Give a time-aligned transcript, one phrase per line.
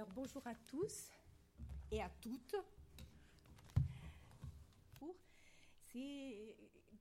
[0.00, 1.10] Alors bonjour à tous
[1.92, 2.56] et à toutes.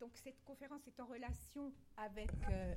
[0.02, 2.76] Donc cette conférence est en relation avec euh,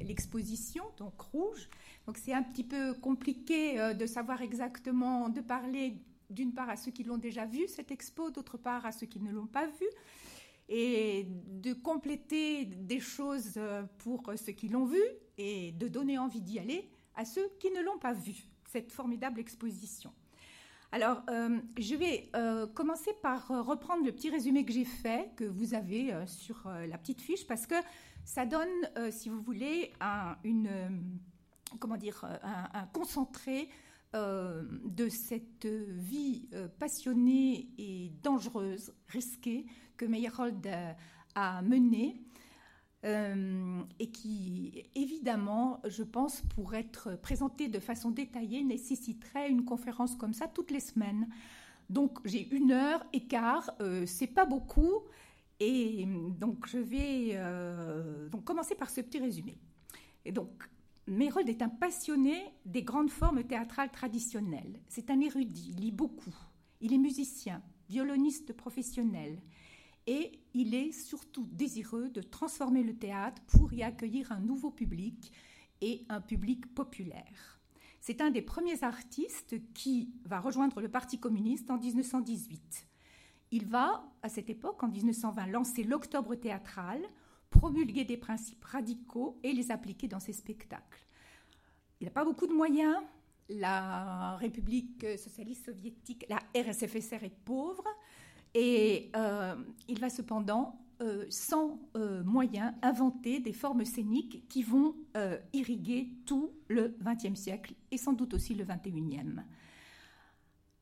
[0.00, 1.68] l'exposition, donc rouge.
[2.06, 6.74] Donc c'est un petit peu compliqué euh, de savoir exactement, de parler d'une part à
[6.74, 9.68] ceux qui l'ont déjà vu, cette expo, d'autre part à ceux qui ne l'ont pas
[9.68, 9.86] vu,
[10.68, 15.02] et de compléter des choses euh, pour ceux qui l'ont vu
[15.38, 19.40] et de donner envie d'y aller à ceux qui ne l'ont pas vu, cette formidable
[19.40, 20.12] exposition.
[20.92, 25.44] Alors, euh, je vais euh, commencer par reprendre le petit résumé que j'ai fait, que
[25.44, 27.76] vous avez sur la petite fiche, parce que
[28.24, 28.68] ça donne,
[29.10, 30.36] si vous voulez, un,
[31.78, 33.68] comment dire, un concentré
[34.16, 39.66] euh, de cette vie euh, passionnée et dangereuse, risquée,
[39.96, 40.68] que Meyerhold
[41.36, 42.20] a, menée.
[43.04, 50.16] Euh, et qui, évidemment, je pense, pour être présentée de façon détaillée, nécessiterait une conférence
[50.16, 51.28] comme ça toutes les semaines.
[51.88, 53.70] Donc, j'ai une heure et quart,
[54.06, 55.00] c'est pas beaucoup,
[55.58, 56.06] et
[56.38, 57.36] donc je vais
[58.30, 59.58] donc commencer par ce petit résumé.
[60.24, 60.68] Et donc,
[61.06, 64.78] Mérold est un passionné des grandes formes théâtrales traditionnelles.
[64.88, 66.34] C'est un érudit, il lit beaucoup.
[66.80, 69.40] Il est musicien, violoniste professionnel.
[70.06, 75.32] Et il est surtout désireux de transformer le théâtre pour y accueillir un nouveau public
[75.80, 77.60] et un public populaire.
[78.00, 82.86] C'est un des premiers artistes qui va rejoindre le Parti communiste en 1918.
[83.52, 87.02] Il va, à cette époque, en 1920, lancer l'Octobre théâtral,
[87.50, 91.06] promulguer des principes radicaux et les appliquer dans ses spectacles.
[92.00, 92.96] Il n'a pas beaucoup de moyens.
[93.48, 97.84] La République socialiste soviétique, la RSFSR est pauvre.
[98.54, 99.54] Et euh,
[99.88, 104.94] il va cependant, euh, sans euh, moyens, inventer des formes scéniques qui vont
[105.52, 109.42] irriguer tout le XXe siècle et sans doute aussi le XXIe.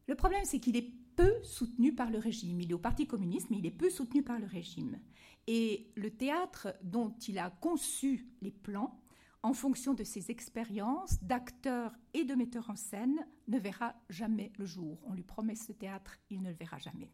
[0.06, 2.60] Le problème, c'est qu'il est peu soutenu par le régime.
[2.60, 4.98] Il est au Parti communiste, mais il est peu soutenu par le régime.
[5.46, 9.00] Et le théâtre dont il a conçu les plans,
[9.42, 14.66] en fonction de ses expériences d'acteur et de metteur en scène, ne verra jamais le
[14.66, 14.98] jour.
[15.06, 17.10] On lui promet ce théâtre, il ne le verra jamais.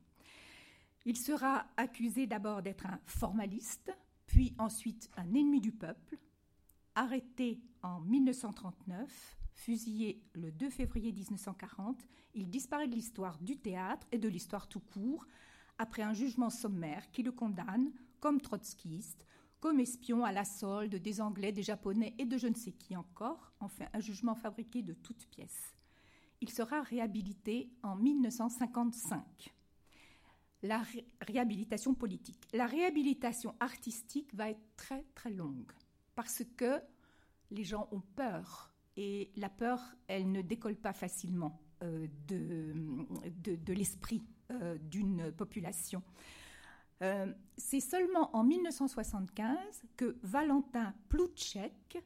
[1.04, 3.92] Il sera accusé d'abord d'être un formaliste,
[4.26, 6.19] puis ensuite un ennemi du peuple,
[6.94, 14.19] arrêté en 1939, fusillé le 2 février 1940, il disparaît de l'histoire du théâtre et
[14.19, 15.26] de l'histoire tout court,
[15.78, 19.26] après un jugement sommaire qui le condamne, comme trotskiste,
[19.60, 22.97] comme espion à la solde des Anglais, des Japonais et de je ne sais qui
[22.97, 25.75] encore, enfin un jugement fabriqué de toutes pièces.
[26.41, 29.54] Il sera réhabilité en 1955.
[30.65, 30.83] La
[31.21, 32.41] réhabilitation politique.
[32.55, 35.71] La réhabilitation artistique va être très très longue
[36.15, 36.81] parce que
[37.51, 44.25] les gens ont peur et la peur, elle ne décolle pas facilement euh, de, l'esprit
[44.51, 46.03] euh, d'une population.
[47.03, 51.99] Euh, c'est seulement en 1975 que Valentin Ploutchek,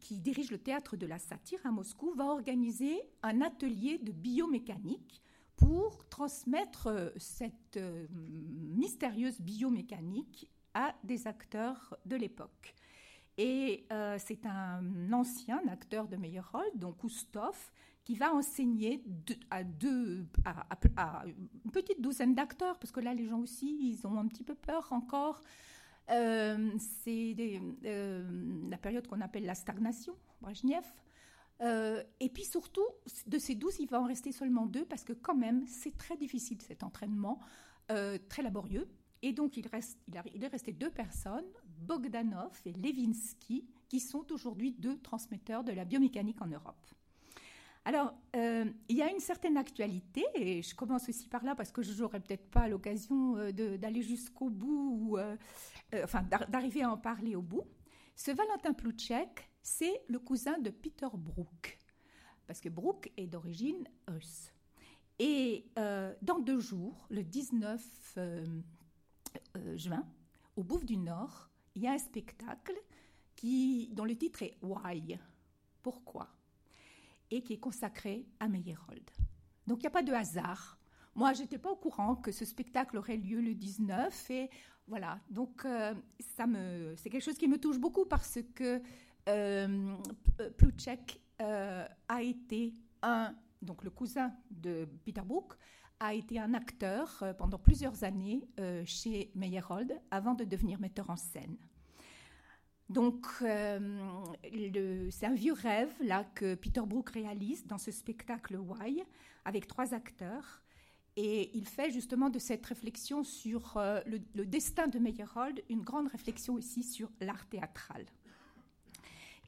[0.00, 5.20] qui dirige le théâtre de la satire à Moscou, va organiser un atelier de biomécanique
[5.56, 7.78] pour transmettre cette
[8.10, 12.74] mystérieuse biomécanique à des acteurs de l'époque.
[13.38, 17.70] Et euh, c'est un ancien acteur de Meyerhold, donc Kustov,
[18.04, 19.02] qui va enseigner
[19.50, 24.18] à, deux, à, une petite douzaine d'acteurs, parce que là, les gens aussi, ils ont
[24.18, 25.42] un petit peu peur encore.
[26.10, 27.34] Euh, c'est
[27.84, 30.84] euh, la période qu'on appelle la stagnation, Brezhnev.
[31.60, 32.86] Et puis surtout,
[33.26, 36.16] de ces douze, il va en rester seulement deux, parce que quand même, c'est très
[36.16, 37.38] difficile cet entraînement,
[37.88, 38.88] très laborieux.
[39.22, 39.98] Et donc, il, reste,
[40.34, 41.46] il, est resté deux personnes,
[41.80, 46.86] Bogdanov et Levinsky, qui sont aujourd'hui deux transmetteurs de la biomécanique en Europe.
[47.84, 51.70] Alors, euh, il y a une certaine actualité, et je commence aussi par là parce
[51.70, 55.36] que je n'aurai peut-être pas l'occasion euh, d'aller jusqu'au bout, euh,
[56.02, 57.62] enfin d'arriver à en parler au bout.
[58.16, 61.76] Ce Valentin Ploutchek, c'est le cousin de Peter Brook,
[62.46, 64.52] parce que Brook est d'origine russe.
[65.18, 65.64] Et
[66.22, 68.18] dans deux jours, le 19
[69.74, 70.06] juin,
[70.54, 72.76] au Bouffe du Nord, il y a un spectacle
[73.34, 75.18] qui, dont le titre est Why
[75.82, 76.28] Pourquoi
[77.32, 79.10] et qui est consacré à Meyerhold.
[79.66, 80.78] Donc il n'y a pas de hasard.
[81.16, 84.50] Moi, je n'étais pas au courant que ce spectacle aurait lieu le 19 et
[84.86, 85.18] voilà.
[85.28, 88.80] Donc euh, ça me, c'est quelque chose qui me touche beaucoup parce que
[89.28, 89.96] euh,
[90.56, 95.54] Plutchek euh, a été un, donc le cousin de Peter Brook,
[96.00, 101.10] a été un acteur euh, pendant plusieurs années euh, chez Meyerhold avant de devenir metteur
[101.10, 101.56] en scène.
[102.88, 109.02] Donc, c'est un vieux rêve là que Peter Brook réalise dans ce spectacle Why
[109.44, 110.62] avec trois acteurs.
[111.16, 113.76] Et il fait justement de cette réflexion sur
[114.06, 118.06] le, destin de Meyerhold une grande réflexion aussi sur l'art théâtral.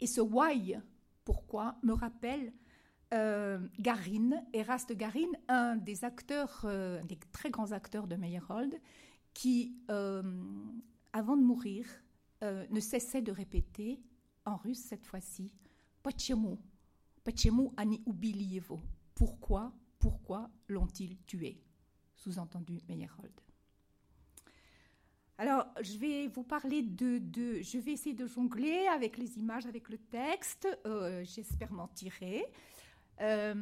[0.01, 0.77] Et ce why,
[1.25, 2.53] pourquoi, me rappelle
[3.15, 8.75] euh, Garine, Eraste Garine, un des acteurs, euh, des très grands acteurs de Meyerhold,
[9.33, 10.23] qui, euh,
[11.13, 11.87] avant de mourir,
[12.41, 14.01] ne cessait de répéter,
[14.45, 15.53] en russe cette fois-ci,
[16.05, 16.57] Pachemu,
[17.25, 18.81] Pachemu ani ubilievo.
[19.17, 21.61] Pourquoi, pourquoi l'ont-ils tué
[22.15, 23.33] Sous-entendu Meyerhold.
[25.41, 27.21] Alors, je vais vous parler de,
[27.63, 30.67] Je vais essayer de jongler avec les images, avec le texte.
[30.85, 32.45] Euh, j'espère m'en tirer.
[33.21, 33.55] Euh,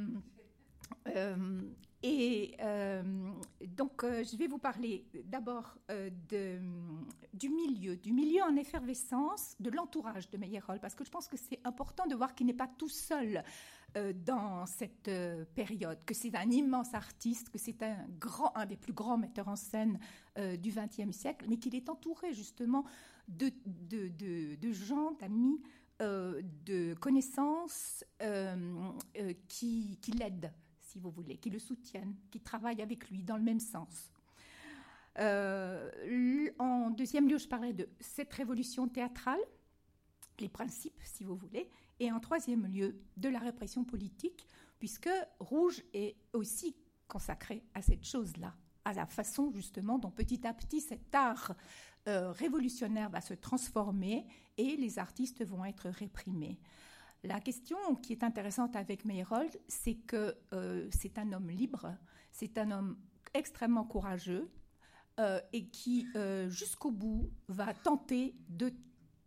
[1.08, 1.60] euh,
[2.02, 2.56] et
[3.66, 5.76] donc, je vais vous parler d'abord
[7.32, 11.36] du milieu, du milieu en effervescence, de l'entourage de Meyerhold, parce que je pense que
[11.36, 13.42] c'est important de voir qu'il n'est pas tout seul
[13.96, 18.92] euh, dans cette euh, période, que c'est un immense artiste, que c'est un, des plus
[18.92, 19.98] grands metteurs en scène
[20.36, 22.84] euh, du XXe siècle, mais qu'il est entouré justement
[23.26, 23.50] de,
[24.72, 25.62] gens, d'amis,
[25.98, 28.04] de connaissances
[29.48, 30.52] qui l'aident,
[30.96, 34.10] si vous voulez, qui le soutiennent, qui travaillent avec lui dans le même sens.
[35.18, 39.40] en deuxième lieu, je parlais de cette révolution théâtrale,
[40.40, 41.68] les principes, si vous voulez,
[42.00, 44.46] et en troisième lieu, de la répression politique,
[44.78, 46.74] puisque Rouge est aussi
[47.08, 48.54] consacré à cette chose-là,
[48.86, 51.54] à la façon justement dont petit à petit cet art
[52.08, 54.26] euh, révolutionnaire va se transformer
[54.56, 56.58] et les artistes vont être réprimés.
[57.26, 61.94] La question qui est intéressante avec Meyerhold, c'est que euh, c'est un homme libre,
[62.32, 62.96] c'est un homme
[63.34, 64.50] extrêmement courageux
[65.18, 66.08] euh, et qui,
[66.48, 68.72] jusqu'au bout, va tenter de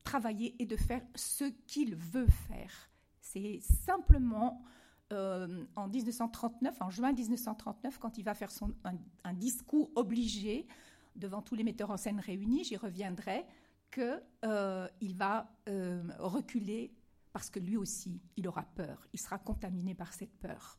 [0.03, 2.89] travailler et de faire ce qu'il veut faire.
[3.21, 4.63] C'est simplement
[5.11, 8.73] euh, en 1939, en juin 1939, quand il va faire son,
[9.23, 10.67] un, discours obligé
[11.15, 13.45] devant tous les metteurs en scène réunis, j'y reviendrai,
[13.91, 16.93] qu'il euh, va euh, reculer
[17.31, 20.77] parce que lui aussi, il aura peur, il sera contaminé par cette peur.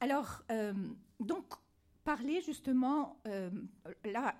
[0.00, 0.42] alors,
[1.20, 1.54] donc,
[2.04, 3.22] parler justement,
[4.04, 4.34] là,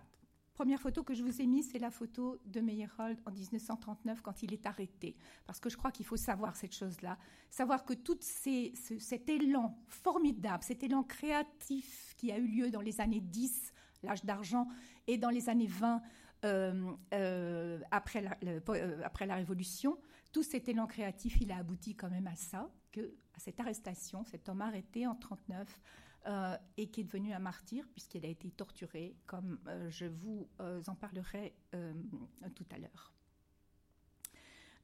[0.54, 4.42] première photo que je vous ai mise, c'est la photo de Meyerhold en 1939 quand
[4.42, 5.16] il est arrêté.
[5.46, 7.18] Parce que je crois qu'il faut savoir cette chose-là.
[7.50, 13.00] Savoir que tout cet élan formidable, cet élan créatif qui a eu lieu dans les
[13.00, 13.72] années 10,
[14.02, 14.68] l'âge d'argent,
[15.06, 16.02] et dans les années 20,
[16.44, 19.98] euh, euh, après, la, euh, après la Révolution,
[20.32, 24.48] tout cet élan créatif, il a abouti quand même à ça, à cette arrestation, cet
[24.48, 25.80] homme arrêté en 1939,
[26.24, 29.58] euh, et qui est devenu un martyr puisqu'il a été torturé, comme
[29.88, 30.48] je vous
[30.86, 31.54] en parlerai
[32.54, 33.12] tout à l'heure.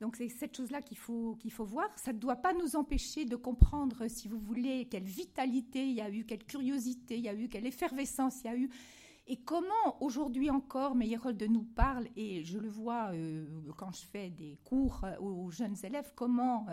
[0.01, 1.89] Donc c'est cette chose-là qu'il faut voir.
[1.99, 6.01] Ça ne doit pas nous empêcher de comprendre, si vous voulez, quelle vitalité il y
[6.01, 8.71] a eu, quelle curiosité il y a eu, quelle effervescence il y a eu.
[9.29, 13.13] Et comment aujourd'hui encore Meyerhold nous parle, et je le vois
[13.77, 16.67] quand je fais des cours aux jeunes élèves, comment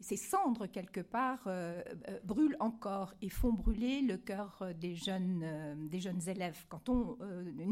[0.00, 4.94] ces cendres, quelque part, euh, euh, brûlent encore et font brûler le cœur euh, des
[4.94, 5.42] jeunes,
[6.26, 7.18] élèves quand on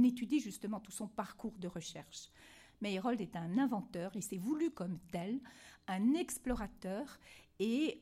[0.02, 2.28] étudie justement tout son parcours de recherche.
[2.81, 5.40] Mais Herold est un inventeur, il s'est voulu comme tel,
[5.87, 7.19] un explorateur,
[7.60, 8.00] et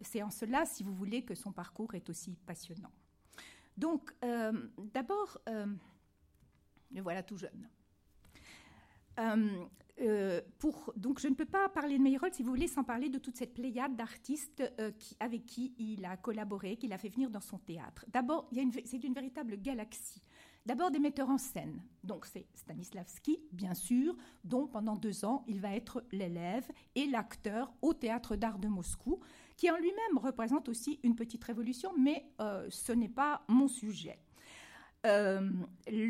[0.00, 2.92] c'est en cela, si vous voulez, que son parcours est aussi passionnant.
[3.76, 4.12] Donc,
[4.94, 7.68] d'abord, le voilà tout jeune.
[9.98, 10.42] Euh,
[10.96, 13.36] donc je ne peux pas parler de Meyerhold, si vous voulez, sans parler de toute
[13.36, 14.90] cette pléiade d'artistes euh,
[15.20, 18.04] avec qui il a collaboré, qu'il a fait venir dans son théâtre.
[18.08, 18.50] D'abord,
[18.84, 20.22] c'est une véritable galaxie.
[20.66, 21.80] D'abord des metteurs en scène.
[22.04, 24.14] Donc c'est Stanislavski, bien sûr,
[24.44, 29.20] dont pendant deux ans il va être l'élève et l'acteur au théâtre d'art de Moscou,
[29.56, 34.18] qui en lui-même représente aussi une petite révolution, mais euh, ce n'est pas mon sujet.
[35.04, 35.10] Il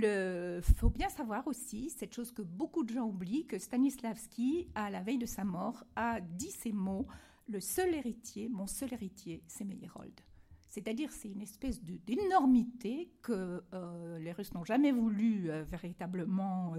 [0.05, 4.89] euh, faut bien savoir aussi, cette chose que beaucoup de gens oublient, que Stanislavski, à
[4.89, 7.07] la veille de sa mort, a dit ces mots
[7.47, 10.19] Le seul héritier, mon seul héritier, c'est Meyerhold.
[10.67, 16.75] C'est-à-dire, c'est une espèce d'énormité que euh, les Russes n'ont jamais voulu véritablement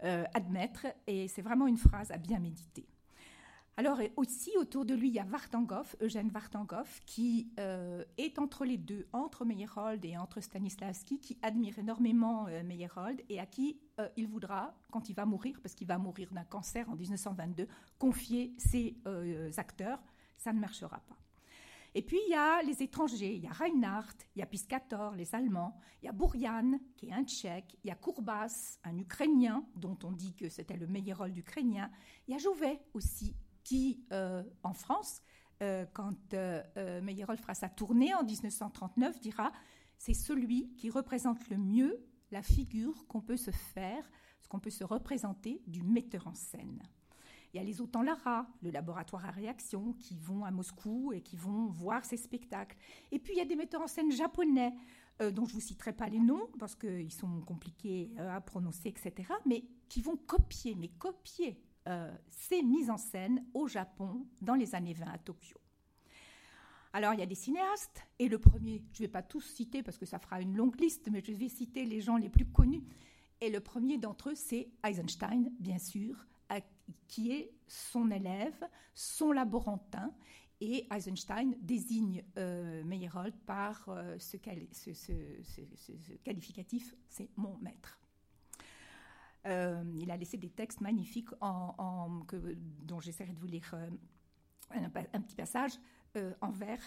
[0.00, 2.86] admettre, et c'est vraiment une phrase à bien méditer.
[3.76, 8.64] Alors aussi autour de lui, il y a Vartangov, Eugène Vartangov, qui euh, est entre
[8.64, 13.80] les deux, entre Meyerhold et entre Stanislavski, qui admire énormément euh, Meyerhold et à qui
[13.98, 17.66] euh, il voudra, quand il va mourir, parce qu'il va mourir d'un cancer en 1922,
[17.98, 18.96] confier ses
[19.56, 20.00] acteurs.
[20.36, 21.16] Ça ne marchera pas.
[21.96, 25.14] Et puis il y a les étrangers, il y a Reinhardt, il y a Piscator,
[25.14, 28.98] les Allemands, il y a Bourian, qui est un Tchèque, il y a Courbas, un
[28.98, 31.90] Ukrainien, dont on dit que c'était le meilleur rôle d'Ukrainien,
[32.26, 35.22] il y a Jouvet aussi, qui, euh, en France,
[35.62, 39.52] euh, quand euh, Meyerhold fera sa tournée en 1939, dira
[39.98, 44.08] c'est celui qui représente le mieux la figure qu'on peut se faire,
[44.42, 46.82] ce qu'on peut se représenter du metteur en scène.
[47.52, 51.22] Il y a les Autant Lara, le laboratoire à réaction, qui vont à Moscou et
[51.22, 52.76] qui vont voir ces spectacles.
[53.12, 54.74] Et puis il y a des metteurs en scène japonais,
[55.22, 58.40] euh, dont je ne vous citerai pas les noms parce qu'ils sont compliqués euh, à
[58.40, 64.26] prononcer, etc., mais qui vont copier, mais copier euh, ces mises en scène au Japon
[64.40, 65.58] dans les années 20 à Tokyo.
[66.92, 69.82] Alors, il y a des cinéastes, et le premier, je ne vais pas tous citer
[69.82, 72.46] parce que ça fera une longue liste, mais je vais citer les gens les plus
[72.46, 72.84] connus.
[73.40, 76.16] Et le premier d'entre eux, c'est Eisenstein, bien sûr,
[77.08, 80.12] qui est son élève, son laborantin,
[80.60, 87.98] et Eisenstein désigne euh, Meyerhold par euh, ce, qualificatif, c'est mon maître.
[89.46, 93.74] Euh, il a laissé des textes magnifiques dont j'essaierai de vous lire
[94.72, 95.72] un, un, petit passage
[96.40, 96.80] en vers,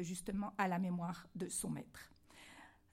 [0.00, 2.12] justement à la mémoire de son maître.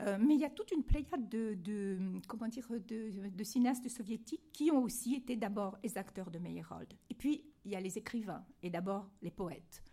[0.01, 4.69] Euh, mais il y a toute une pléiade de, comment dire, de, cinéastes soviétiques qui
[4.71, 6.93] ont aussi été d'abord les acteurs de Meyerhold.
[7.09, 9.83] Et puis, il y a les écrivains et d'abord les poètes.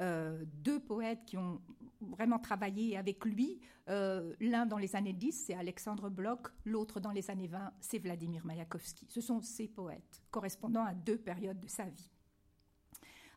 [0.00, 1.60] Euh, deux poètes qui ont
[2.00, 3.60] vraiment travaillé avec lui.
[3.88, 7.98] Euh, l'un dans les années 10, c'est Alexandre Bloch, l'autre dans les années 20, c'est
[7.98, 9.06] Vladimir Mayakovsky.
[9.08, 12.10] Ce sont ces poètes, correspondant à deux périodes de sa vie.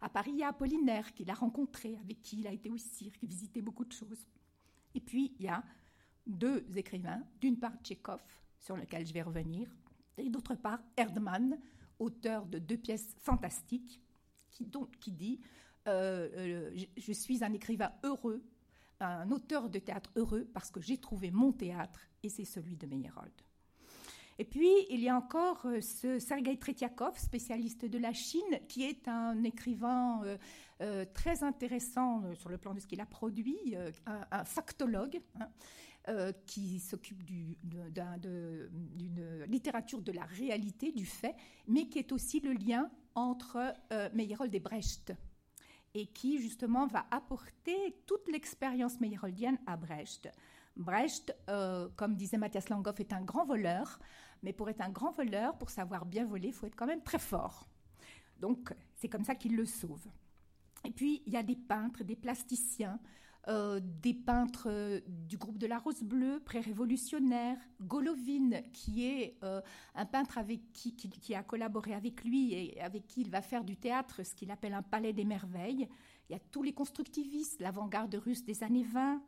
[0.02, 2.78] À Paris, il y a Apollinaire, qu'il a rencontré, avec qui il a été au
[2.78, 4.26] cirque, visité beaucoup de choses.
[4.96, 5.64] Et puis, il y a
[6.26, 8.22] deux écrivains, d'une part Tchékov,
[8.60, 9.70] sur lequel je vais revenir,
[10.18, 11.60] et d'autre part Erdmann,
[12.00, 14.02] auteur de deux pièces fantastiques,
[14.50, 15.40] qui, donc, qui dit
[15.88, 18.44] euh, euh, je, suis un écrivain heureux,
[19.02, 22.88] un auteur de théâtre heureux, parce que j'ai trouvé mon théâtre, et c'est celui de
[22.88, 23.34] Meyerhold.
[24.40, 28.84] Et puis, il y a encore euh, ce Sergei Tretiakov, spécialiste de la Chine, qui
[28.84, 30.22] est un écrivain
[31.14, 33.76] très intéressant sur le plan de ce qu'il a produit,
[34.08, 35.22] un, factologue.
[35.40, 35.48] Hein,
[36.10, 37.56] euh, qui s'occupe d'une
[39.46, 41.36] littérature de la réalité, du fait,
[41.68, 45.14] mais qui est aussi le lien entre euh, Meyerhold et Brecht,
[45.94, 50.30] et qui justement va apporter toute l'expérience meyerholdienne à Brecht.
[50.78, 54.00] Brecht, euh, comme disait Matthias Langhoff, est un grand voleur,
[54.42, 57.04] mais pour être un grand voleur, pour savoir bien voler, il faut être quand même
[57.04, 57.68] très fort.
[58.40, 60.08] Donc c'est comme ça qu'il le sauve.
[60.86, 63.00] Et puis il y a des peintres, des plasticiens,
[63.48, 69.62] euh, des peintres euh, du groupe de la Rose Bleue, pré-révolutionnaire, Golovin, qui est euh,
[69.96, 73.64] un peintre avec qui, qui, a collaboré avec lui et avec qui il va faire
[73.64, 75.90] du théâtre ce qu'il appelle un palais des merveilles.
[76.30, 79.24] Il y a tous les constructivistes, l'avant-garde russe des années 20,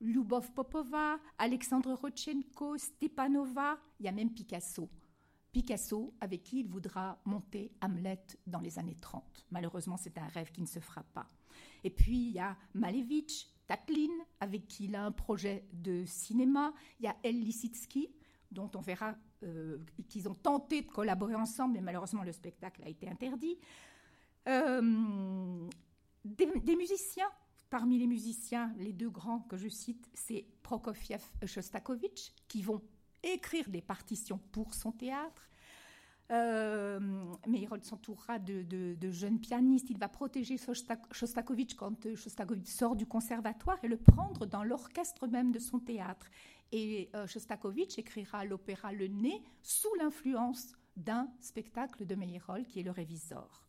[0.00, 4.88] Lubov Popova, Alexandre Rodchenko, Stepanova, il y a même Picasso.
[5.52, 9.46] Picasso, avec qui il voudra monter Hamlet dans les années 30.
[9.50, 11.28] Malheureusement, c'est un rêve qui ne se fera pas.
[11.84, 14.10] Et puis, il y a Malevich, Taklin,
[14.40, 16.72] avec qui il a un projet de cinéma.
[16.98, 18.10] Il y a El Lisitsky,
[18.50, 22.88] dont on verra euh, qu'ils ont tenté de collaborer ensemble, mais malheureusement le spectacle a
[22.88, 23.58] été interdit.
[24.48, 25.68] Euh,
[26.24, 27.30] des, musiciens,
[27.70, 32.82] parmi les musiciens, les deux grands que je cite, c'est Prokofiev Shostakovich, qui vont
[33.22, 35.48] écrire des partitions pour son théâtre.
[36.30, 37.00] Euh,
[37.46, 39.88] Meyerhold s'entourera de, jeunes pianistes.
[39.90, 45.26] Il va protéger Shostakovich quand euh, Shostakovich sort du conservatoire et le prendre dans l'orchestre
[45.26, 46.28] même de son théâtre.
[46.72, 52.82] Et euh, Shostakovich écrira l'opéra Le Nez sous l'influence d'un spectacle de Meyerhold qui est
[52.82, 53.64] le Révisor.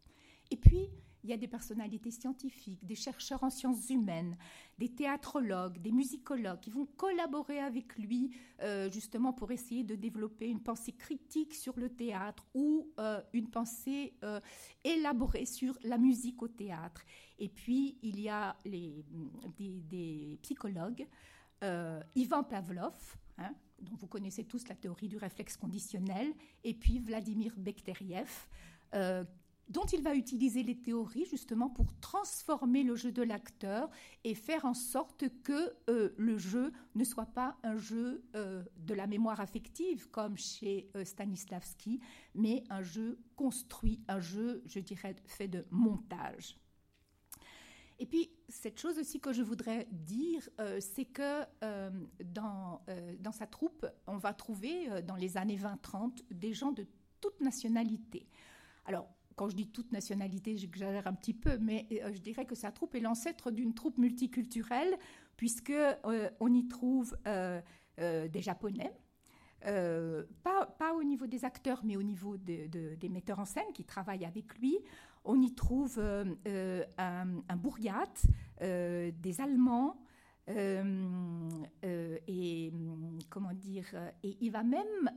[0.51, 0.89] Et puis,
[1.23, 4.37] il y a des personnalités scientifiques, des chercheurs en sciences humaines,
[4.77, 10.47] des théâtrologues, des musicologues qui vont collaborer avec lui euh, justement pour essayer de développer
[10.47, 14.39] une pensée critique sur le théâtre ou euh, une pensée euh,
[14.83, 17.03] élaborée sur la musique au théâtre.
[17.37, 21.07] Et puis, il y a des, psychologues,
[22.15, 26.33] Ivan Pavlov, hein, dont vous connaissez tous la théorie du réflexe conditionnel,
[26.63, 28.47] et puis Vladimir Bekteriev,
[29.69, 33.89] dont il va utiliser les théories justement pour transformer le jeu de l'acteur
[34.23, 38.93] et faire en sorte que euh, le jeu ne soit pas un jeu euh, de
[38.95, 41.99] la mémoire affective comme chez euh, Stanislavski,
[42.33, 46.57] mais un jeu construit, un jeu, je dirais, fait de montage.
[47.99, 50.47] Et puis, cette chose aussi que je voudrais dire,
[50.79, 51.43] c'est que
[52.23, 52.81] dans,
[53.19, 56.87] dans sa troupe, on va trouver dans les années 20-30 des gens de
[57.19, 58.25] toute nationalité.
[58.85, 59.09] Alors,
[59.39, 62.93] quand je dis toute nationalité, j'exagère un petit peu, mais je dirais que sa troupe
[62.95, 64.97] est l'ancêtre d'une troupe multiculturelle,
[65.37, 65.71] puisque
[66.41, 67.17] on y trouve
[67.97, 68.91] des Japonais,
[69.63, 74.59] pas, au niveau des acteurs, mais au niveau des metteurs en scène qui travaillent avec
[74.59, 74.77] lui.
[75.23, 76.03] On y trouve
[76.97, 78.25] un, un Bourriate,
[78.59, 80.01] des Allemands,
[80.49, 80.81] et
[83.29, 83.85] comment dire
[84.21, 85.09] et il va même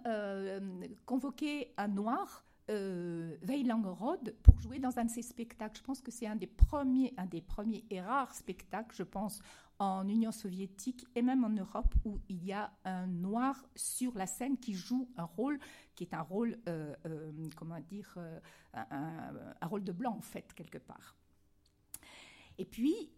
[1.07, 3.37] convoquer un noir euh,
[3.85, 5.79] Rod pour jouer dans un de ses spectacles.
[5.79, 9.41] Je pense que c'est un des premiers, un des premiers et rares spectacles, je pense,
[9.79, 14.27] en Union soviétique et même en Europe où il y a un noir sur la
[14.27, 15.59] scène qui joue un rôle
[15.95, 18.39] qui est un rôle, euh, euh, comment dire, euh,
[18.75, 21.17] un, rôle de blanc en fait quelque part.
[22.59, 23.11] Et puis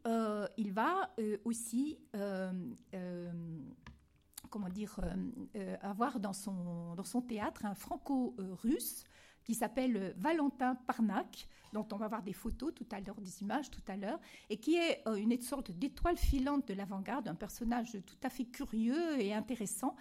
[0.57, 1.11] il va
[1.45, 1.99] aussi
[4.51, 5.01] comment dire,
[5.81, 9.05] avoir dans son, dans son théâtre un franco-russe
[9.45, 13.71] qui s'appelle Valentin Parnac, dont on va voir des photos tout à l'heure, des images
[13.71, 17.99] tout à l'heure, et qui est euh, une sorte d'étoile filante de l'avant-garde, un personnage
[18.07, 19.95] tout à fait curieux et intéressant,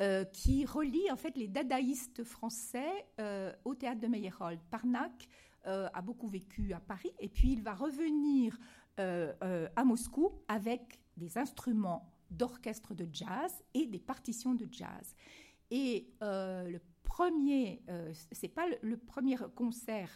[0.00, 4.60] euh, qui relie en fait les dadaïstes français euh, au théâtre de Meyerhold.
[4.70, 5.28] Parnac
[5.64, 8.58] a beaucoup vécu à Paris, et puis il va revenir
[8.96, 15.14] à Moscou avec des instruments d'orchestre de jazz et des partitions de jazz.
[15.70, 16.78] Et le
[17.18, 20.08] premier, euh, c'est pas le, premier concert.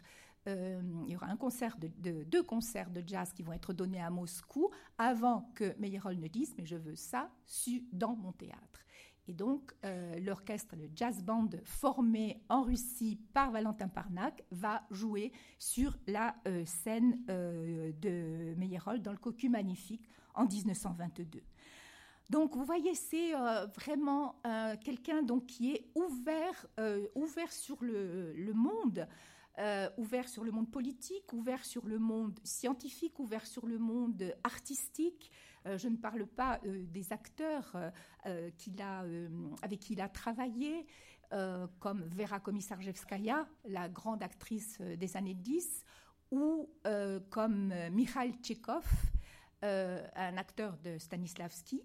[0.47, 4.00] Euh, il y aura un concert de, deux concerts de jazz qui vont être donnés
[4.00, 8.85] à Moscou avant que Meyerhold ne dise mais je veux ça su dans mon théâtre.
[9.26, 15.32] Et donc euh, l'orchestre, le jazz band formé en Russie par Valentin Parnac va jouer
[15.59, 21.42] sur la scène de Meyerhold dans le Cocu Magnifique en 1922.
[22.31, 27.76] Donc vous voyez, c'est euh, vraiment euh, quelqu'un donc qui est ouvert, euh, ouvert sur
[27.83, 29.07] le, monde,
[29.99, 35.31] ouvert sur le monde politique, ouvert sur le monde scientifique, ouvert sur le monde artistique.
[35.67, 37.76] je ne parle pas des acteurs
[38.57, 39.05] qu'il a,
[39.61, 40.87] avec qui il a travaillé,
[41.79, 45.85] comme Vera Komisarjevskaya, la grande actrice des années 10,
[46.31, 46.71] ou
[47.29, 48.87] comme Mikhail Tchekhov,
[49.62, 51.82] un acteur de Stanislavski,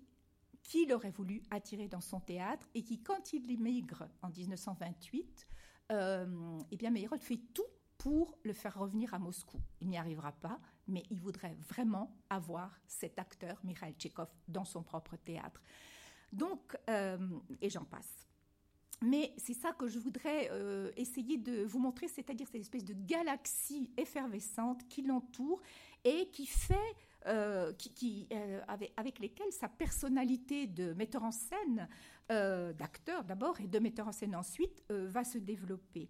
[0.68, 5.48] qu'il aurait voulu attirer dans son théâtre et qui, quand il émigre en 1928,
[5.94, 7.66] euh, eh bien Meyerhold fait tout
[7.98, 9.60] pour le faire revenir à Moscou.
[9.82, 14.84] Il n'y arrivera pas, mais il voudrait vraiment avoir cet acteur, Mikhail Tchekhov, dans son
[14.84, 15.62] propre théâtre.
[16.34, 17.18] Donc, euh,
[17.62, 18.28] et j'en passe.
[19.02, 22.94] Mais c'est ça que je voudrais euh, essayer de vous montrer, c'est-à-dire cette espèce de
[22.94, 25.62] galaxie effervescente qui l'entoure
[26.04, 31.90] et qui fait euh, qui, euh, avec, lesquels sa personnalité de metteur en scène,
[32.32, 36.10] euh, d'acteur d'abord et de metteur en scène ensuite, va se développer.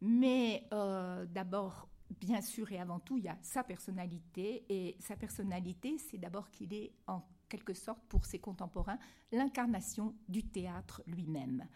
[0.00, 1.88] Mais d'abord,
[2.20, 4.64] bien sûr et avant tout, il y a sa personnalité.
[4.68, 8.98] Et sa personnalité, c'est d'abord qu'il est en quelque sorte pour ses contemporains
[9.32, 11.66] l'incarnation du théâtre lui-même.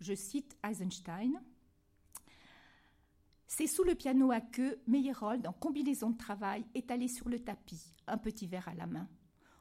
[0.00, 1.40] Je cite Eisenstein.
[3.52, 7.96] C'est sous le piano à queue, Meyerhold, en combinaison de travail, étalé sur le tapis,
[8.06, 9.08] un petit verre à la main.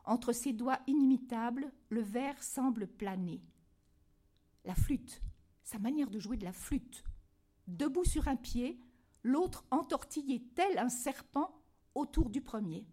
[0.05, 3.41] Entre ses doigts inimitables, le verre semble planer.
[4.63, 5.23] La flûte,
[5.63, 7.03] sa manière de jouer de la flûte.
[7.65, 8.79] Debout sur un pied,
[9.23, 11.59] l'autre entortillé tel un serpent
[11.95, 12.85] autour du premier.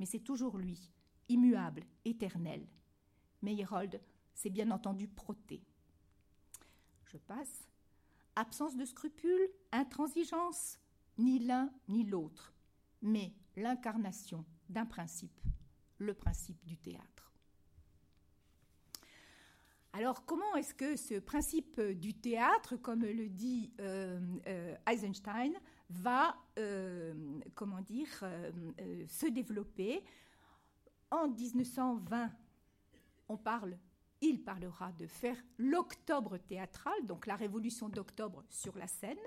[0.00, 0.90] Mais c'est toujours lui,
[1.28, 2.66] immuable, éternel.
[3.42, 4.02] Meyerhold
[4.34, 5.62] s'est bien entendu proté.
[7.04, 7.69] Je passe
[8.40, 10.78] absence de scrupules, intransigeance,
[11.18, 12.54] ni l'un ni l'autre,
[13.02, 15.38] mais l'incarnation d'un principe,
[15.98, 17.32] le principe du théâtre.
[19.92, 25.52] Alors comment est-ce que ce principe du théâtre, comme le dit euh, euh, Eisenstein,
[25.90, 27.12] va, euh,
[29.08, 30.02] se développer?
[31.10, 32.30] En 1920,
[33.28, 33.76] on parle
[34.20, 39.18] il parlera de faire l'octobre théâtral, donc la révolution d'octobre sur la scène.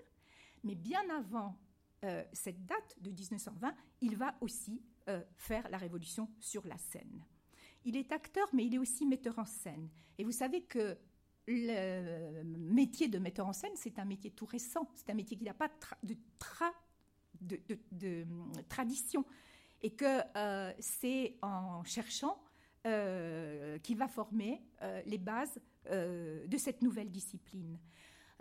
[0.63, 1.57] Mais bien avant
[2.03, 7.23] euh, cette date de 1920, il va aussi euh, faire la révolution sur la scène.
[7.85, 9.89] Il est acteur, mais il est aussi metteur en scène.
[10.17, 10.97] Et vous savez que
[11.47, 14.89] le métier de metteur en scène, c'est un métier tout récent.
[14.95, 15.69] C'est un métier qui n'a pas
[16.03, 17.59] de,
[17.91, 18.25] de,
[18.69, 19.25] tradition.
[19.81, 22.41] Et que euh, c'est en cherchant
[22.83, 27.77] qui va former euh, les bases euh, de cette nouvelle discipline.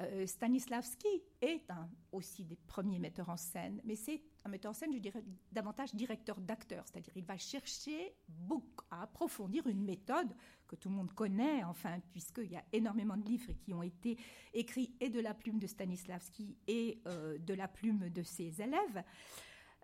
[0.01, 4.75] Euh, Stanislavski est un, aussi des premiers metteurs en scène, mais c'est un metteur en
[4.75, 10.35] scène, je dirais, davantage directeur d'acteurs, c'est-à-dire il va chercher beaucoup, à approfondir une méthode
[10.67, 14.17] que tout le monde connaît, enfin, puisqu'il y a énormément de livres qui ont été
[14.55, 19.03] écrits et de la plume de Stanislavski et euh, de la plume de ses élèves.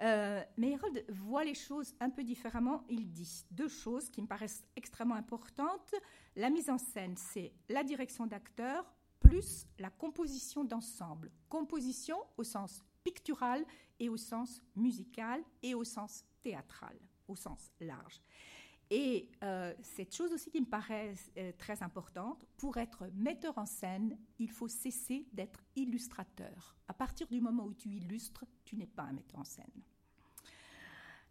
[0.01, 2.85] Euh, mais Herold voit les choses un peu différemment.
[2.89, 5.95] Il dit deux choses qui me paraissent extrêmement importantes.
[6.37, 8.85] La mise en scène, c'est la direction d'acteurs
[9.21, 11.31] plus la composition d'ensemble.
[11.49, 13.65] Composition au sens pictural
[13.99, 18.21] et au sens musical et au sens théâtral, au sens large.
[18.91, 23.67] Et euh, cette chose aussi qui me paraît euh, très importante, pour être metteur en
[23.67, 26.77] scène, il faut cesser d'être illustrateur.
[26.89, 29.83] À partir du moment où tu illustres, tu n'es pas un metteur en scène.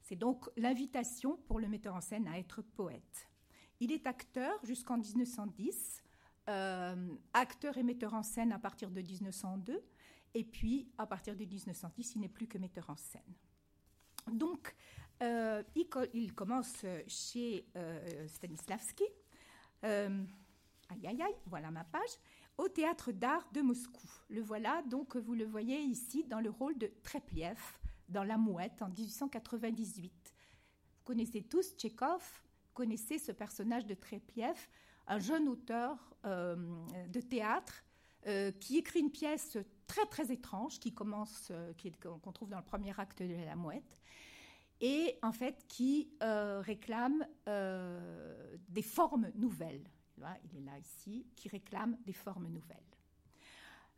[0.04, 3.28] C'est donc l'invitation pour le metteur en scène à être poète.
[3.80, 6.04] Il est acteur jusqu'en 1910,
[6.50, 9.84] euh, acteur et metteur en scène à partir de 1902,
[10.36, 13.34] et puis à partir de 1910, il n'est plus que metteur en scène.
[14.32, 14.76] Donc,
[15.22, 15.64] euh,
[16.14, 19.04] il, commence chez euh, Stanislavski.
[19.84, 20.24] Euh,
[20.90, 22.10] aïe, aïe, aïe, voilà ma page.
[22.58, 24.08] Au théâtre d'art de Moscou.
[24.30, 27.60] Le voilà, donc vous le voyez ici dans le rôle de Trepliev
[28.10, 30.12] dans La Mouette en 1898.
[30.12, 32.24] Vous connaissez tous Tchékov,
[32.74, 34.68] connaissez ce personnage de Trepliev,
[35.08, 37.84] un jeune auteur de théâtre
[38.60, 41.52] qui écrit une pièce très très étrange qui commence,
[42.02, 44.02] qu'on trouve dans le premier acte de La Mouette,
[44.82, 49.90] et en fait qui euh, réclame euh, des formes nouvelles.
[50.18, 52.78] il est là ici, qui réclame des formes nouvelles.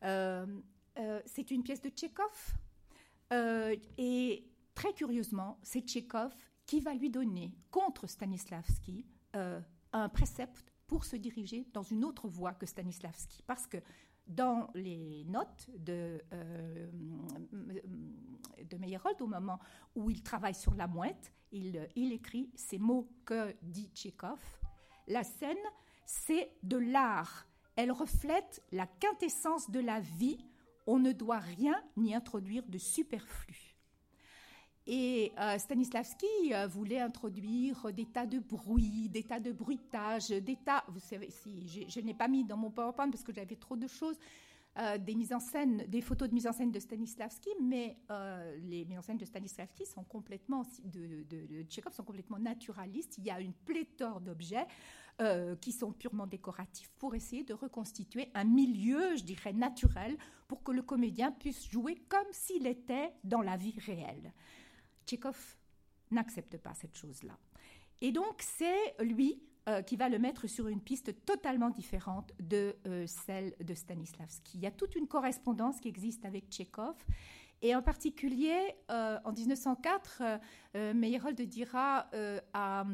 [0.04, 0.62] Euh,
[1.26, 2.56] c'est une pièce de Tchékov
[3.98, 11.15] et très curieusement, c'est Tchékov qui va lui donner contre Stanislavski un précepte pour se
[11.15, 13.78] diriger dans une autre voie que Stanislavski, parce que
[14.30, 16.88] dans les notes de, euh,
[17.52, 19.60] de Meyerhold, au moment
[19.96, 24.39] où il travaille sur la mouette, il, écrit ces mots que dit Tchékov.
[25.08, 25.58] La scène,
[26.06, 27.48] c'est de l'art.
[27.76, 30.38] Elle reflète la quintessence de la vie.
[30.86, 33.69] On ne doit rien ni introduire de superflu.
[34.88, 40.56] Et euh, Stanislavski euh, voulait introduire des tas de bruits, des tas de bruitages, des
[40.56, 40.84] tas.
[40.88, 43.88] Vous savez, si je, n'ai pas mis dans mon PowerPoint parce que j'avais trop de
[43.88, 44.18] choses.
[44.78, 47.98] Euh, des photos de mise en scène de Stanislavski, mais
[48.62, 53.18] les mises en scène de Stanislavski sont complètement, de, de, sont complètement naturalistes.
[53.18, 54.68] Il y a une pléthore d'objets
[55.60, 60.72] qui sont purement décoratifs pour essayer de reconstituer un milieu, je dirais, naturel pour que
[60.72, 64.34] le comédien puisse jouer comme s'il était dans la vie réelle.
[65.10, 65.58] Tchékov
[66.12, 67.38] n'accepte pas cette chose-là.
[68.02, 72.76] Et donc, c'est lui euh, qui va le mettre sur une piste totalement différente de
[72.86, 74.60] euh, celle de Stanislavski.
[74.60, 76.95] Il y a toute une correspondance qui existe avec Tchékov.
[77.62, 80.22] Et en particulier, euh, en 1904,
[80.93, 82.10] Meyerhold dira
[82.54, 82.86] à,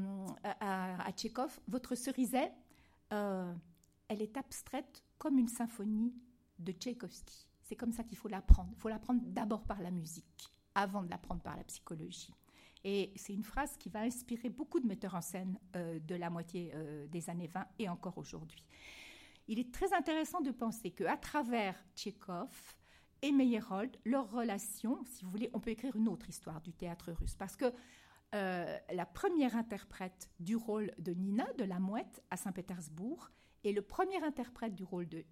[0.59, 2.55] à, à, Tchékov Votre cerisette,
[3.11, 6.15] elle est abstraite comme une symphonie
[6.57, 7.47] de Tchaïkovski.
[7.61, 8.71] C'est comme ça qu'il faut l'apprendre.
[8.73, 12.33] Il faut l'apprendre d'abord par la musique avant de l'apprendre par la psychologie.
[12.87, 16.29] Et c'est une phrase qui va inspirer beaucoup de metteurs en scène euh, de la
[16.29, 18.63] moitié euh, des années 20 et encore aujourd'hui.
[19.47, 22.75] Il est très intéressant de penser qu'à travers Tchékov
[23.23, 27.11] et Meyerhold, leur relation, si vous voulez, on peut écrire une autre histoire du théâtre
[27.11, 27.33] russe.
[27.33, 27.73] Parce que
[28.35, 33.31] euh, la première interprète du rôle de Nina, de la mouette, à Saint-Pétersbourg,
[33.63, 35.25] et le premier interprète du rôle de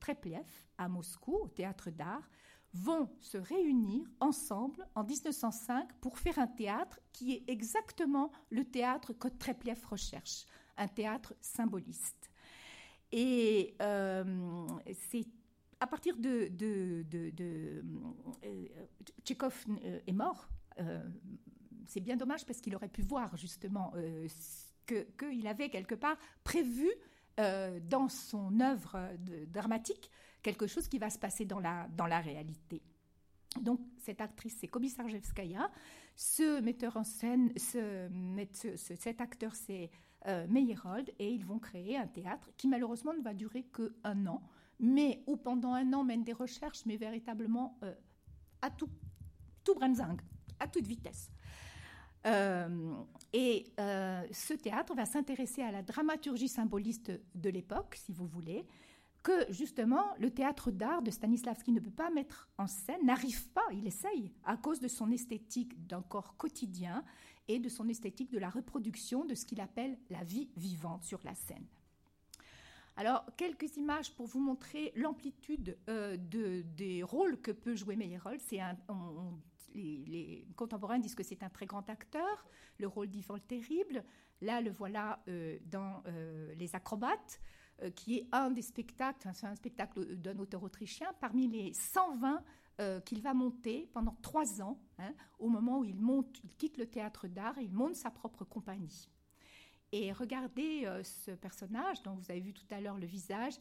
[0.00, 0.46] Trepliev,
[0.78, 2.26] à Moscou, au théâtre d'art,
[2.76, 9.12] vont se réunir ensemble en 1905 pour faire un théâtre qui est exactement le théâtre
[9.12, 10.44] que Trepliev recherche,
[10.76, 12.30] un théâtre symboliste.
[13.12, 14.66] Et euh,
[15.10, 15.26] c'est
[15.80, 16.48] à partir de...
[16.48, 17.04] de,
[18.44, 18.62] euh,
[19.24, 20.48] Tchékov euh, est mort.
[21.86, 23.92] c'est bien dommage parce qu'il aurait pu voir justement
[24.86, 26.90] qu'il avait quelque part prévu
[27.36, 28.98] dans son œuvre
[29.48, 30.10] dramatique
[30.46, 32.80] quelque chose qui va se passer dans la, dans la réalité.
[33.60, 35.68] Donc, cette actrice, c'est Komisarjevskaya.
[36.14, 38.08] Ce metteur en scène, ce,
[38.76, 39.90] cet acteur, c'est
[40.28, 41.10] euh, Meyerhold.
[41.18, 44.40] Et ils vont créer un théâtre qui, malheureusement, ne va durer qu'un an,
[44.78, 47.92] mais où pendant un an mènent des recherches, mais véritablement euh,
[48.62, 48.90] à tout,
[49.64, 49.76] tout
[50.60, 51.28] à toute vitesse.
[52.26, 52.94] Euh,
[53.32, 58.64] et ce théâtre va s'intéresser à la dramaturgie symboliste de l'époque, si vous voulez,
[59.26, 63.66] que justement le théâtre d'art de Stanislavski ne peut pas mettre en scène, n'arrive pas,
[63.72, 67.04] il essaye, à cause de son esthétique d'un corps quotidien
[67.48, 71.18] et de son esthétique de la reproduction de ce qu'il appelle la vie vivante sur
[71.24, 71.66] la scène.
[72.94, 78.40] Alors, quelques images pour vous montrer l'amplitude de, des rôles que peut jouer Meyerhold.
[79.74, 82.46] Les, contemporains disent que c'est un très grand acteur,
[82.78, 84.04] le rôle d'Yvan le Terrible.
[84.40, 85.20] Là, le voilà
[85.66, 86.04] dans
[86.56, 87.40] Les Acrobates.
[87.82, 92.42] Euh, qui est un des spectacles, c'est un spectacle d'un auteur autrichien, parmi les 120
[92.80, 95.94] euh, qu'il va monter pendant trois ans, hein, au moment où il,
[96.56, 99.10] quitte le théâtre d'art et il monte sa propre compagnie.
[99.92, 103.54] Et regardez euh, ce personnage dont vous avez vu tout à l'heure le visage,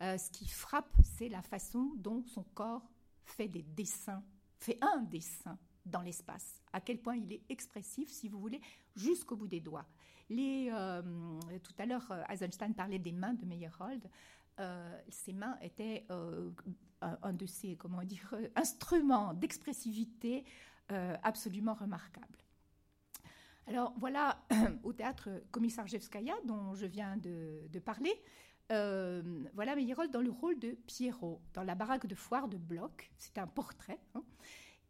[0.00, 2.90] ce qui frappe, c'est la façon dont son corps
[3.24, 4.24] fait des dessins,
[4.58, 8.60] fait un dessin dans l'espace, à quel point il est expressif, si vous voulez,
[8.94, 9.86] jusqu'au bout des doigts.
[10.38, 11.02] Euh,
[11.62, 14.08] tout à l'heure, euh, Eisenstein parlait des mains de Meyerhold.
[14.60, 16.06] Euh, ces mains étaient
[17.00, 20.44] un de ces comment dire, instruments d'expressivité
[21.22, 22.26] absolument remarquables.
[23.66, 24.44] Alors voilà,
[24.82, 28.12] au théâtre Komissarjevskaya, dont je viens de, parler,
[28.68, 33.10] voilà Meyerhold dans le rôle de Pierrot, dans la baraque de foire de Bloch.
[33.18, 34.00] C'est un portrait.
[34.14, 34.22] Hein.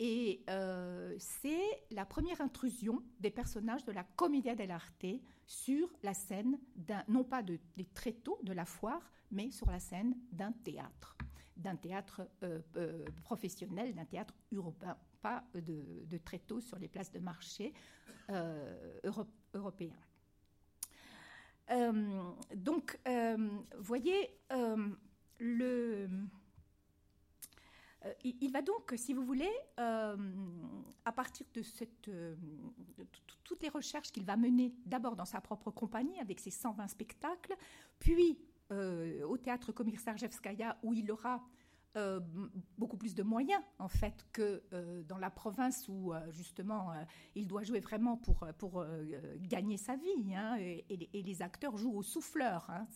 [0.05, 5.07] Et euh, c'est la première intrusion des personnages de la Commedia dell'arte
[5.47, 6.59] sur la scène,
[7.07, 11.17] non pas de, des tréteaux de la foire, mais sur la scène d'un théâtre,
[11.57, 17.21] d'un théâtre euh, euh, professionnel, d'un théâtre urbain, pas de, tréteaux sur les places de
[17.21, 17.73] marché
[19.55, 20.03] européens.
[22.57, 22.99] donc,
[23.79, 24.37] voyez,
[25.39, 26.09] le
[28.05, 30.17] euh, il, va donc, si vous voulez, euh,
[31.05, 31.63] à partir de,
[32.09, 32.35] euh,
[33.45, 37.55] toutes les recherches qu'il va mener d'abord dans sa propre compagnie avec ses 120 spectacles,
[37.99, 38.39] puis
[39.29, 41.47] au théâtre Komisarjevskaya où il aura
[42.79, 44.63] beaucoup plus de moyens en fait que
[45.07, 46.91] dans la province où justement
[47.35, 48.83] il doit jouer vraiment pour, pour
[49.43, 52.65] gagner sa vie hein, et, les acteurs jouent au souffleur.
[52.71, 52.87] Hein.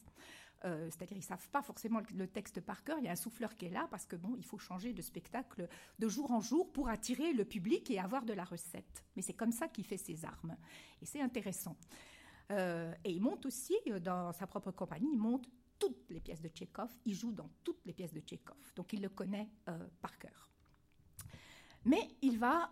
[0.67, 2.99] Euh, c'est-à-dire ils savent pas forcément le texte par cœur.
[2.99, 5.01] Il y a un souffleur qui est là parce que bon, il faut changer de
[5.01, 9.05] spectacle de jour en jour pour attirer le public et avoir de la recette.
[9.15, 10.57] Mais c'est comme ça qu'il fait ses armes
[11.01, 11.77] et c'est intéressant.
[12.51, 15.49] Euh, et il monte aussi euh, dans sa propre compagnie, il monte
[15.79, 19.03] toutes les pièces de Tchékov, il joue dans toutes les pièces de Tchékov, donc il
[19.03, 19.51] le connaît
[20.01, 20.49] par cœur.
[21.85, 22.71] Mais il va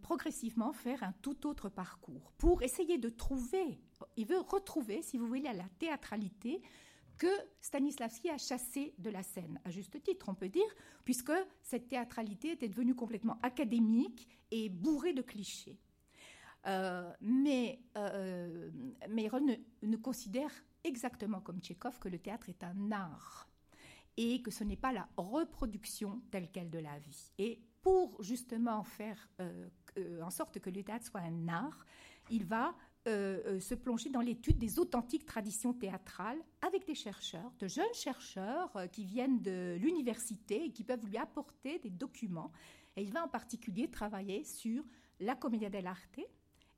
[0.00, 3.78] progressivement faire un tout autre parcours pour essayer de trouver,
[4.16, 6.62] il veut retrouver, si vous voulez, la théâtralité
[7.18, 7.26] que
[7.60, 10.74] Stanislavski a chassé de la scène, à juste titre, on peut dire,
[11.04, 15.78] puisque cette théâtralité était devenue complètement académique et bourrée de clichés.
[16.66, 18.70] Euh, mais euh,
[19.08, 20.50] ne, considère
[20.82, 23.48] exactement comme Tchékov que le théâtre est un art
[24.16, 27.32] et que ce n'est pas la reproduction telle qu'elle de la vie.
[27.38, 29.68] Et pour justement faire euh,
[30.22, 31.86] en sorte que le théâtre soit un art,
[32.30, 32.74] il va
[33.06, 37.94] euh, euh, se plonger dans l'étude des authentiques traditions théâtrales avec des chercheurs, de jeunes
[37.94, 42.50] chercheurs euh, qui viennent de l'université et qui peuvent lui apporter des documents.
[42.96, 44.82] Et il va en particulier travailler sur
[45.20, 46.20] la commedia dell'arte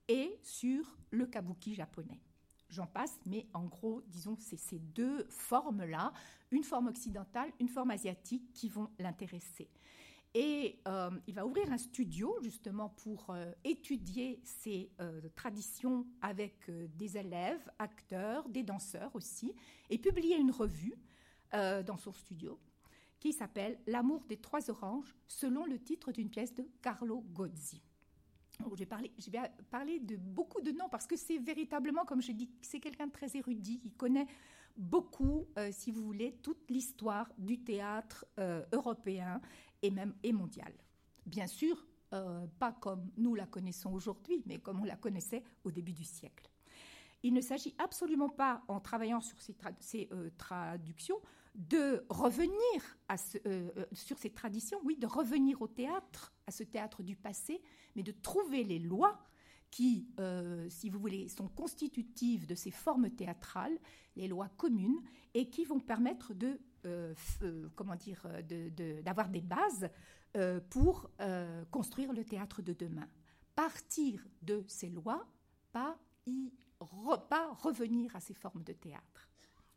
[0.06, 2.20] et sur le kabuki japonais.
[2.68, 6.12] J'en passe, mais en gros, disons, c'est ces deux formes-là,
[6.50, 9.70] une forme occidentale, une forme asiatique, qui vont l'intéresser.
[10.34, 16.70] Et euh, il va ouvrir un studio justement pour euh, étudier ces euh, traditions avec
[16.96, 19.54] des élèves, acteurs, des danseurs aussi,
[19.90, 20.94] et publier une revue
[21.50, 22.60] dans son studio
[23.20, 27.80] qui s'appelle L'amour des trois oranges, selon le titre d'une pièce de Carlo Gozzi.
[28.86, 32.50] parler, je vais parler de beaucoup de noms parce que c'est véritablement, comme je dis,
[32.60, 34.26] c'est quelqu'un de très érudit qui connaît
[34.76, 38.26] beaucoup, si vous voulez, toute l'histoire du théâtre
[38.70, 39.40] européen
[39.82, 40.74] et même et mondiale.
[41.26, 45.70] Bien sûr, euh, pas comme nous la connaissons aujourd'hui, mais comme on la connaissait au
[45.70, 46.50] début du siècle.
[47.22, 51.20] Il ne s'agit absolument pas, en travaillant sur ces, euh, traductions,
[51.54, 52.96] de revenir
[53.44, 57.60] euh, sur ces traditions, oui, de revenir au théâtre, à ce théâtre du passé,
[57.94, 59.18] mais de trouver les lois
[59.70, 60.08] qui,
[60.70, 63.78] si vous voulez, sont constitutives de ces formes théâtrales,
[64.16, 65.02] les lois communes,
[65.34, 66.58] et qui vont permettre de
[67.74, 68.26] comment dire,
[69.02, 69.88] d'avoir des bases
[70.36, 71.10] euh, pour
[71.70, 73.08] construire le théâtre de demain.
[73.54, 75.26] Partir de ces lois,
[75.72, 76.52] pas, y
[77.28, 79.28] pas revenir à ces formes de théâtre.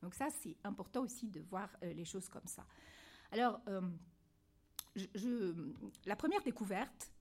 [0.02, 2.65] Donc ça, c'est important aussi de voir les choses comme ça.
[3.32, 3.60] Alors,
[6.06, 7.12] la première découverte,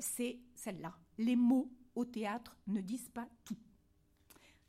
[0.00, 0.94] c'est celle-là.
[1.18, 3.58] Les mots au théâtre ne disent pas tout.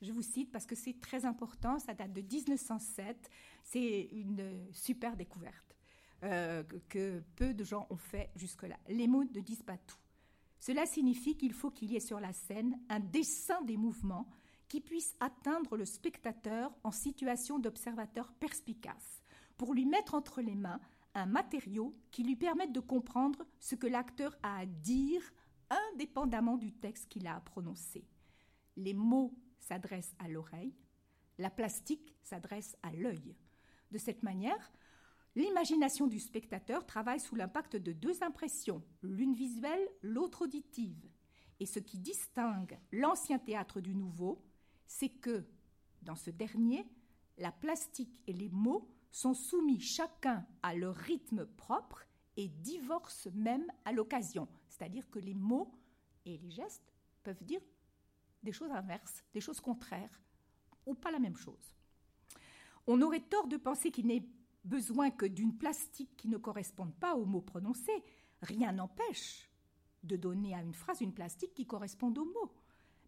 [0.01, 3.29] Je vous cite parce que c'est très important, ça date de 1907,
[3.63, 5.75] c'est une super découverte
[6.23, 8.77] euh, que peu de gens ont fait jusque-là.
[8.87, 9.97] Les mots ne disent pas tout.
[10.59, 14.29] Cela signifie qu'il faut qu'il y ait sur la scène un dessin des mouvements
[14.67, 19.23] qui puisse atteindre le spectateur en situation d'observateur perspicace,
[19.57, 20.79] pour lui mettre entre les mains
[21.15, 25.21] un matériau qui lui permette de comprendre ce que l'acteur a à dire
[25.91, 28.05] indépendamment du texte qu'il a à prononcer.
[28.77, 30.73] Les mots s'adressent à l'oreille,
[31.37, 33.35] la plastique s'adresse à l'œil.
[33.91, 34.71] De cette manière,
[35.35, 41.09] l'imagination du spectateur travaille sous l'impact de deux impressions, l'une visuelle, l'autre auditive.
[41.59, 44.41] Et ce qui distingue l'ancien théâtre du nouveau,
[44.85, 45.45] c'est que,
[46.01, 46.85] dans ce dernier,
[47.37, 52.05] la plastique et les mots sont soumis chacun à leur rythme propre
[52.37, 54.47] et divorcent même à l'occasion.
[54.67, 55.71] C'est-à-dire que les mots
[56.25, 56.93] et les gestes
[57.23, 57.61] peuvent dire
[58.43, 60.21] des choses inverses, des choses contraires,
[60.85, 61.75] ou pas la même chose.
[62.87, 64.27] On aurait tort de penser qu'il n'est
[64.63, 68.03] besoin que d'une plastique qui ne corresponde pas aux mots prononcés.
[68.41, 69.49] Rien n'empêche
[70.03, 72.53] de donner à une phrase une plastique qui corresponde aux mots.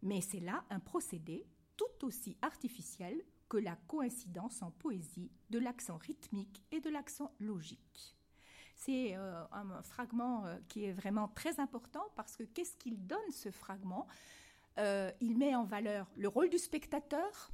[0.02, 1.46] Mais c'est là un procédé
[1.78, 8.16] tout aussi artificiel que la coïncidence en poésie de l'accent rythmique et de l'accent logique.
[8.76, 13.32] C'est euh, un fragment euh, qui est vraiment très important parce que qu'est-ce qu'il donne
[13.32, 14.08] ce fragment?
[14.80, 17.52] Euh, Il met en valeur le rôle du spectateur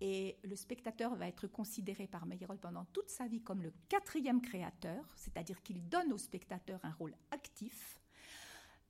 [0.00, 4.40] et le spectateur va être considéré par Meyerhold pendant toute sa vie comme le quatrième
[4.40, 8.00] créateur, c'est-à-dire qu'il donne au spectateur un rôle actif,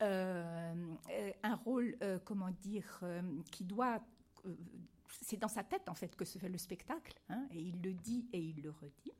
[0.00, 3.02] un rôle, comment dire,
[3.50, 4.00] qui doit
[5.22, 7.94] c'est dans sa tête en fait que se fait le spectacle, hein, et il le
[7.94, 9.12] dit et il le redit.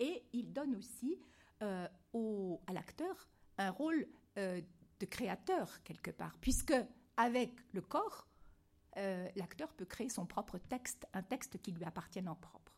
[0.00, 1.18] Et il donne aussi
[1.62, 4.06] euh, au, à l'acteur un rôle
[4.38, 4.60] euh,
[5.00, 6.74] de créateur quelque part, puisque
[7.16, 8.26] avec le corps,
[8.96, 12.72] euh, l'acteur peut créer son propre texte, un texte qui lui appartienne en propre.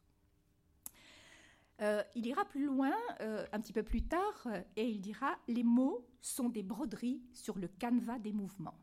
[2.14, 6.48] il ira plus loin, un petit peu plus tard, et il dira Les mots sont
[6.48, 8.78] des broderies sur le canevas des mouvements.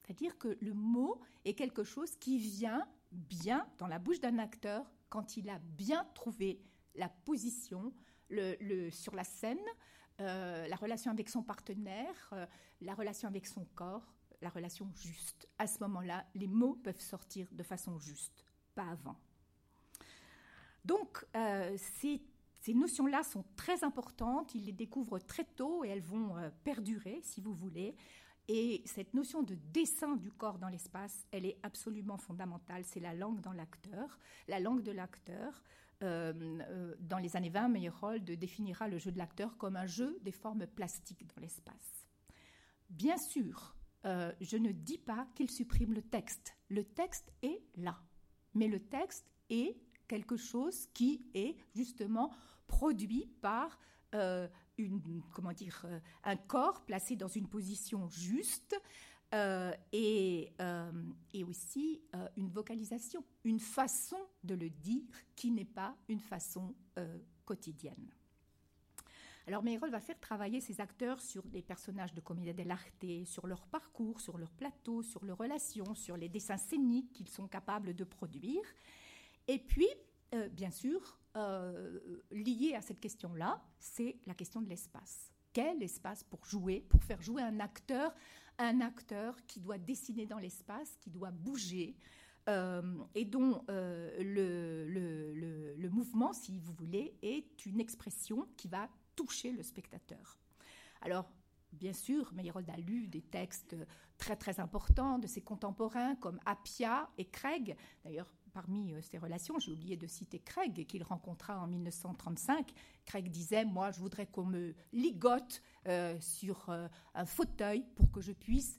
[0.00, 4.90] C'est-à-dire que le mot est quelque chose qui vient bien dans la bouche d'un acteur
[5.08, 6.62] quand il a bien trouvé
[6.94, 7.92] la position
[8.90, 9.60] sur la scène,
[10.20, 12.46] euh, la relation avec son partenaire, euh,
[12.80, 15.48] la relation avec son corps, la relation juste.
[15.58, 19.16] À ce moment-là, les mots peuvent sortir de façon juste, pas avant.
[20.84, 22.20] Donc, euh, ces,
[22.74, 27.54] notions-là sont très importantes, il les découvre très tôt et elles vont perdurer, si vous
[27.54, 27.94] voulez.
[28.48, 32.84] Et cette notion de dessin du corps dans l'espace, elle est absolument fondamentale.
[32.84, 34.18] C'est la langue dans l'acteur.
[34.48, 35.62] La langue de l'acteur,
[36.02, 36.32] euh,
[36.68, 40.32] euh, dans les années 20, Meyerhold définira le jeu de l'acteur comme un jeu des
[40.32, 42.06] formes plastiques dans l'espace.
[42.90, 46.56] Bien sûr, euh, je ne dis pas qu'il supprime le texte.
[46.68, 47.98] Le texte est là.
[48.54, 49.76] Mais le texte est
[50.08, 52.32] quelque chose qui est justement
[52.66, 53.78] produit par
[55.52, 58.80] dire, euh, un corps placé dans une position juste
[59.34, 60.92] euh, euh,
[61.32, 62.02] et, aussi
[62.36, 66.74] une vocalisation, une façon de le dire qui n'est pas une façon
[67.44, 68.10] quotidienne.
[69.46, 73.66] Alors Meyerhold va faire travailler ses acteurs sur des personnages de comédie dell'arte, sur leur
[73.66, 78.04] parcours, sur leur plateau, sur leurs relations, sur les dessins scéniques qu'ils sont capables de
[78.04, 78.62] produire.
[79.48, 79.88] Et puis,
[80.52, 81.98] bien sûr, euh,
[82.30, 85.32] lié à cette question-là, c'est la question de l'espace.
[85.54, 88.14] Quel espace pour jouer, pour faire jouer un acteur,
[88.58, 91.96] un acteur qui doit dessiner dans l'espace, qui doit bouger,
[92.48, 92.82] euh,
[93.14, 99.62] et dont euh, le, mouvement, si vous voulez, est une expression qui va toucher le
[99.62, 100.38] spectateur.
[101.00, 101.30] Alors,
[101.72, 103.76] bien sûr, Meyerhold a lu des textes
[104.18, 107.76] très très importants de ses contemporains comme Appia et Craig.
[108.04, 112.72] D'ailleurs, parmi euh, ces relations, j'ai oublié de citer Craig, qu'il rencontra en 1935.
[113.04, 118.20] Craig disait, moi, je voudrais qu'on me ligote euh, sur euh, un fauteuil pour que
[118.20, 118.78] je puisse,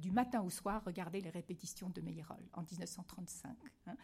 [0.00, 3.54] du matin au soir, regarder les répétitions de Meyerhold en 1935.
[3.88, 3.96] Hein.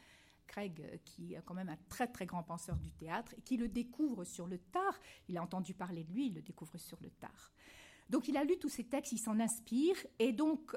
[0.46, 3.68] Craig, qui est quand même un très très grand penseur du théâtre, et qui le
[3.68, 4.98] découvre sur le tard.
[5.28, 7.52] Il a entendu parler de lui, il le découvre sur le tard.
[8.08, 10.76] Donc il a lu tous ces textes, il s'en inspire, et donc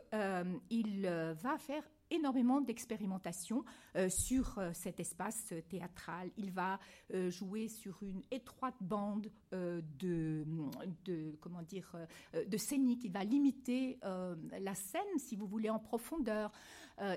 [0.70, 1.08] il
[1.42, 3.64] va faire énormément d'expérimentation
[3.96, 6.32] euh, sur euh, cet espace théâtral.
[6.38, 6.80] Il va
[7.14, 10.46] euh, jouer sur une étroite bande de,
[11.06, 11.96] de, comment dire,
[12.34, 13.04] de scénique.
[13.04, 14.00] Il va limiter
[14.60, 16.52] la scène, si vous voulez, en profondeur.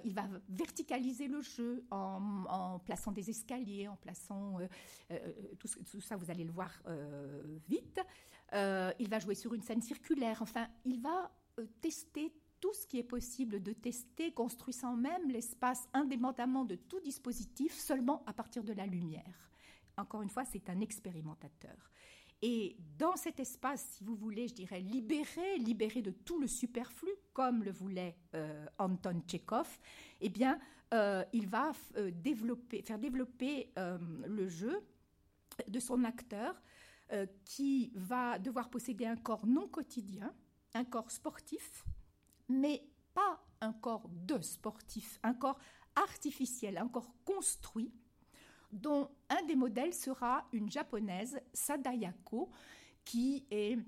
[0.04, 4.58] il va verticaliser le jeu en, plaçant des escaliers, en plaçant
[5.58, 6.82] tout, ça, vous allez le voir
[7.68, 8.00] vite.
[8.54, 10.40] il va jouer sur une scène circulaire.
[10.40, 11.30] Enfin, il va
[11.82, 17.74] tester tout ce qui est possible de tester, construisant même l'espace indépendamment de tout dispositif,
[17.74, 19.50] seulement à partir de la lumière.
[19.98, 21.90] Encore une fois, c'est un expérimentateur.
[22.40, 27.10] Et dans cet espace, si vous voulez, je dirais libéré, libéré de tout le superflu,
[27.32, 28.16] comme le voulait
[28.78, 29.78] Anton Tchekhov,
[30.20, 30.58] eh bien,
[31.32, 31.72] il va
[32.12, 34.80] développer, faire développer le jeu
[35.66, 36.62] de son acteur
[37.44, 40.32] qui va devoir posséder un corps non quotidien,
[40.74, 41.84] un corps sportif,
[42.48, 42.82] mais
[43.14, 45.58] pas un corps de sportif, un corps
[45.94, 47.92] artificiel, un corps construit,
[48.72, 52.50] dont un des modèles sera une japonaise, Sadayako,
[53.04, 53.78] qui est,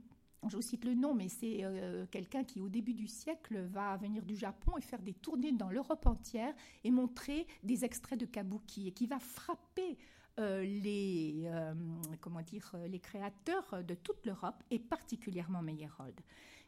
[0.48, 3.96] je vous cite le nom, mais c'est euh, quelqu'un qui au début du siècle va
[3.96, 8.26] venir du Japon et faire des tournées dans l'Europe entière et montrer des extraits de
[8.26, 9.96] kabuki et qui va frapper
[10.38, 11.72] euh, les, euh,
[12.20, 16.20] comment dire, les créateurs de toute l'Europe et particulièrement Meyerhold,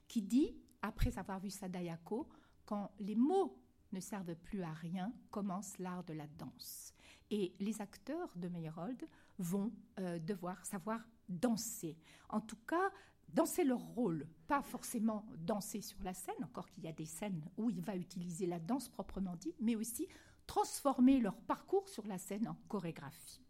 [0.09, 2.29] qui dit, après avoir vu Sadayako,
[2.65, 3.59] quand les mots
[3.93, 6.95] ne servent plus à rien, commence l'art de la danse.
[7.31, 9.09] Et les acteurs de Meyerhold
[9.39, 11.97] vont euh, devoir savoir danser.
[12.29, 12.91] En tout cas,
[13.29, 17.45] danser leur rôle, pas forcément danser sur la scène, encore qu'il y a des scènes
[17.57, 20.09] où il va utiliser la danse proprement dit, mais aussi
[20.47, 23.41] transformer leur parcours sur la scène en chorégraphie.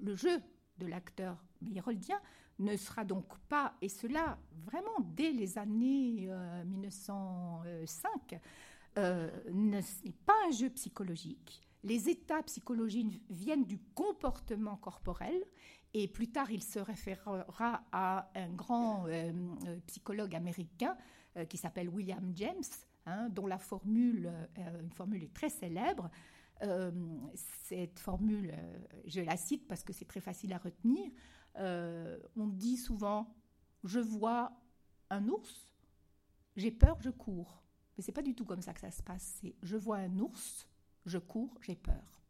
[0.00, 0.42] Le jeu
[0.78, 2.20] de l'acteur meyeroldien
[2.60, 6.30] ne sera donc pas, et cela vraiment dès les années
[6.66, 8.38] 1905, euh,
[8.98, 9.82] euh, n'est
[10.26, 11.66] pas un jeu psychologique.
[11.82, 15.34] Les états psychologiques viennent du comportement corporel
[15.94, 19.32] et plus tard il se référera à un grand euh,
[19.86, 20.96] psychologue américain
[21.48, 22.64] qui s'appelle William James,
[23.06, 26.10] hein, dont la formule, une formule est très célèbre.
[27.44, 28.52] cette formule,
[29.06, 31.08] je la cite parce que c'est très facile à retenir.
[31.56, 33.34] Euh, on dit souvent
[33.84, 34.52] je vois
[35.08, 35.68] un ours,
[36.56, 37.62] j'ai peur, je cours.
[37.96, 39.38] Mais c'est pas du tout comme ça que ça se passe.
[39.40, 40.68] C'est je vois un ours,
[41.06, 42.22] je cours, j'ai peur.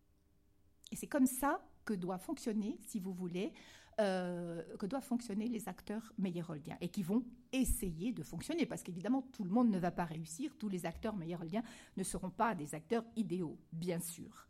[0.91, 3.53] Et c'est comme ça que doit fonctionner, si vous voulez,
[4.01, 9.23] euh, que doivent fonctionner les acteurs meyeroldiens et qui vont essayer de fonctionner parce qu'évidemment
[9.33, 11.63] tout le monde ne va pas réussir, tous les acteurs meyeroldiens
[11.97, 14.49] ne seront pas des acteurs idéaux, bien sûr.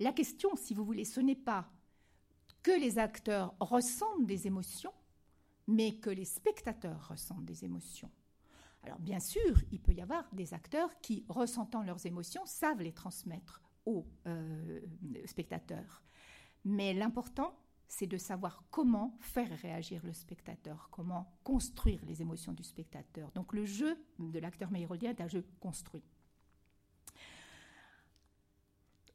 [0.00, 1.70] La question, si vous voulez, ce n'est pas
[2.62, 4.92] que les acteurs ressentent des émotions,
[5.66, 8.10] mais que les spectateurs ressentent des émotions.
[8.84, 12.92] Alors bien sûr, il peut y avoir des acteurs qui, ressentant leurs émotions, savent les
[12.92, 14.80] transmettre aux euh,
[15.24, 16.02] spectateurs.
[16.64, 17.56] Mais l'important,
[17.88, 23.30] c'est de savoir comment faire réagir le spectateur, comment construire les émotions du spectateur.
[23.32, 26.02] Donc le jeu de l'acteur meyerholdien est un jeu construit.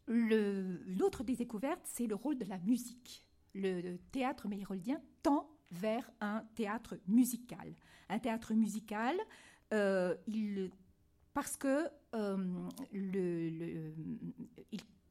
[0.07, 3.26] L'autre des découvertes, c'est le rôle de la musique
[3.57, 7.73] le théâtre meyerholdien tend vers un théâtre musical.
[8.09, 9.17] Un théâtre musical,
[9.73, 10.15] euh,
[11.33, 12.69] parce que euh,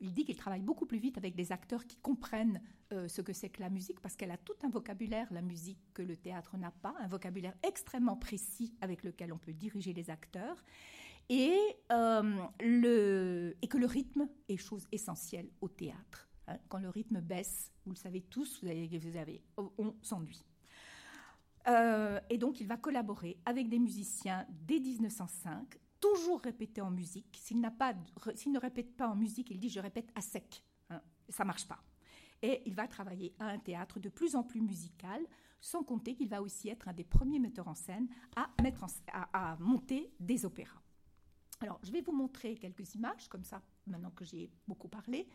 [0.00, 2.60] il, dit qu'il travaille beaucoup plus vite avec des acteurs qui comprennent
[2.92, 5.78] euh, ce que c'est que la musique, parce qu'elle a tout un vocabulaire, la musique,
[5.92, 10.10] que le théâtre n'a pas, un vocabulaire extrêmement précis avec lequel on peut diriger les
[10.10, 10.62] acteurs,
[11.28, 11.58] et
[11.90, 16.28] que le rythme est chose essentielle au théâtre.
[16.48, 20.44] Hein, quand le rythme baisse, vous le savez tous, vous avez, on s'ennuie.
[21.68, 27.36] Euh, et donc, il va collaborer avec des musiciens dès 1905, toujours répéter en musique.
[27.40, 27.94] S'il, n'a pas,
[28.34, 30.62] s'il ne répète pas en musique, il dit je répète à sec.
[30.90, 31.82] Hein, ça marche pas.
[32.42, 35.20] Et il va travailler à un théâtre de plus en plus musical,
[35.60, 38.84] sans compter qu'il va aussi être un des premiers metteurs en scène à, mettre
[39.32, 40.80] à monter des opéras.
[41.60, 45.26] Alors, je vais vous montrer quelques images, comme ça, maintenant que j'ai beaucoup parlé.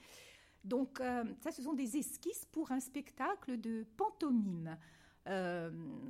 [0.64, 4.78] Donc euh, ça, ce sont des esquisses pour un spectacle de pantomime.
[5.28, 5.70] Euh,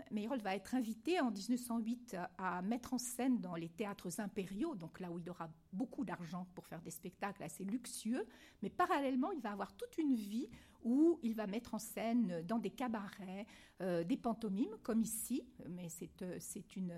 [0.09, 4.99] Meyerhold va être invité en 1908 à mettre en scène dans les théâtres impériaux, donc
[5.01, 8.25] là où il aura beaucoup d'argent pour faire des spectacles assez luxueux,
[8.61, 10.47] mais parallèlement, il va avoir toute une vie
[10.83, 13.45] où il va mettre en scène dans des cabarets
[13.81, 16.39] euh, des pantomimes, comme ici, mais c'est euh,
[16.75, 16.93] une,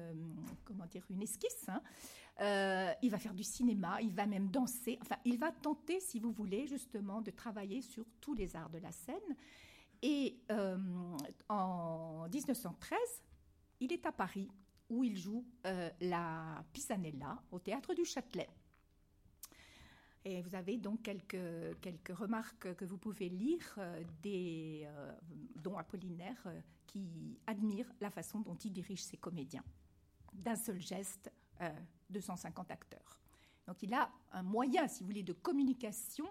[0.64, 1.66] comment une esquisse.
[1.68, 1.82] Hein.
[2.40, 6.32] Il va faire du cinéma, il va même danser, enfin, il va tenter, si vous
[6.32, 9.36] voulez, justement, de travailler sur tous les arts de la scène.
[10.04, 10.78] Et euh,
[11.48, 13.00] en 1913,
[13.80, 14.52] il est à Paris
[14.90, 18.50] où il joue euh, la Pisanella au théâtre du Châtelet.
[20.26, 24.86] Et vous avez donc quelques, quelques remarques que vous pouvez lire, euh, des,
[25.56, 26.52] dont Apollinaire,
[26.86, 29.64] qui admire la façon dont il dirige ses comédiens.
[30.34, 31.32] D'un seul geste,
[32.10, 33.22] 250 acteurs.
[33.68, 36.28] Donc il a un moyen, si vous voulez, de communication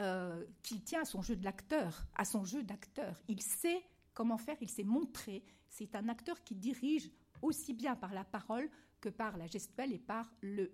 [0.00, 3.20] euh, qu'il tient à son jeu de l'acteur, à son jeu d'acteur.
[3.28, 3.82] Il sait
[4.14, 5.44] comment faire, il sait montrer.
[5.68, 7.10] C'est un acteur qui dirige
[7.42, 10.70] aussi bien par la parole que par la gestuelle et par le,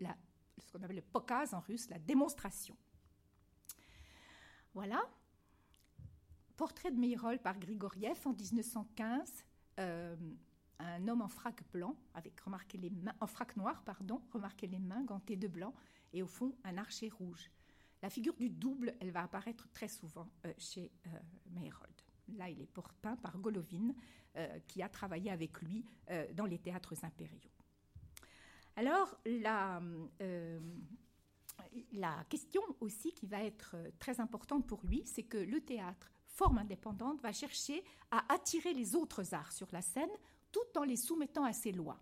[0.59, 2.77] ce qu'on appelle le pokaz en russe, la démonstration.
[4.75, 5.03] Voilà.
[6.57, 9.45] Portrait de Meyerhold par Grigoriev en 1915.
[9.81, 10.17] Euh,
[10.85, 14.79] un homme en frac blanc, avec remarquez les mains, en frac noir, pardon, remarquez les
[14.79, 15.75] mains gantées de blanc,
[16.13, 17.51] et au fond un archer rouge.
[18.03, 21.11] La figure du double, elle va apparaître très souvent euh, chez euh.
[22.37, 22.71] Là, il est
[23.01, 23.95] peint par Golovin,
[24.37, 25.85] euh, qui a travaillé avec lui
[26.35, 27.51] dans les théâtres impériaux.
[28.77, 29.81] Alors, la,
[31.93, 36.59] la question aussi qui va être très importante pour lui, c'est que le théâtre, forme
[36.59, 40.11] indépendante, va chercher à attirer les autres arts sur la scène
[40.55, 42.01] tout en les soumettant à ses lois.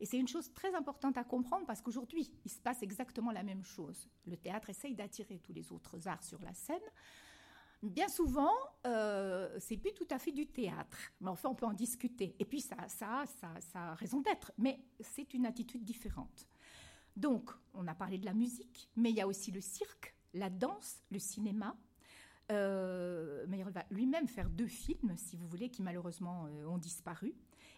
[0.00, 3.44] Et c'est une chose très importante à comprendre parce qu'aujourd'hui, il se passe exactement la
[3.44, 4.08] même chose.
[4.26, 6.82] Le théâtre essaye d'attirer tous les autres arts sur la scène.
[7.84, 8.52] Bien souvent,
[8.84, 12.34] euh, c'est plus tout à fait du théâtre, mais enfin, on peut en discuter.
[12.40, 16.48] Et puis, ça, ça, ça, ça a raison d'être, mais c'est une attitude différente.
[17.16, 20.50] Donc, on a parlé de la musique, mais il y a aussi le cirque, la
[20.50, 21.76] danse, le cinéma.
[22.50, 27.34] Euh, il va lui-même faire deux films, si vous voulez, qui malheureusement euh, ont disparu.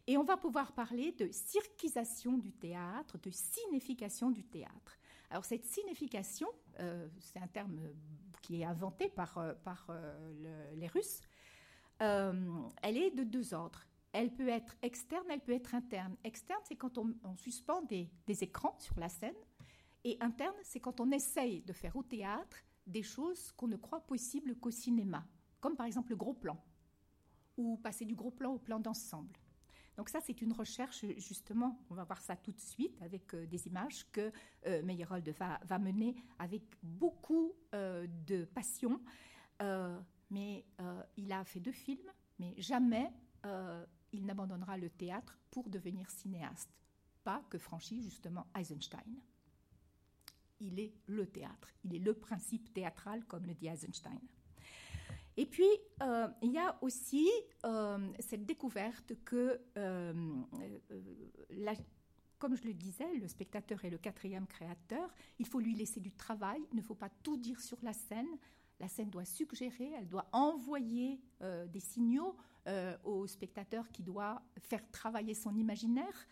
[0.07, 4.99] Et on va pouvoir parler de cirquisation du théâtre, de signification du théâtre.
[5.31, 6.49] Alors cette signification,
[6.81, 7.81] euh, c'est un terme
[8.43, 9.55] qui est inventé par, euh,
[9.89, 11.23] euh, les Russes,
[12.01, 13.87] elle est de deux ordres.
[14.13, 16.15] Elle peut être externe, elle peut être interne.
[16.23, 19.35] Externe, c'est quand on, suspend des, des, écrans sur la scène.
[20.05, 24.07] Et interne, c'est quand on essaye de faire au théâtre des choses qu'on ne croit
[24.07, 25.27] possibles qu'au cinéma,
[25.61, 26.63] comme par exemple le gros plan,
[27.57, 29.39] ou passer du gros plan au plan d'ensemble.
[29.97, 33.47] Donc ça, c'est une recherche, justement, on va voir ça tout de suite avec euh,
[33.47, 34.33] des images que
[34.67, 39.01] euh, Meyerhold va, mener avec beaucoup euh, de passion.
[40.31, 40.65] mais
[41.17, 43.13] il a fait deux films, mais jamais
[44.13, 46.71] il n'abandonnera le théâtre pour devenir cinéaste.
[47.23, 49.21] Pas que franchit justement Eisenstein.
[50.61, 54.21] Il est le théâtre, il est le principe théâtral, comme le dit Eisenstein.
[55.37, 55.69] Et puis,
[56.03, 57.29] euh, il y a aussi
[57.65, 60.13] euh, cette découverte que, euh,
[62.39, 65.13] comme je le disais, le spectateur est le quatrième créateur.
[65.39, 66.61] Il faut lui laisser du travail.
[66.73, 68.29] Il ne faut pas tout dire sur la scène.
[68.81, 71.21] La scène doit suggérer, elle doit envoyer
[71.69, 72.37] des signaux
[73.05, 76.27] au spectateur qui doit faire travailler son imaginaire.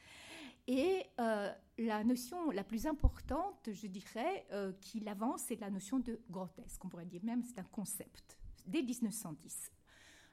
[0.67, 4.45] Et la notion la plus importante, je dirais,
[4.81, 6.85] qu'il avance, c'est la notion de grotesque.
[6.85, 9.71] On pourrait dire même c'est un concept dès 1910.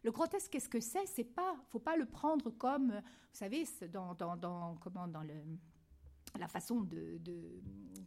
[0.03, 1.05] Le grotesque, qu'est-ce que c'est?
[1.07, 3.01] C'est pas, faut pas le prendre comme, vous
[3.34, 4.15] savez, dans,
[4.80, 5.23] comment, dans
[6.38, 7.19] la façon de,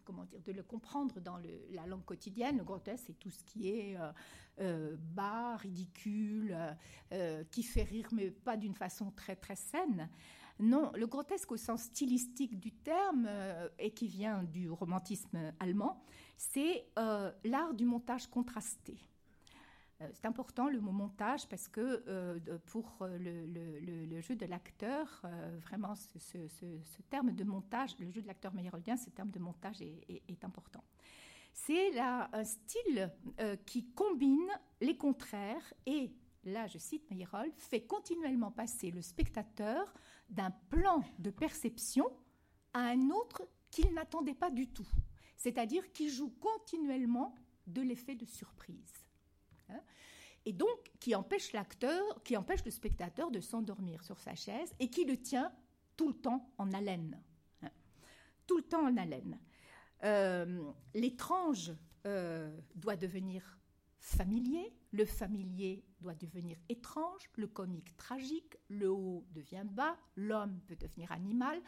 [0.05, 1.39] comment dire, de le comprendre dans
[1.71, 2.59] la langue quotidienne.
[2.59, 4.13] Le grotesque, c'est tout ce qui est euh,
[4.61, 6.57] euh, bas, ridicule,
[7.13, 10.09] euh, qui fait rire, mais pas d'une façon très très saine.
[10.61, 13.29] Non, le grotesque au sens stylistique du terme,
[13.79, 16.05] et qui vient du romantisme allemand,
[16.37, 16.87] c'est
[17.43, 18.99] l'art du montage contrasté.
[20.03, 25.23] Euh, c'est important le mot montage parce que euh, pour euh, le, jeu de l'acteur,
[25.67, 30.45] vraiment ce, terme de montage, le jeu de l'acteur meyerholdien, ce terme de montage est,
[30.45, 30.83] important.
[31.53, 33.13] C'est un style
[33.67, 34.49] qui combine
[34.81, 36.11] les contraires et,
[36.45, 39.93] là je cite Meyerhold, fait continuellement passer le spectateur
[40.31, 42.07] d'un plan de perception
[42.73, 44.89] à un autre qu'il n'attendait pas du tout.
[45.37, 47.35] C'est-à-dire qui joue continuellement
[47.67, 49.02] de l'effet de surprise.
[49.73, 49.83] Hein,
[50.45, 54.89] et donc qui empêche l'acteur, qui empêche le spectateur de s'endormir sur sa chaise et
[54.89, 55.53] qui le tient
[55.97, 57.21] tout le temps en haleine.
[57.63, 57.71] Hein.
[58.47, 59.39] Tout le temps en haleine.
[60.05, 61.73] Euh, l'étrange
[62.07, 63.59] euh, doit devenir
[64.01, 70.75] familier, le familier doit devenir étrange, le comique tragique, le haut devient bas, l'homme peut
[70.75, 71.63] devenir animal.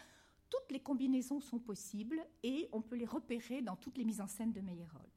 [0.51, 4.27] Toutes les combinaisons sont possibles et on peut les repérer dans toutes les mises en
[4.27, 5.14] scène de Meyerhold.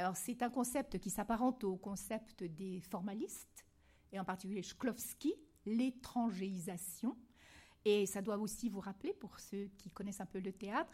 [0.00, 3.66] Alors c'est un concept qui s'apparente au concept des formalistes,
[4.12, 5.34] et en particulier Shklovsky,
[5.66, 7.18] l'étrangéisation.
[7.84, 10.90] Et ça doit aussi vous rappeler, pour ceux qui connaissent un peu le théâtre,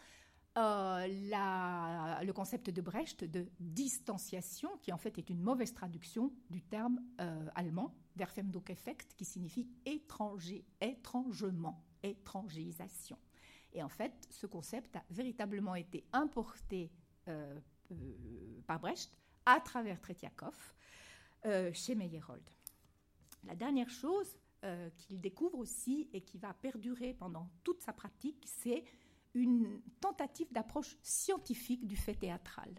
[0.57, 6.61] euh, le concept de Brecht de distanciation, qui en fait est une mauvaise traduction du
[6.61, 8.29] terme euh, allemand, der
[8.67, 13.17] Effekt, qui signifie étranger, étrangement, étrangéisation.
[13.71, 16.91] Et en fait, ce concept a véritablement été importé
[17.29, 17.57] euh,
[18.65, 19.11] par Brecht
[19.45, 20.55] à travers Tretiakov
[21.45, 22.43] euh, chez Meyerhold.
[23.43, 24.27] La dernière chose
[24.63, 28.83] euh, qu'il découvre aussi et qui va perdurer pendant toute sa pratique, c'est
[29.33, 32.73] une tentative d'approche scientifique du fait théâtral.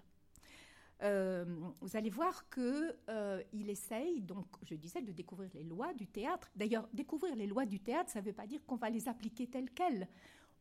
[1.81, 6.51] vous allez voir qu'il essaye, donc je disais, de découvrir les lois du théâtre.
[6.57, 9.47] D'ailleurs, découvrir les lois du théâtre, ça ne veut pas dire qu'on va les appliquer
[9.47, 10.09] telles quelles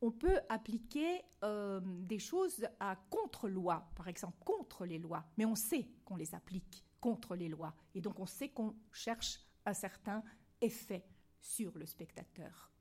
[0.02, 5.56] on peut appliquer euh, des choses à contre-loi, par exemple contre les lois, mais on
[5.56, 10.24] sait qu'on les applique contre les lois, et donc on sait qu'on cherche un certain
[10.62, 11.06] effet
[11.40, 12.72] sur le spectateur.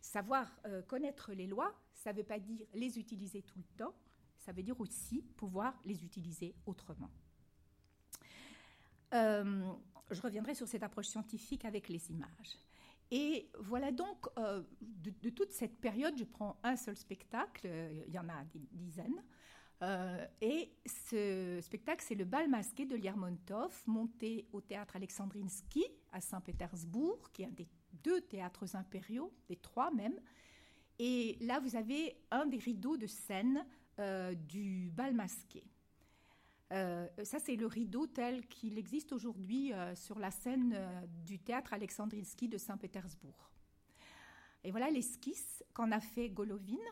[0.00, 3.94] savoir connaître les lois, ça ne veut pas dire les utiliser tout le temps,
[4.38, 7.10] ça veut dire aussi pouvoir les utiliser autrement.
[9.12, 12.65] je reviendrai sur cette approche scientifique avec les images.
[13.10, 14.26] Et voilà donc,
[14.80, 17.68] de, toute cette période, je prends un seul spectacle,
[18.08, 19.22] il y en a des dizaines,
[19.82, 26.20] euh, et ce spectacle, c'est le bal masqué de Lermontov, monté au théâtre Alexandrinsky à
[26.20, 27.68] Saint-Pétersbourg, qui est un des
[28.02, 30.18] deux théâtres impériaux, des trois même.
[30.98, 33.66] Et là, vous avez un des rideaux de scène
[33.98, 35.64] euh, du bal masqué.
[36.72, 40.76] Euh, ça, c'est le rideau tel qu'il existe aujourd'hui sur la scène
[41.24, 43.50] du théâtre Alexandrinsky de Saint-Pétersbourg.
[44.64, 46.82] Et voilà l'esquisse qu'en a fait Golovin,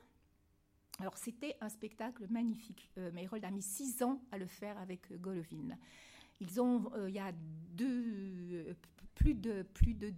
[1.01, 2.91] alors c'était un spectacle magnifique.
[2.99, 5.77] Euh, Mayrold a mis six ans à le faire avec euh, Golovin.
[6.41, 7.33] Euh, il y a
[9.15, 10.11] plus de plus de,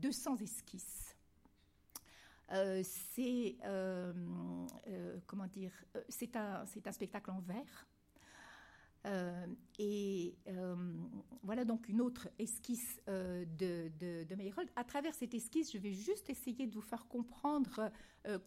[0.00, 1.16] 200 esquisses.
[2.82, 3.56] c'est
[5.26, 5.72] comment dire,
[6.08, 7.86] c'est un un spectacle en verre.
[9.78, 10.34] Et
[11.42, 13.46] voilà donc une autre esquisse de,
[13.98, 14.36] de, de
[14.76, 17.90] À travers cette esquisse, je vais juste essayer de vous faire comprendre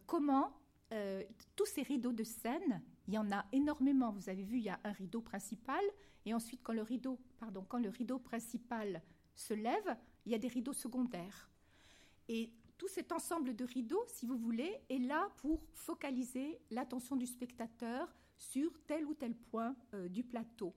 [0.05, 0.53] comment
[0.93, 1.23] euh,
[1.55, 4.11] tous ces rideaux de scène, il y en a énormément.
[4.11, 5.81] Vous avez vu, il y a un rideau principal,
[6.25, 9.01] et ensuite, quand le rideau, pardon, quand le rideau principal
[9.35, 11.49] se lève, il y a des rideaux secondaires.
[12.29, 17.25] Et tout cet ensemble de rideaux, si vous voulez, est là pour focaliser l'attention du
[17.25, 18.13] spectateur
[18.51, 20.73] sur tel ou tel point euh, du plateau.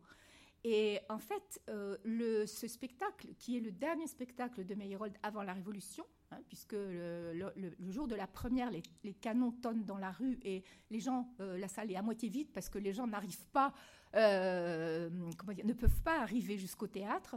[0.64, 5.52] Et en fait, euh, ce spectacle, qui est le dernier spectacle de Meyerhold avant la
[5.52, 7.52] Révolution, Hein, puisque le,
[7.88, 11.68] jour de la première, les, canons tonnent dans la rue et les gens, euh, la
[11.68, 13.72] salle est à moitié vide parce que les gens n'arrivent pas,
[14.12, 17.36] ne peuvent pas arriver jusqu'au théâtre.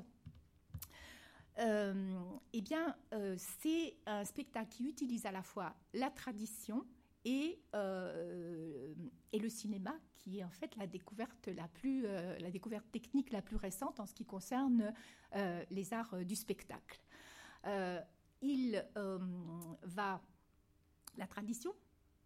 [1.60, 2.96] Eh bien,
[3.38, 6.86] c'est un spectacle qui utilise à la fois la tradition
[7.26, 13.32] et, et le cinéma, qui est en fait la découverte la plus, la découverte technique
[13.32, 14.94] la plus récente en ce qui concerne
[15.70, 17.02] les arts du spectacle
[18.42, 19.20] il euh,
[19.84, 20.22] va.
[21.18, 21.74] La tradition,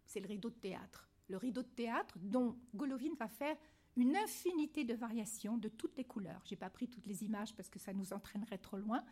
[0.04, 1.08] c'est le rideau de théâtre.
[1.28, 3.56] Le rideau de théâtre dont Golovin va faire
[3.96, 6.42] une infinité de variations de toutes les couleurs.
[6.44, 9.04] Je n'ai pas pris toutes les images parce que ça nous entraînerait trop loin.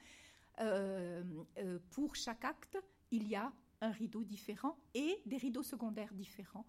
[0.61, 1.25] Euh,
[1.59, 2.79] euh, pour chaque acte,
[3.11, 3.53] il y a
[3.83, 6.65] un rideau différent et des rideaux secondaires différents.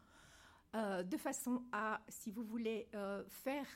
[0.74, 2.90] de façon à, si vous voulez,
[3.30, 3.68] faire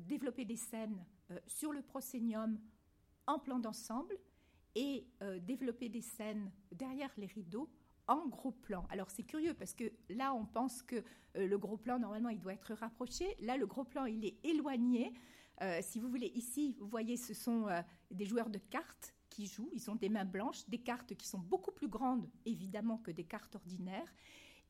[0.00, 1.04] développer des scènes
[1.46, 2.58] sur le proscénium
[3.26, 4.18] en plan d'ensemble
[4.74, 7.68] et euh, développer des scènes derrière les rideaux
[8.06, 8.86] en gros plan.
[8.90, 10.96] Alors c'est curieux parce que là on pense que
[11.36, 13.36] euh, le gros plan normalement il doit être rapproché.
[13.40, 15.12] Là le gros plan il est éloigné.
[15.62, 17.66] Euh, si vous voulez ici vous voyez ce sont
[18.10, 19.70] des joueurs de cartes qui jouent.
[19.72, 23.24] Ils ont des mains blanches, des cartes qui sont beaucoup plus grandes évidemment que des
[23.24, 24.12] cartes ordinaires.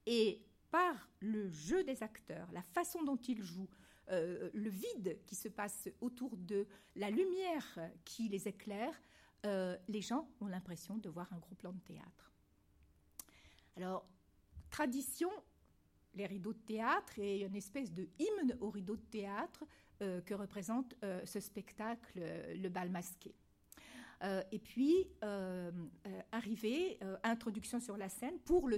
[0.07, 3.71] Et par le jeu des acteurs, la façon dont ils jouent,
[4.09, 6.67] le vide qui se passe autour de
[6.97, 8.95] la lumière qui les éclaire,
[9.47, 12.33] euh, les gens ont l'impression de voir un gros plan de théâtre.
[13.77, 14.07] Alors,
[14.71, 15.31] tradition,
[16.15, 19.65] les rideaux de théâtre et une espèce de hymne au rideau de théâtre
[20.03, 22.21] euh, que représente euh, ce spectacle,
[22.55, 23.35] le bal masqué.
[24.23, 25.07] Et puis,
[26.33, 28.69] arrivée, introduction sur la scène pour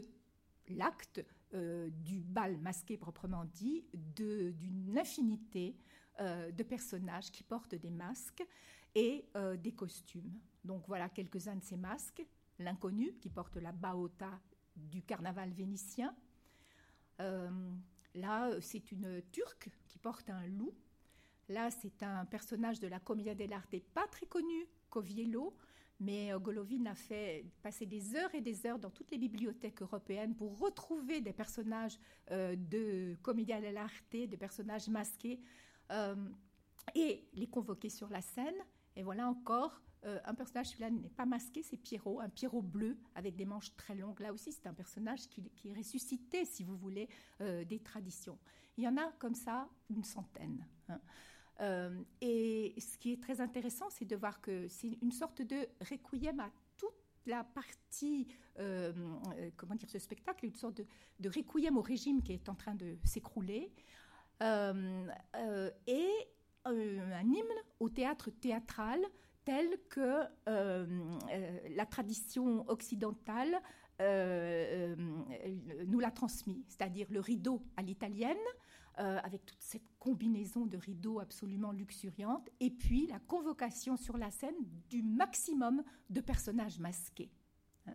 [0.68, 5.76] l'acte du bal masqué proprement dit, d'une infinité
[6.18, 8.46] de personnages qui portent des masques
[8.94, 9.26] et
[9.58, 10.38] des costumes.
[10.64, 12.24] Donc voilà quelques-uns de ces masques.
[12.58, 14.30] L'inconnu qui porte la baota
[14.76, 16.14] du carnaval vénitien.
[17.20, 17.50] Euh,
[18.14, 20.74] là, c'est une turque qui porte un loup.
[21.48, 25.56] Là, c'est un personnage de la Commedia dell'arte pas très connu, Coviello,
[25.98, 29.82] mais euh, Golovin a fait passer des heures et des heures dans toutes les bibliothèques
[29.82, 31.98] européennes pour retrouver des personnages
[32.30, 35.40] euh, de Commedia dell'arte, des personnages masqués,
[36.94, 38.54] et les convoquer sur la scène.
[38.96, 42.98] Et voilà encore euh, un personnage, celui-là n'est pas masqué, c'est Pierrot, un Pierrot bleu
[43.14, 44.18] avec des manches très longues.
[44.18, 47.08] Là aussi, c'est un personnage qui, est ressuscité, si vous voulez,
[47.40, 48.38] euh, des traditions.
[48.76, 50.66] Il y en a comme ça une centaine.
[50.88, 51.00] Hein.
[51.60, 55.68] Euh, et ce qui est très intéressant, c'est de voir que c'est une sorte de
[55.88, 56.90] requiem à toute
[57.26, 58.26] la partie,
[59.56, 60.86] comment dire, ce spectacle, une sorte de,
[61.20, 63.70] de, requiem au régime qui est en train de s'écrouler.
[64.40, 66.08] et
[66.64, 69.00] un hymne au théâtre théâtral
[69.44, 70.86] telle que euh,
[71.32, 73.60] euh, la tradition occidentale
[74.00, 74.94] euh,
[75.86, 78.36] nous l'a transmis, c'est-à-dire le rideau à l'italienne,
[78.96, 84.54] avec toute cette combinaison de rideaux absolument luxuriante, et puis la convocation sur la scène
[84.90, 87.30] du maximum de personnages masqués.
[87.86, 87.94] Hein.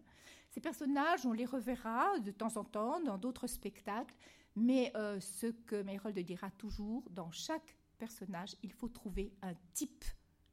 [0.50, 4.16] Ces personnages, on les reverra de temps en temps dans d'autres spectacles,
[4.56, 10.04] mais euh, ce que Meyrold dira toujours, dans chaque personnage, il faut trouver un type,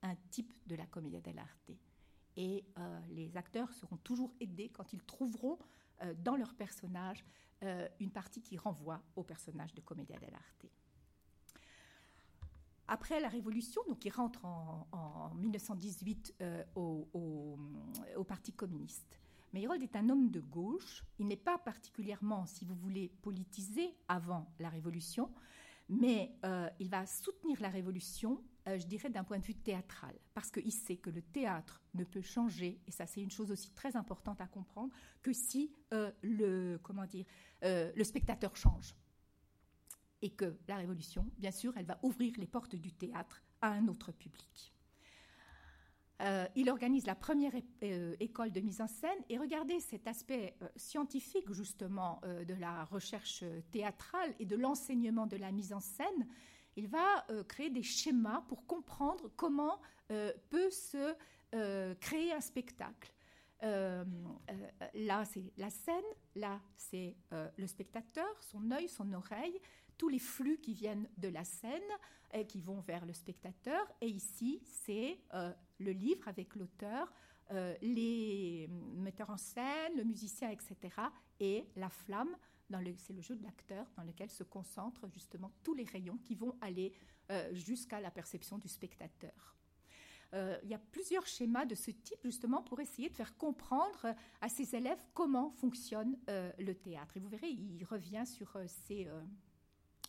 [0.02, 1.70] un type de la commedia dell'arte.
[2.36, 5.58] Et euh, les acteurs seront toujours aidés quand ils trouveront
[6.02, 7.24] euh, dans leur personnage
[8.00, 10.66] une partie qui renvoie au personnage de commedia dell'arte.
[12.86, 16.34] Après la Révolution, donc il rentre en, 1918
[16.74, 17.08] au,
[18.16, 19.18] au Parti communiste.
[19.54, 21.04] Meyrold est un homme de gauche.
[21.20, 25.30] Il n'est pas particulièrement, si vous voulez, politisé avant la Révolution,
[25.88, 30.14] mais euh, il va soutenir la Révolution, euh, je dirais, d'un point de vue théâtral,
[30.32, 33.70] parce qu'il sait que le théâtre ne peut changer, et ça c'est une chose aussi
[33.72, 34.92] très importante à comprendre,
[35.22, 37.24] que si euh, le, comment dire,
[37.62, 38.94] le spectateur change.
[40.20, 43.88] Et que la Révolution, bien sûr, elle va ouvrir les portes du théâtre à un
[43.88, 44.74] autre public.
[46.22, 47.52] Euh, il organise la première
[47.82, 52.84] euh, école de mise en scène et regardez cet aspect euh, scientifique justement de la
[52.84, 56.26] recherche théâtrale et de l'enseignement de la mise en scène.
[56.76, 61.14] Il va créer des schémas pour comprendre comment peut se
[61.94, 63.12] créer un spectacle.
[63.62, 66.04] là, c'est la scène,
[66.34, 69.60] là, c'est le spectateur, son œil, son oreille,
[69.96, 71.82] tous les flux qui viennent de la scène
[72.32, 73.86] et qui vont vers le spectateur.
[74.00, 77.12] Et ici, c'est euh, le livre avec l'auteur,
[77.52, 80.76] euh, les metteurs en scène, le musicien, etc.
[81.40, 82.36] Et la flamme,
[82.96, 86.56] c'est le jeu de l'acteur dans lequel se concentrent justement tous les rayons qui vont
[86.60, 86.92] aller
[87.30, 89.56] euh, jusqu'à la perception du spectateur.
[90.32, 94.48] il y a plusieurs schémas de ce type justement pour essayer de faire comprendre à
[94.48, 97.16] ses élèves comment fonctionne le théâtre.
[97.16, 99.08] Et vous verrez, il revient sur ces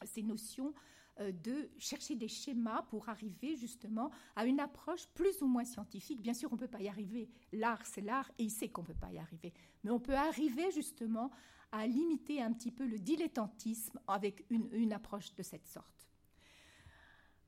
[0.03, 0.74] ces notions
[1.22, 6.22] euh, de chercher des schémas pour arriver justement à une approche plus ou moins scientifique.
[6.22, 7.30] Bien sûr, on ne peut pas y arriver.
[7.53, 9.53] L'art, c'est l'art et il sait qu'on ne peut pas y arriver.
[9.86, 11.32] Mais on peut arriver justement
[11.76, 16.07] à limiter un petit peu le dilettantisme avec une, approche de cette sorte.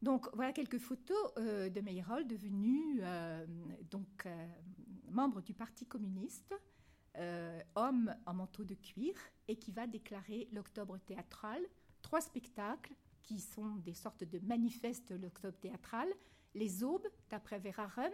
[0.01, 3.45] Donc voilà quelques photos euh, de Meyerhold devenu euh,
[3.89, 4.27] donc
[5.09, 6.53] membre du Parti communiste,
[7.75, 9.15] homme en manteau de cuir
[9.47, 11.59] et qui va déclarer l'octobre théâtral
[12.01, 16.07] trois spectacles qui sont des sortes de manifestes de l'octobre théâtral.
[16.53, 18.11] Les Aubes, d'après Vera Run,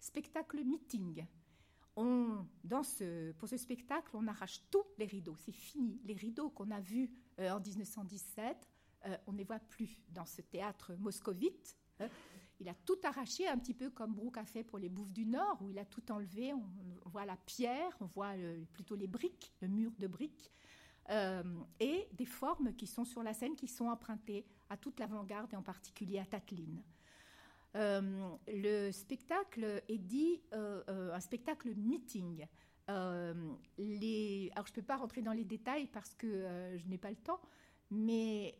[0.00, 1.26] spectacle meeting.
[1.96, 2.46] On,
[3.38, 5.36] pour ce spectacle, on arrache tous les rideaux.
[5.38, 6.00] C'est fini.
[6.04, 8.68] Les rideaux qu'on a vus euh, en 1917,
[9.06, 11.76] euh, on ne les voit plus dans ce théâtre moscovite.
[12.00, 12.08] Hein.
[12.60, 15.26] Il a tout arraché, un petit peu comme Brooke a fait pour les Bouffes du
[15.26, 16.54] Nord, où il a tout enlevé.
[16.54, 18.32] On, voit la pierre, on voit
[18.72, 20.50] plutôt les briques, le mur de briques.
[21.10, 21.42] Euh,
[21.78, 25.56] et des formes qui sont sur la scène qui sont empruntées à toute l'avant-garde et
[25.56, 26.82] en particulier à Tatlin.
[27.76, 28.00] Euh,
[28.48, 32.46] le spectacle est dit euh, un spectacle meeting.
[32.88, 33.34] alors
[33.78, 36.26] je ne peux pas rentrer dans les détails parce que
[36.76, 37.40] je n'ai pas le temps,
[37.90, 38.58] mais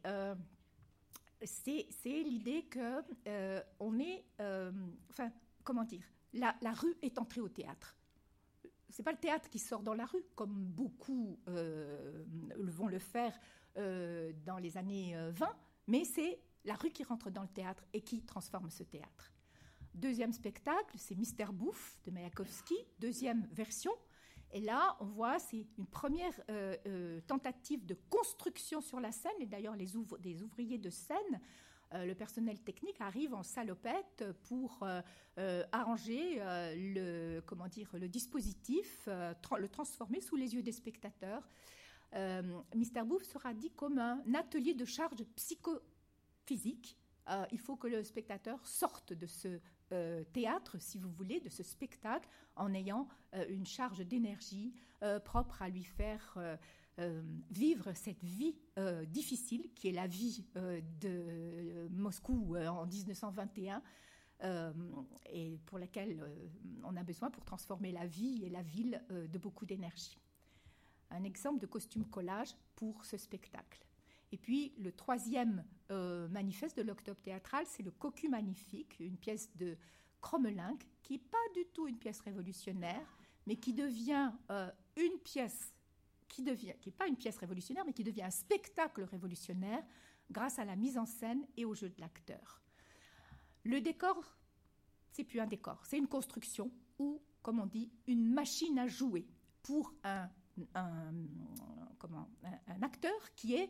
[1.43, 3.01] c'est l'idée que
[4.01, 4.25] est,
[5.65, 7.97] comment dire, la, rue est entrée au théâtre
[8.97, 12.25] c'est pas le théâtre qui sort dans la rue, comme beaucoup euh,
[12.57, 13.39] vont le faire
[13.77, 15.49] euh, dans les années 20, euh,
[15.87, 19.33] mais c'est la rue qui rentre dans le théâtre et qui transforme ce théâtre.
[19.95, 23.93] Deuxième spectacle, c'est Mister Bouffe de Mayakovsky, deuxième version.
[24.53, 26.35] Et là, on voit, c'est une première
[27.27, 31.41] tentative de construction sur la scène, et d'ailleurs les ouvriers de scène
[31.95, 35.01] euh, le personnel technique arrive en salopette pour euh,
[35.39, 36.41] euh, arranger
[36.75, 41.47] le, comment dire, le dispositif, le transformer sous les yeux des spectateurs.
[42.75, 45.23] Mister Bouffe sera dit comme un atelier de charge
[46.47, 46.97] psychophysique.
[47.51, 49.61] il faut que le spectateur sorte de ce
[50.33, 53.09] théâtre, si vous voulez, de ce spectacle, en ayant
[53.49, 54.75] une charge d'énergie
[55.25, 56.39] propre à lui faire
[56.99, 63.83] euh, vivre cette vie euh, difficile qui est la vie euh, de Moscou en 1921
[65.31, 66.23] et pour laquelle
[66.85, 70.19] on a besoin pour transformer la vie et la ville de beaucoup d'énergie.
[71.11, 73.87] Un exemple de costume collage pour ce spectacle.
[74.33, 79.77] Et puis le troisième manifeste de l'Octobre théâtral, c'est le Cocu Magnifique, une pièce de
[80.21, 83.17] Cromelin qui n'est pas du tout une pièce révolutionnaire,
[83.47, 84.33] mais qui devient
[84.97, 85.73] une pièce
[86.29, 89.85] qui qui n'est pas une pièce révolutionnaire, mais qui devient un spectacle révolutionnaire
[90.31, 92.61] grâce à la mise en scène et au jeu de l'acteur.
[93.65, 94.37] Le décor,
[95.13, 99.27] c'est plus un décor, c'est une construction ou, comme on dit, une machine à jouer
[99.63, 100.29] pour un,
[102.83, 103.69] acteur qui est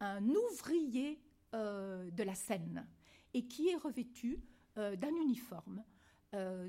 [0.00, 2.86] un ouvrier euh, de la scène
[3.34, 4.42] et qui est revêtu
[4.76, 5.82] euh, d'un uniforme.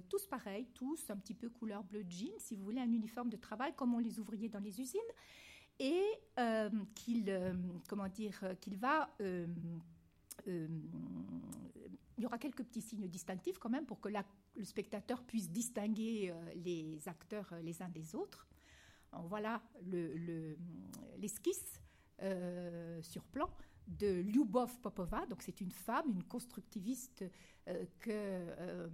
[0.07, 3.35] Tous pareils, tous un petit peu couleur bleu jean, si vous voulez, un uniforme de
[3.35, 5.01] travail comme on les ouvriers dans les usines,
[5.79, 6.01] et
[6.95, 7.29] qu'il,
[7.89, 9.09] comment dire, qu'il va
[10.47, 10.69] il
[12.19, 16.97] y aura quelques petits signes distinctifs quand même pour que le spectateur puisse distinguer les
[17.09, 18.47] acteurs les uns des autres.
[19.11, 19.61] Voilà
[21.17, 21.81] l'esquisse
[22.21, 23.49] euh, sur plan
[23.89, 25.25] de Lyubov Popova.
[25.25, 27.25] Donc c'est une femme, une constructiviste
[27.67, 28.87] euh, que euh,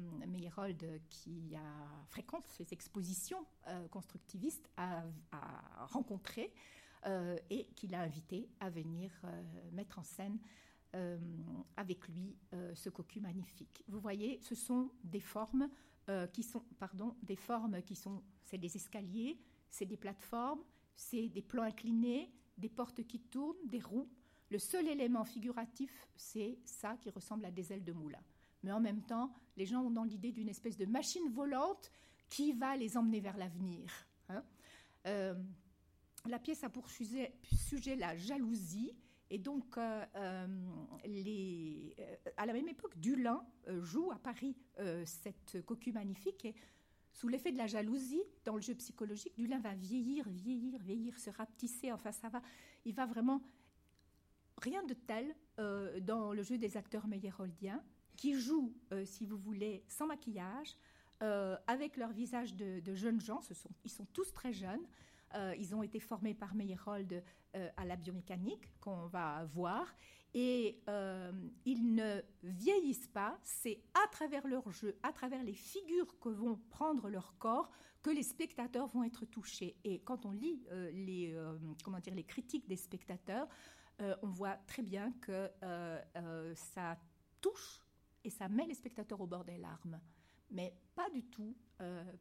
[1.10, 3.46] qui a, fréquente ces expositions
[3.91, 6.54] constructivistes, a, a rencontré
[7.50, 9.12] et qu'il a invité à venir
[9.74, 10.39] mettre en scène
[11.78, 12.36] avec lui
[12.74, 13.84] ce cocu magnifique.
[13.88, 15.70] Vous voyez, ce sont des formes
[16.34, 19.38] qui sont, pardon, des formes qui sont, c'est des escaliers,
[19.70, 20.64] c'est des plateformes,
[20.96, 24.10] c'est des plans inclinés, des portes qui tournent, des roues.
[24.52, 28.22] Le seul élément figuratif, c'est ça qui ressemble à des ailes de moulin.
[28.64, 31.91] Mais en même temps, les gens ont dans l'idée d'une espèce de machine volante
[32.30, 33.91] qui va les emmener vers l'avenir.
[34.30, 34.43] Hein.
[35.06, 35.36] Euh,
[36.28, 37.32] la pièce a pour sujet,
[37.98, 38.93] la jalousie.
[39.30, 40.48] Et donc, euh, euh,
[42.38, 43.46] à la même époque, Dulin
[43.82, 44.56] joue à Paris
[45.06, 46.46] cette cocu magnifique.
[46.46, 46.56] Et
[47.12, 51.30] sous l'effet de la jalousie, dans le jeu psychologique, Dulin va vieillir, vieillir, vieillir, se
[51.30, 51.91] rapetisser.
[51.91, 52.41] Enfin, ça va.
[52.84, 53.41] Il va vraiment.
[54.58, 57.84] Rien de tel euh, dans le jeu des acteurs meyerholdiens
[58.16, 60.76] qui jouent, euh, si vous voulez, sans maquillage,
[61.24, 63.41] euh, avec leur visage de, jeunes gens.
[63.84, 64.86] Ils sont tous très jeunes.
[65.58, 67.22] ils ont été formés par Meyerhold
[67.78, 69.93] à la biomécanique, qu'on va voir
[70.34, 70.82] et
[71.66, 73.38] ils ne vieillissent pas.
[73.43, 77.70] C'est à travers leur jeu, à travers les figures que vont prendre leur corps,
[78.01, 79.76] que les spectateurs vont être touchés.
[79.84, 81.38] Et quand on lit les,
[81.84, 83.47] comment dire, les critiques des spectateurs,
[84.00, 85.50] on voit très bien que
[86.56, 86.98] ça
[87.41, 87.82] touche
[88.24, 90.00] et ça met les spectateurs au bord des larmes,
[90.52, 91.56] mais pas du tout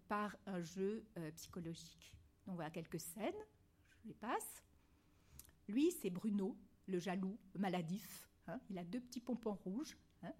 [0.08, 1.04] par un jeu
[1.34, 2.14] psychologique.
[2.46, 3.32] Donc voilà quelques scènes,
[4.02, 4.62] je les passe.
[5.68, 6.56] Lui, c'est Bruno,
[6.86, 8.28] le jaloux, maladif.
[8.46, 8.60] Hein.
[8.68, 9.96] il a deux petits pompons rouges.
[10.22, 10.32] Hein.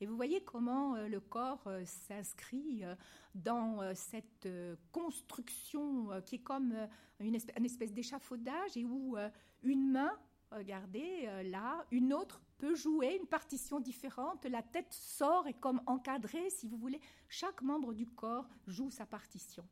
[0.00, 2.96] et vous voyez comment euh, le corps euh, s'inscrit euh,
[3.36, 4.48] dans cette
[4.90, 6.74] construction qui est comme
[7.20, 9.16] une espèce, d'échafaudage et où
[9.62, 10.12] une main,
[10.54, 14.44] regardez là, une autre peut jouer une partition différente.
[14.44, 17.00] La tête sort et comme encadrée, si vous voulez.
[17.28, 19.66] Chaque membre du corps joue sa partition.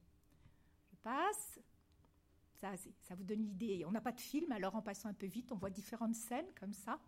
[0.90, 1.60] Je passe.
[2.60, 2.72] Ça,
[3.02, 3.84] ça vous donne l'idée.
[3.86, 6.52] On n'a pas de film, alors en passant un peu vite, on voit différentes scènes
[6.58, 7.00] comme ça.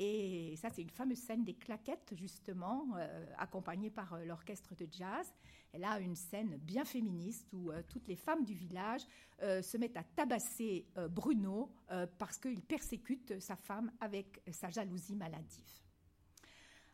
[0.00, 4.86] Et ça, c'est une fameuse scène des claquettes, justement, euh, accompagnée par euh, l'orchestre de
[4.92, 5.34] jazz.
[5.72, 9.02] Elle a une scène bien féministe où euh, toutes les femmes du village
[9.40, 11.70] se mettent à tabasser Bruno
[12.18, 15.80] parce qu'il persécute sa femme avec sa jalousie maladive.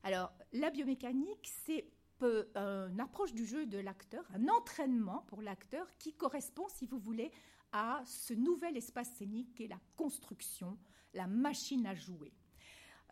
[0.02, 1.86] Alors, la biomécanique, c'est
[2.20, 7.30] une approche du jeu de l'acteur, un entraînement pour l'acteur qui correspond, si vous voulez,
[7.72, 10.76] à ce nouvel espace scénique qu'est la construction,
[11.14, 12.34] la machine à jouer.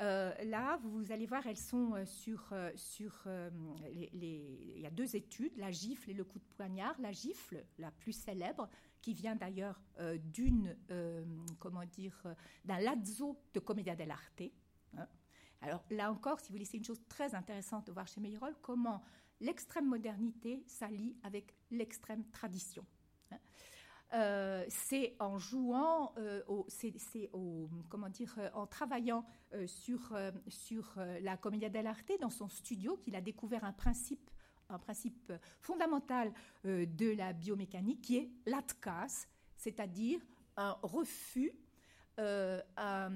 [0.03, 3.25] Euh, là, vous allez voir, elles sont euh, sur, euh, sur
[3.93, 7.01] Il y a deux études, la gifle et le coup de poignard.
[7.01, 8.69] La gifle, la plus célèbre,
[9.01, 9.81] qui vient d'ailleurs
[10.23, 10.77] d'une,
[11.59, 12.23] comment dire,
[12.65, 14.43] d'un lazzo de Commedia dell'arte.
[14.97, 15.09] Hein.
[15.61, 18.57] Alors là encore, si vous voulez, c'est une chose très intéressante de voir chez Meyerhold
[18.63, 19.03] comment
[19.41, 22.87] l'extrême modernité s'allie avec l'extrême tradition.
[24.15, 27.31] Euh, c'est en jouant, euh, c'est,
[27.89, 29.25] comment dire, euh, en travaillant
[29.67, 30.15] sur,
[30.49, 34.31] sur la Commedia dell'arte dans son studio qu'il a découvert un principe,
[34.69, 36.33] un principe fondamental
[36.65, 40.21] de la biomécanique qui est l'atkas, c'est-à-dire
[40.57, 41.53] un refus,
[42.17, 43.11] un,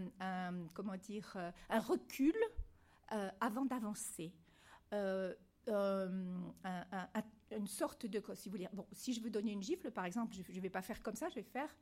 [0.75, 1.37] comment dire,
[1.71, 2.37] un recul
[3.41, 4.35] avant d'avancer.
[4.93, 5.33] un,
[7.51, 10.53] une sorte de, si vous bon, si je veux donner une gifle, par exemple, je
[10.53, 11.75] ne vais pas faire comme ça, je vais faire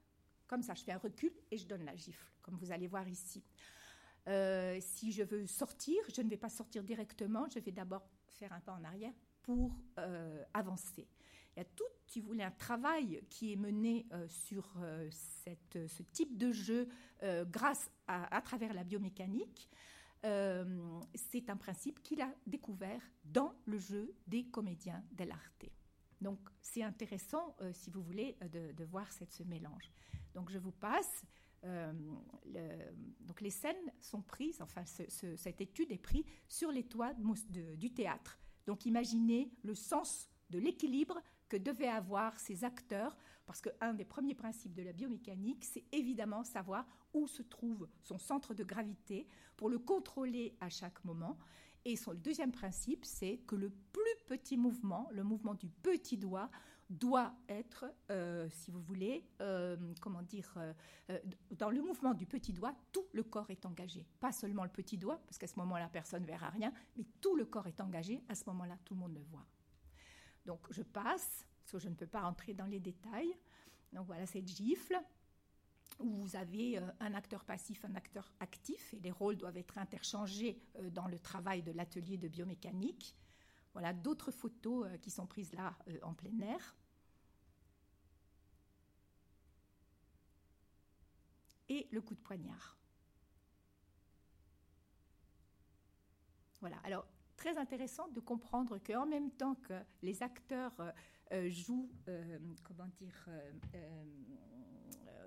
[0.47, 0.75] comme ça.
[0.75, 3.43] Je fais un recul et je donne la gifle, comme vous allez voir ici.
[4.27, 8.53] Euh, si je veux sortir, je ne vais pas sortir directement, je vais d'abord faire
[8.53, 9.13] un pas en arrière
[9.43, 11.07] pour euh, avancer.
[11.55, 14.77] Il y a tout, si vous voulez, un travail qui est mené euh, sur
[15.11, 16.89] cette, ce type de jeu
[17.45, 19.71] grâce à, à, travers la biomécanique.
[20.25, 25.67] Euh, c'est un principe qu'il a découvert dans le jeu des comédiens dell'arte.
[26.21, 29.91] Donc c'est intéressant, euh, si vous voulez, de, voir cette, ce mélange.
[30.35, 31.25] Donc je vous passe.
[31.65, 31.93] Euh,
[33.21, 38.39] donc les scènes sont prises, enfin cette étude est prise sur les toits du théâtre.
[38.67, 41.21] Donc imaginez le sens de l'équilibre
[41.55, 46.43] que devaient avoir ces acteurs, parce qu'un des premiers principes de la biomécanique, c'est évidemment
[46.43, 51.39] savoir où se trouve son centre de gravité pour le contrôler à chaque moment.
[51.85, 56.51] Et son, deuxième principe, c'est que le plus petit mouvement, le mouvement du petit doigt,
[56.91, 61.19] doit être, euh, si vous voulez, euh, comment dire, euh,
[61.53, 64.05] dans le mouvement du petit doigt, tout le corps est engagé.
[64.19, 67.37] Pas seulement le petit doigt, parce qu'à ce moment-là, personne ne verra rien, mais tout
[67.37, 68.25] le corps est engagé.
[68.29, 69.47] À ce moment-là, tout le monde le voit.
[70.47, 73.35] Donc, je passe, parce que je ne peux pas entrer dans les détails.
[73.93, 74.97] Donc, voilà cette gifle
[76.01, 80.61] où vous avez un acteur passif, un acteur actif, et les rôles doivent être interchangés
[80.91, 83.15] dans le travail de l'atelier de biomécanique.
[83.73, 86.77] Voilà d'autres photos qui sont prises là en plein air.
[91.69, 92.77] et le coup de poignard.
[96.61, 97.07] Voilà, alors
[97.45, 100.91] très intéressant de comprendre qu'en même temps que les acteurs euh,
[101.33, 103.29] euh, jouent, euh, comment dire,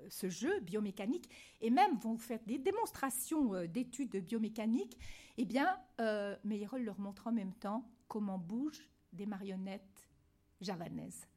[0.10, 1.30] ce jeu biomécanique
[1.62, 4.98] et même vont faire des démonstrations d'études de biomécanique,
[5.38, 5.78] eh bien,
[6.44, 10.08] Meyerhold leur montre en même temps comment bougent des marionnettes
[10.62, 11.28] javanaises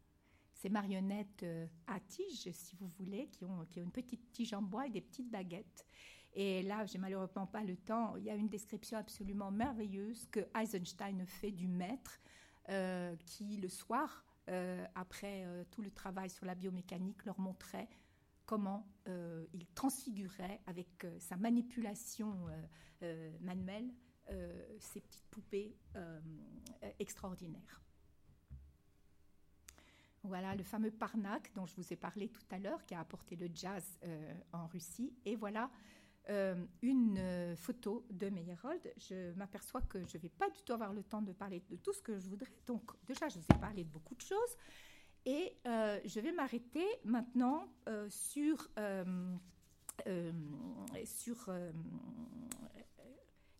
[0.55, 1.45] ces marionnettes
[1.87, 5.31] à tige, si vous voulez, qui ont une petite tige en bois et des petites
[5.31, 5.87] baguettes.
[6.35, 8.17] Et là, j'ai malheureusement pas le temps.
[8.17, 12.21] Il y a une description absolument merveilleuse que Eisenstein fait du maître,
[12.69, 17.89] euh, qui le soir, euh, après tout le travail sur la biomécanique, leur montrait
[18.47, 18.87] comment
[19.53, 22.49] il transfigurait avec sa manipulation
[23.41, 23.93] manuelle
[24.79, 25.77] ces petites poupées
[26.99, 27.81] extraordinaires.
[30.23, 33.37] Voilà le fameux Parnac dont je vous ai parlé tout à l'heure, qui a apporté
[33.37, 35.15] le jazz euh, en Russie.
[35.25, 35.71] Et voilà
[36.31, 38.93] euh, une euh, photo de Meyerhold.
[38.97, 41.77] Je m'aperçois que je ne vais pas du tout avoir le temps de parler de
[41.77, 42.53] tout ce que je voudrais.
[42.67, 44.57] Donc déjà, je vous ai parlé de beaucoup de choses.
[45.27, 47.71] Et je vais m'arrêter maintenant
[48.09, 48.71] sur,
[51.05, 51.53] sur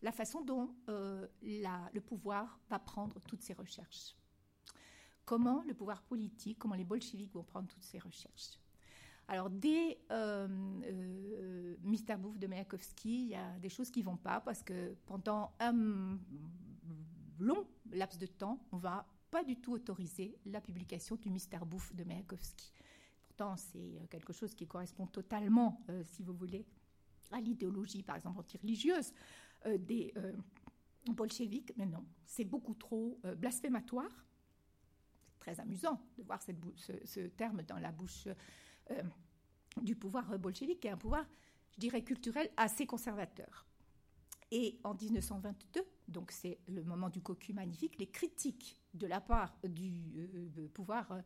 [0.01, 4.15] la façon dont le pouvoir va prendre toutes ces recherches
[5.31, 8.59] comment le pouvoir politique, comment les bolcheviks vont prendre toutes ces recherches.
[9.27, 10.47] Alors, dès euh,
[10.85, 11.75] euh,
[12.17, 15.53] Bouffe de Mayakovsky, il y a des choses qui ne vont pas parce que pendant
[15.59, 16.17] un
[17.39, 21.59] long laps de temps, on ne va pas du tout autoriser la publication du Mister
[21.65, 22.73] Bouffe de Mayakovsky.
[23.27, 26.65] Pourtant, c'est quelque chose qui correspond totalement, euh, si vous voulez,
[27.31, 29.13] à l'idéologie, par exemple, anti-religieuse
[29.79, 30.11] des
[31.05, 31.71] bolcheviks.
[31.77, 34.25] Mais non, c'est beaucoup trop blasphématoire
[35.41, 38.27] très amusant de voir ce, terme dans la bouche
[38.89, 39.03] euh,
[39.81, 41.25] du pouvoir bolchevique, qui est un pouvoir,
[41.73, 43.65] je dirais, culturel assez conservateur.
[44.51, 49.55] Et en 1922, donc c'est le moment du cocu magnifique, les critiques de la part
[49.63, 49.93] du
[50.57, 51.21] euh, pouvoir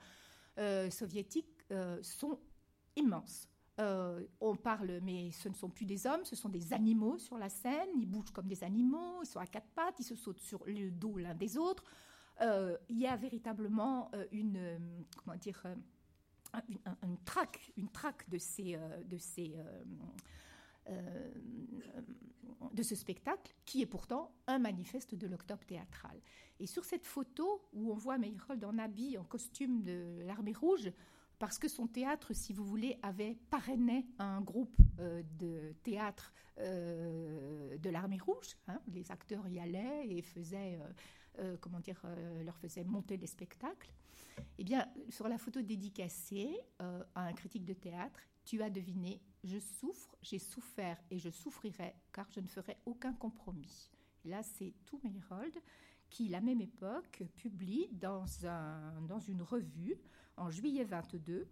[0.59, 1.47] euh, soviétique
[2.03, 2.39] sont
[2.95, 3.49] immenses.
[3.79, 7.49] on parle, mais ce ne sont plus des hommes, ce sont des animaux sur la
[7.49, 7.89] scène.
[7.97, 10.91] Ils bougent comme des animaux, ils sont à quatre pattes, ils se sautent sur le
[10.91, 11.83] dos l'un des autres.
[12.39, 14.79] Il y a véritablement une,
[15.17, 15.65] comment dire,
[16.69, 19.55] une, traque, une traque de ces, de ces
[22.73, 26.19] de ce spectacle, qui est pourtant un manifeste de l'octobre théâtral.
[26.59, 30.91] Et sur cette photo, où on voit Meyerhold en habit, en costume de l'armée rouge,
[31.39, 38.19] parce que son théâtre, si vous voulez, avait parrainé un groupe de théâtre de l'armée
[38.19, 38.55] rouge.
[38.67, 38.79] Hein.
[38.93, 40.79] les acteurs y allaient et faisaient
[41.39, 43.91] euh, comment dire, euh, leur faisait monter des spectacles.
[44.57, 49.21] Eh bien, sur la photo dédicacée euh, à un critique de théâtre, tu as deviné,
[49.43, 53.91] je souffre, j'ai souffert et je souffrirai car je ne ferai aucun compromis.
[54.23, 55.55] là, c'est tout Meyerhold
[56.09, 59.97] qui, la même époque, publie dans, un, dans une revue
[60.37, 61.47] en juillet 22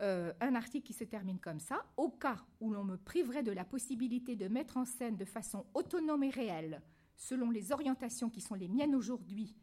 [0.00, 1.84] un article qui se termine comme ça.
[1.96, 5.66] Au cas où l'on me priverait de la possibilité de mettre en scène de façon
[5.74, 6.80] autonome et réelle
[7.16, 9.56] selon les orientations qui sont les miennes aujourd'hui,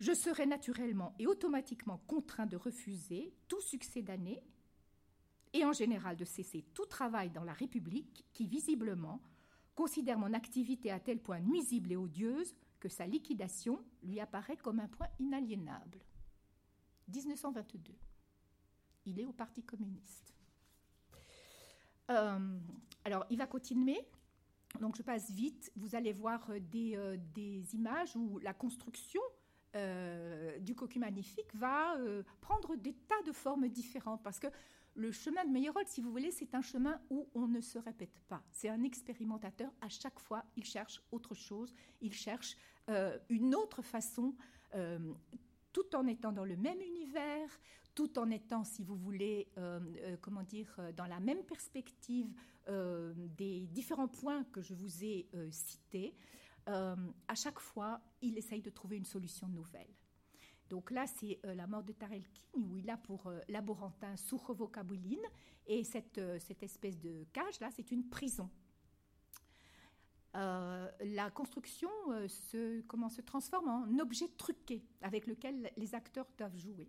[0.00, 4.42] je serai naturellement et automatiquement contraint de refuser tout succès d'année
[5.52, 9.20] et en général de cesser tout travail dans la République qui, visiblement,
[9.74, 14.80] considère mon activité à tel point nuisible et odieuse que sa liquidation lui apparaît comme
[14.80, 15.98] un point inaliénable.
[17.08, 17.94] 1922.
[19.06, 20.34] Il est au Parti communiste.
[22.10, 22.58] Euh,
[23.04, 24.06] alors, il va continuer
[24.78, 29.20] donc je passe vite, vous allez voir euh, euh, des, images où la construction
[29.76, 31.96] euh, du cocu magnifique va
[32.40, 34.48] prendre des tas de formes différentes parce que
[34.96, 38.18] le chemin de Meyerhold, si vous voulez, c'est un chemin où on ne se répète
[38.28, 38.42] pas.
[38.50, 39.70] C'est un expérimentateur.
[39.80, 41.72] À chaque fois, il cherche autre chose.
[42.00, 42.56] Il cherche
[43.28, 44.34] une autre façon
[45.72, 47.48] tout en étant dans le même univers,
[47.94, 49.48] tout en étant, si vous voulez,
[50.20, 52.32] comment dire, dans la même perspective
[52.66, 56.14] des différents points que je vous ai cités.
[56.66, 59.92] À chaque fois, il essaye de trouver une solution nouvelle.
[60.68, 65.26] Donc là, c'est la mort de Tarelkin, où il a pour laborantin Souchovo-Kabuline,
[65.66, 68.48] et cette, cette espèce de cage, là, c'est une prison.
[70.36, 76.26] Euh, la construction euh, se, comment, se transforme en objet truqué avec lequel les acteurs
[76.38, 76.88] doivent jouer.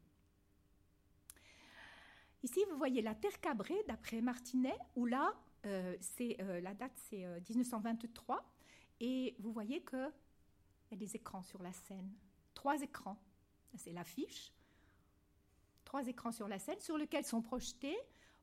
[2.44, 5.34] Ici, vous voyez la Terre cabrée d'après Martinet, où là,
[5.66, 8.44] euh, c'est, la date c'est 1923,
[9.02, 10.14] et vous voyez qu'il
[10.92, 12.10] y a des écrans sur la scène.
[12.54, 13.18] Trois écrans.
[13.76, 14.54] C'est l'affiche.
[15.84, 17.98] Trois écrans sur la scène sur lesquels sont projetés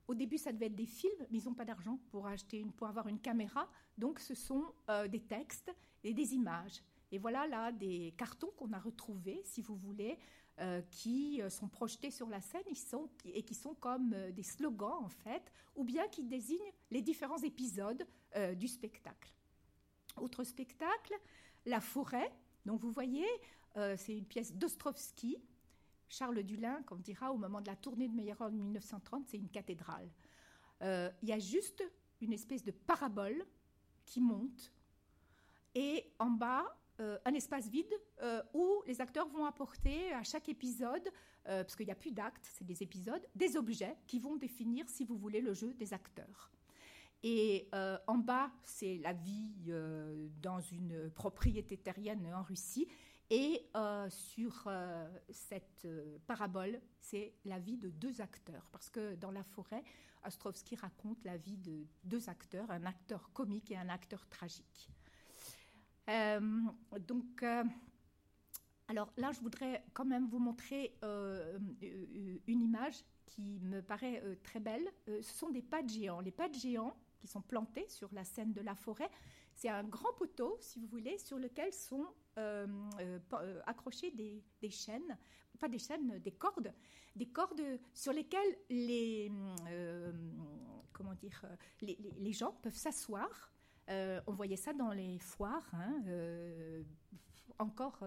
[0.08, 2.72] au début, ça devait être des films, mais ils n'ont pas d'argent pour acheter une,
[2.80, 3.68] avoir une caméra.
[3.98, 5.70] Donc, ce sont euh, des textes
[6.02, 6.82] et des images.
[7.12, 10.18] Et voilà là des cartons qu'on a retrouvés, si vous voulez,
[10.60, 12.62] euh, qui euh, sont projetés sur la scène
[13.26, 18.06] et qui sont comme des slogans, en fait, ou bien qui désignent les différents épisodes
[18.56, 19.37] du spectacle.
[20.20, 21.14] Autre spectacle,
[21.66, 22.32] La forêt.
[22.66, 23.26] Donc, vous voyez,
[23.96, 25.38] c'est une pièce d'Ostrovski
[26.08, 29.50] Charles Dulin, comme dira au moment de la tournée de Meyerhold en 1930, c'est une
[29.50, 30.10] cathédrale.
[30.82, 31.82] Euh, il y a juste
[32.20, 33.44] une espèce de parabole
[34.04, 34.72] qui monte
[35.74, 36.64] et en bas,
[37.00, 37.92] euh, un espace vide
[38.22, 41.08] euh, où les acteurs vont apporter à chaque épisode,
[41.44, 45.06] parce qu'il n'y a plus d'actes, c'est des épisodes, des objets qui vont définir, si
[45.06, 46.50] vous voulez, le jeu des acteurs.
[47.22, 47.68] Et
[48.06, 49.50] en bas, c'est la vie
[50.40, 52.88] dans une propriété terrienne en Russie.
[53.30, 59.16] Et euh, sur euh, cette euh, parabole, c'est la vie de deux acteurs, parce que
[59.16, 59.84] dans la forêt,
[60.26, 64.88] Ostrovsky raconte la vie de deux acteurs, un acteur comique et un acteur tragique.
[66.08, 67.44] donc,
[68.88, 74.90] alors là, je voudrais quand même vous montrer une image qui me paraît très belle.
[75.06, 76.20] ce sont des pas géants.
[76.20, 79.10] Les pas de géants qui sont plantés sur la scène de la forêt,
[79.58, 82.06] c'est un grand poteau, si vous voulez, sur lequel sont
[82.38, 82.66] euh,
[83.00, 85.18] euh, euh, accrocher des, chaînes,
[85.58, 86.72] pas des chaînes, des cordes,
[87.16, 87.60] des cordes
[87.92, 89.32] sur lesquelles les,
[90.92, 91.44] comment dire,
[91.80, 93.52] les, gens peuvent s'asseoir.
[93.88, 96.04] on voyait ça dans les foires, hein,
[97.58, 98.04] encore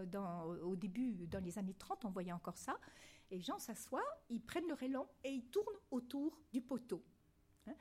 [0.63, 2.79] au début, dans les années 30, on voyait encore ça.
[3.29, 7.03] Les gens s'assoient, ils prennent leur élan et ils tournent autour du poteau.
[7.67, 7.75] Hein.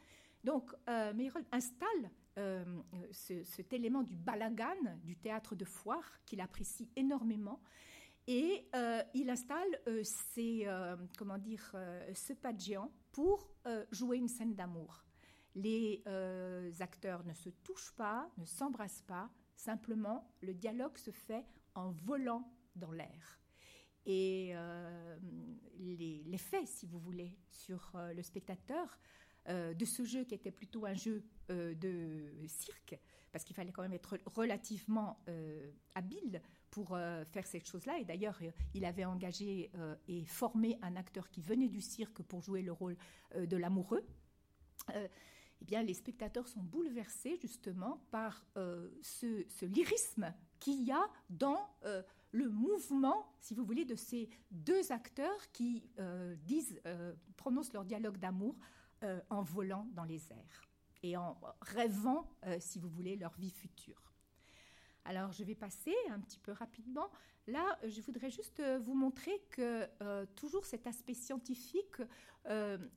[0.44, 1.12] Donc, euh,
[1.52, 2.64] installe euh,
[3.12, 7.60] cet élément du balagan, du théâtre de foire, qu'il apprécie énormément.
[8.26, 9.80] Et euh, il installe
[11.18, 11.74] comment dire,
[12.14, 13.50] ce pas de géant pour
[13.90, 15.04] jouer une scène d'amour.
[15.54, 16.02] Les
[16.80, 22.50] acteurs ne se touchent pas, ne s'embrassent pas, simplement le dialogue se fait en volant
[22.76, 23.40] dans l'air.
[24.06, 24.54] Et
[26.26, 28.98] l'effet, si vous voulez, sur le spectateur
[29.48, 32.98] euh, de ce jeu qui était plutôt un jeu euh, de cirque,
[33.32, 36.96] parce qu'il fallait quand même être relativement euh, habile pour
[37.32, 37.98] faire cette chose-là.
[37.98, 38.38] Et d'ailleurs,
[38.74, 39.72] il avait engagé
[40.06, 42.96] et formé un acteur qui venait du cirque pour jouer le rôle
[43.34, 44.06] de l'amoureux.
[44.94, 48.46] eh bien, les spectateurs sont bouleversés justement par
[49.02, 51.68] ce, ce, lyrisme qu'il y a dans
[52.30, 55.90] le mouvement, si vous voulez, de ces deux acteurs qui
[56.44, 56.80] disent,
[57.36, 58.54] prononcent leur dialogue d'amour
[59.02, 60.68] euh, en volant dans les airs
[61.02, 64.12] et en rêvant, euh, si vous voulez, leur vie future.
[65.06, 67.10] Alors, je vais passer un petit peu rapidement.
[67.46, 69.88] Là, je voudrais juste euh, vous montrer que
[70.36, 72.02] toujours cet aspect scientifique,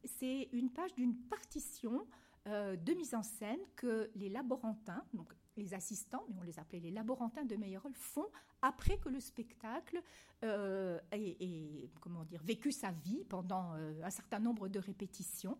[0.03, 2.05] c'est une page d'une partition
[2.45, 6.91] de mise en scène que les laborantins, donc les assistants, mais on les appelait les
[6.91, 8.27] laborantins de Meyerhold, font
[8.61, 10.01] après que le spectacle
[10.41, 15.57] ait, comment dire, vécu sa vie pendant un certain nombre de répétitions.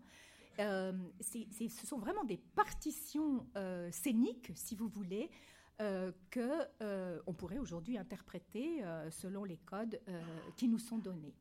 [0.60, 5.30] Euh, ce sont vraiment des partitions euh, scéniques, si vous voulez,
[5.82, 10.00] euh, que on pourrait aujourd'hui interpréter selon les codes
[10.56, 11.36] qui nous sont donnés.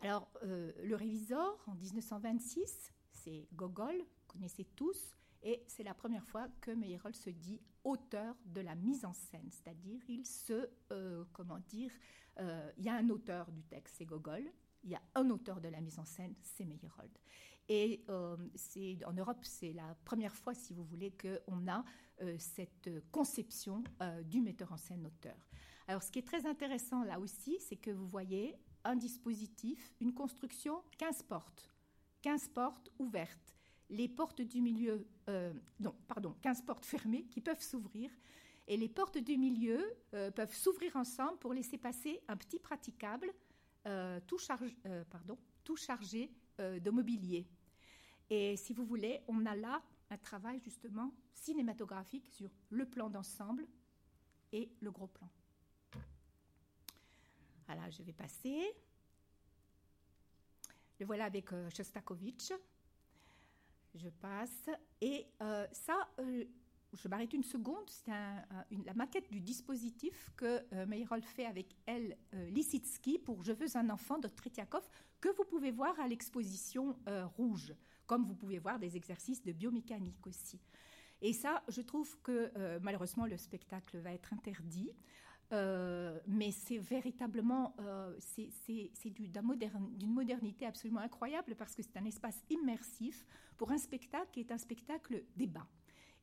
[0.00, 6.48] Alors, le révisor, en 1926, c'est Gogol, vous connaissez tous, et c'est la première fois
[6.60, 10.68] que Meyerhold se dit auteur de la mise en scène, c'est-à-dire il se,
[11.32, 11.92] comment dire,
[12.38, 14.50] il y a un auteur du texte, c'est Gogol,
[14.82, 17.12] il y a un auteur de la mise en scène, c'est Meyerhold.
[17.72, 18.36] Et euh,
[19.06, 21.84] en Europe, c'est la première fois, si vous voulez, qu'on a
[22.20, 25.36] euh, cette conception euh, du metteur en scène auteur.
[25.86, 30.12] Alors, ce qui est très intéressant là aussi, c'est que vous voyez un dispositif, une
[30.12, 31.70] construction, 15 portes,
[32.22, 33.56] 15 portes ouvertes.
[33.88, 35.06] Les portes du milieu,
[35.80, 38.10] non, pardon, 15 portes fermées qui peuvent s'ouvrir.
[38.68, 43.32] Et les portes du milieu peuvent s'ouvrir ensemble pour laisser passer un petit praticable
[44.28, 44.38] tout,
[45.64, 47.48] tout chargé de mobilier.
[48.30, 53.66] Et si vous voulez, on a là un travail justement cinématographique sur le plan d'ensemble
[54.52, 55.28] et le gros plan.
[57.66, 58.74] Voilà, je vais passer.
[60.98, 62.52] Le voilà avec euh, Shostakovich.
[63.94, 64.70] Je passe.
[65.00, 66.44] Et euh, ça, euh,
[66.92, 67.88] je m'arrête une seconde.
[67.88, 73.88] C'est la maquette du dispositif que Meyerhold fait avec elle, Lissitsky, pour Je veux un
[73.90, 74.88] enfant de Tretiakov,
[75.20, 76.98] que vous pouvez voir à l'exposition
[77.36, 77.72] rouge,
[78.10, 80.58] comme vous pouvez voir des exercices de biomécanique aussi.
[81.22, 82.50] Et ça, je trouve que
[82.80, 84.90] malheureusement, le spectacle va être interdit.
[85.52, 92.44] Euh, mais c'est véritablement, euh, c'est d'une modernité absolument incroyable parce que c'est un espace
[92.50, 93.26] immersif
[93.56, 95.66] pour un spectacle qui est un spectacle débat.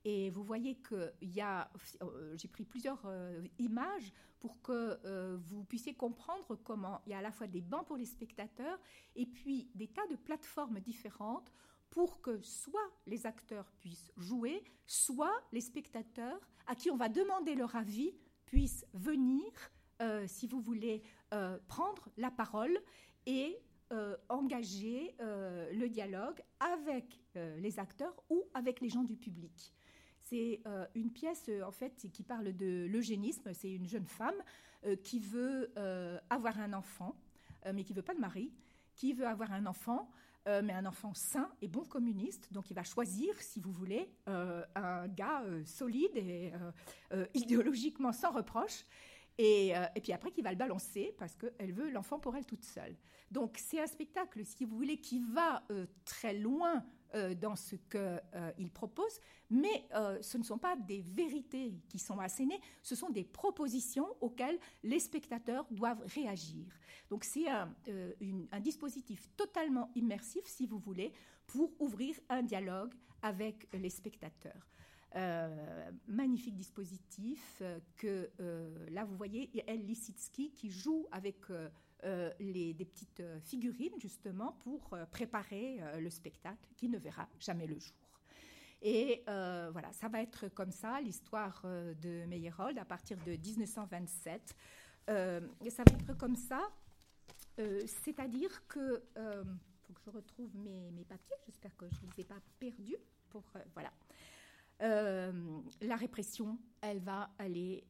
[0.05, 3.05] Et vous voyez que euh, j'ai pris plusieurs
[3.59, 7.85] images pour que vous puissiez comprendre comment il y a à la fois des bancs
[7.85, 8.80] pour les spectateurs
[9.15, 11.51] et puis des tas de plateformes différentes
[11.89, 17.55] pour que soit les acteurs puissent jouer, soit les spectateurs à qui on va demander
[17.55, 18.14] leur avis
[18.45, 19.51] puissent venir,
[20.01, 21.01] euh, si vous voulez,
[21.34, 22.77] euh, prendre la parole
[23.26, 23.57] et
[23.93, 29.73] euh, engager le dialogue avec les acteurs ou avec les gens du public.
[30.19, 30.61] C'est
[30.93, 33.53] une pièce en fait qui parle de l'eugénisme.
[33.53, 34.35] C'est une jeune femme
[35.03, 35.72] qui veut
[36.30, 37.15] avoir un enfant,
[37.73, 38.51] mais qui veut pas de mari,
[38.93, 40.11] qui veut avoir un enfant,
[40.64, 42.52] mais un enfant sain et bon communiste.
[42.52, 46.52] Donc il va choisir, si vous voulez, un gars solide et
[47.34, 48.86] idéologiquement sans reproche.
[49.38, 52.64] Et, et, puis après, qui va le balancer parce qu'elle veut l'enfant pour elle toute
[52.64, 52.95] seule.
[53.30, 55.64] Donc c'est un spectacle, si vous voulez, qui va
[56.06, 56.84] très loin
[57.15, 57.99] euh, dans ce qu'il
[58.35, 59.19] euh, propose,
[59.49, 64.07] mais euh, ce ne sont pas des vérités qui sont assénées, ce sont des propositions
[64.19, 66.65] auxquelles les spectateurs doivent réagir.
[67.09, 67.73] Donc c'est un,
[68.51, 71.13] un, dispositif totalement immersif, si vous voulez,
[71.45, 74.67] pour ouvrir un dialogue avec les spectateurs.
[76.07, 77.63] magnifique dispositif
[77.95, 78.29] que
[78.91, 81.38] là vous voyez El Lisitsky qui joue avec
[82.03, 87.28] euh, les, des petites euh, figurines justement pour euh, préparer le spectacle qui ne verra
[87.40, 87.95] jamais le jour.
[88.84, 94.56] Et voilà, ça va être comme ça l'histoire de Meyerhold à partir de 1927.
[95.10, 96.61] et ça va être comme ça,
[97.57, 99.03] c'est-à-dire que,
[99.82, 102.98] faut que je retrouve mes, mes papiers, j'espère que je ne les ai pas perdus.
[103.30, 103.44] Pour,
[103.74, 103.91] voilà.
[104.80, 107.84] La répression, elle va aller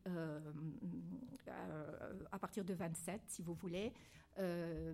[2.31, 3.93] à partir de 27, si vous voulez.
[4.37, 4.93] je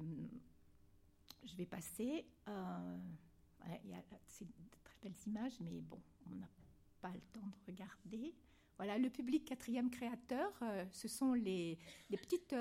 [1.56, 2.26] vais passer.
[2.48, 4.52] il y a de
[4.84, 6.49] très belles images, mais bon, on n'a
[7.02, 8.34] pas le temps de regarder.
[8.77, 10.52] Voilà, le public quatrième créateur,
[10.91, 11.77] ce sont les,
[12.10, 12.56] les petites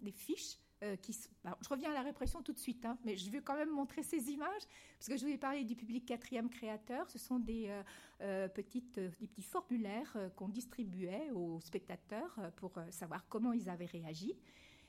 [0.00, 0.96] les fiches euh,
[1.44, 3.70] bah, je reviens à la répression tout de suite, hein, mais je veux quand même
[3.70, 4.62] montrer ces images,
[4.98, 7.08] parce que je voulais parler du public quatrième créateur.
[7.08, 7.82] Ce sont des, euh,
[8.22, 14.34] euh, petits formulaires qu'on distribuait aux spectateurs pour savoir comment ils avaient réagi.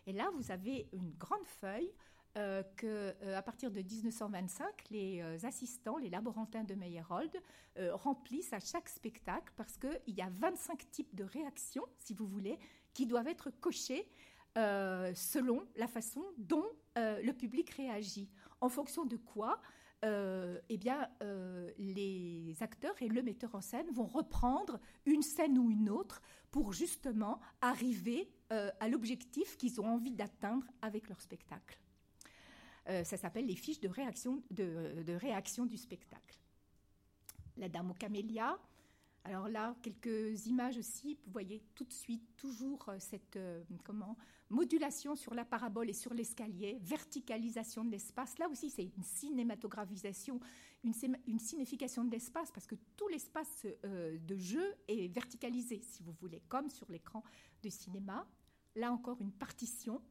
[0.07, 1.91] Et là, vous avez une grande feuille
[2.77, 7.31] que, à partir de 1925, les assistants, les laborantins de Meyerhold,
[7.91, 12.59] remplissent à chaque spectacle parce qu'il y a 25 types de réactions, si vous voulez,
[12.93, 14.07] qui doivent être cochées
[14.55, 16.67] euh, selon la façon dont
[16.99, 18.29] euh, le public réagit.
[18.61, 19.59] En fonction de quoi
[20.05, 21.09] euh, eh bien,
[21.79, 26.21] les acteurs et le metteur en scène vont reprendre une scène ou une autre
[26.51, 31.79] pour justement arriver à l'objectif qu'ils ont envie d'atteindre avec leur spectacle.
[32.85, 36.37] ça s'appelle les fiches de réaction, de, réaction du spectacle.
[37.55, 38.59] La Dame aux camélias,
[39.23, 41.17] alors là, quelques images aussi.
[41.25, 43.39] Vous voyez tout de suite toujours cette
[43.85, 44.17] comment
[44.53, 48.37] modulation sur la parabole et sur l'escalier, verticalisation de l'espace.
[48.37, 50.39] Là aussi, c'est une cinématographisation,
[50.83, 56.13] une, signification de l'espace, parce que tout l'espace euh, de jeu est verticalisé, si vous
[56.13, 57.23] voulez, comme sur l'écran
[57.63, 58.25] de cinéma.
[58.75, 60.01] Là encore, une partition,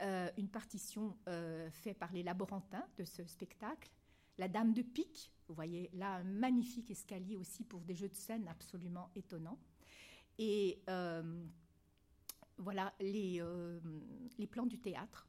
[0.00, 3.90] euh, une partition euh, faite par les laborantins de ce spectacle.
[4.38, 8.14] La Dame de Pique, vous voyez là un magnifique escalier aussi pour des jeux de
[8.14, 9.58] scène absolument étonnants.
[10.38, 10.82] Et
[12.58, 13.80] voilà euh,
[14.38, 15.28] les, plans du théâtre.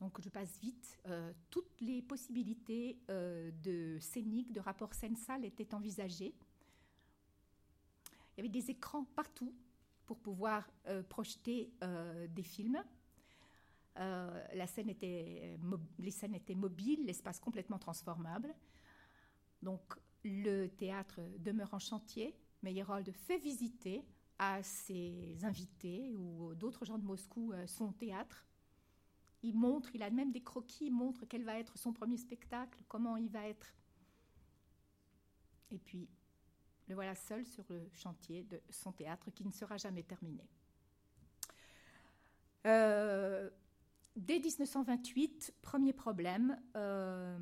[0.00, 0.98] Donc je passe vite.
[1.06, 6.34] Euh, toutes les possibilités euh, de scénique, de rapport scène-salle étaient envisagées.
[8.32, 9.54] Il y avait des écrans partout
[10.06, 10.68] pour pouvoir
[11.08, 11.72] projeter
[12.30, 12.82] des films.
[13.94, 15.56] la scène était,
[15.98, 18.52] les scènes étaient mobiles, l'espace complètement transformable.
[19.62, 19.82] Donc
[20.24, 22.34] le théâtre demeure en chantier.
[22.62, 24.04] Meyerhold fait visiter
[24.42, 28.46] à ses invités ou d'autres gens de Moscou son théâtre.
[29.42, 32.82] Il montre, il a même des croquis, il montre quel va être son premier spectacle,
[32.88, 33.74] comment il va être.
[35.70, 36.08] Et puis,
[36.88, 40.48] le voilà seul sur le chantier de son théâtre qui ne sera jamais terminé.
[42.66, 43.50] Euh,
[44.16, 47.38] dès 1928, premier problème, euh,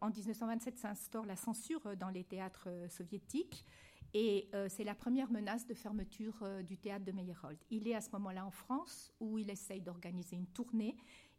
[0.00, 3.66] en 1927 s'instaure la censure dans les théâtres soviétiques
[4.14, 6.34] et euh, c'est la première menace de fermeture
[6.64, 7.58] du théâtre de Meyerhold.
[7.70, 10.96] Il est à ce moment-là en France où il essaye d'organiser une tournée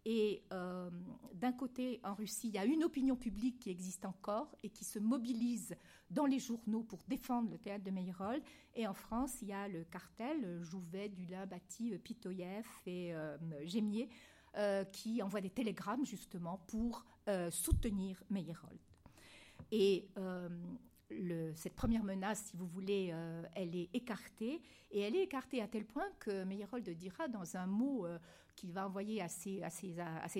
[0.09, 0.89] et euh,
[1.33, 4.85] d'un côté, en Russie, il y a une opinion publique qui existe encore et qui
[4.85, 5.75] se mobilise
[6.09, 8.41] dans les journaux pour défendre le théâtre de Meyerhold.
[8.73, 14.07] Et en France, il y a le cartel Jouvet, Dulin, Bati, Pitoyev et euh, Gémier
[14.55, 17.03] euh, qui envoient des télégrammes justement pour
[17.51, 18.79] soutenir Meyerhold.
[19.73, 20.07] Et
[21.55, 23.13] cette première menace, si vous voulez,
[23.55, 24.61] elle est écartée.
[24.91, 28.05] Et elle est écartée à tel point que Meyerhold dira dans un mot
[28.57, 29.61] qu'il va envoyer à ses,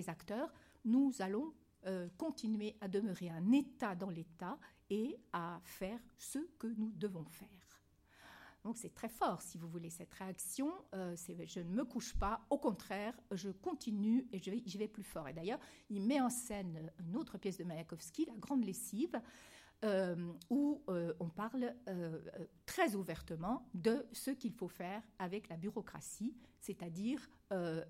[0.10, 0.52] acteurs,
[0.84, 1.53] nous allons
[1.85, 4.57] euh, continuer à demeurer un État dans l'État
[4.89, 7.48] et à faire ce que nous devons faire.
[8.64, 10.73] Donc c'est très fort, si vous voulez, cette réaction.
[10.94, 11.15] Euh,
[11.45, 15.30] je ne me couche pas, au contraire, je continue et j'y vais plus fort.
[15.30, 19.22] Et d'ailleurs, il met en scène une autre pièce de Mayakovsky, La Grande Lessive,
[19.85, 20.15] euh,
[20.49, 22.19] où euh, on parle euh,
[22.65, 27.29] très ouvertement de ce qu'il faut faire avec la bureaucratie, c'est-à-dire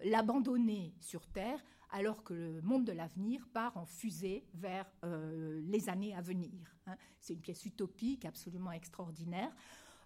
[0.03, 6.13] l'abandonner sur Terre alors que le monde de l'avenir part en fusée vers les années
[6.13, 6.51] à venir.
[6.85, 6.95] Hein.
[7.19, 9.49] C'est une pièce utopique absolument extraordinaire.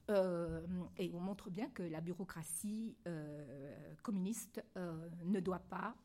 [0.07, 2.95] et on montre bien que la bureaucratie
[4.03, 5.95] communiste ne doit pas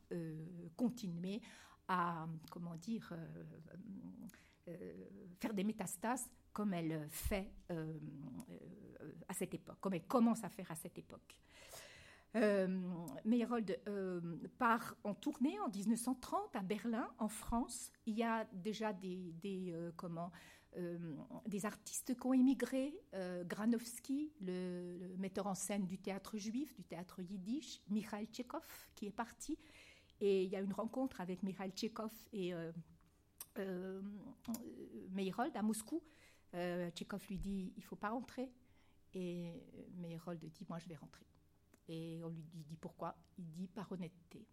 [0.75, 1.39] continuer
[1.87, 3.13] à, comment dire,
[5.39, 7.93] faire des métastases comme elle fait euh,
[8.49, 11.37] euh, à cette époque, comme elle commence à faire à cette époque.
[12.35, 12.67] Euh,
[13.25, 13.79] Meyerhold
[14.57, 17.91] part en tournée en 1930 à Berlin, en France.
[18.05, 20.31] Il y a déjà des, comment,
[21.45, 22.93] des artistes qui ont émigré.
[23.45, 27.81] Granovski, le, le, metteur en scène du théâtre juif, du théâtre yiddish.
[27.89, 29.57] Mikhail Tchekhov, qui est parti.
[30.19, 32.71] Et il y a une rencontre avec Mikhail Tchekhov et euh,
[35.11, 36.03] Meyerhold à Moscou.
[36.53, 38.49] Euh, Tchekhov lui dit il faut pas rentrer.
[39.13, 39.51] Et
[39.95, 41.25] Meyerhold dit moi je vais rentrer.
[41.89, 43.15] Et on lui dit, pourquoi?
[43.37, 44.45] Il dit par honnêteté.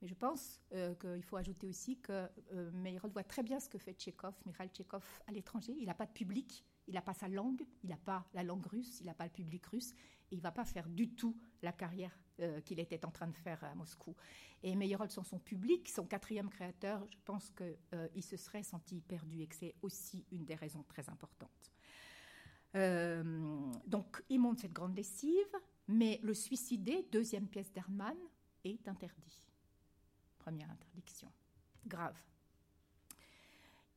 [0.00, 3.68] Mais je pense euh, qu'il faut ajouter aussi que euh, Meyerhold voit très bien ce
[3.68, 5.74] que fait Tchekhov, Mikhail Tchekhov à l'étranger.
[5.76, 8.66] Il n'a pas de public, il n'a pas sa langue, il n'a pas la langue
[8.66, 9.92] russe, il n'a pas le public russe,
[10.30, 13.28] et il ne va pas faire du tout la carrière euh, qu'il était en train
[13.28, 14.16] de faire à Moscou.
[14.62, 19.00] Et Meyerhold, sans son public, son quatrième créateur, je pense qu'il euh, se serait senti
[19.00, 21.72] perdu et que c'est aussi une des raisons très importantes.
[22.74, 25.54] Euh, donc, il monte cette grande lessive,
[25.86, 28.16] mais le suicider, deuxième pièce d'Hermann,
[28.64, 29.42] est interdit.
[30.38, 31.30] Première interdiction.
[31.86, 32.16] Grave.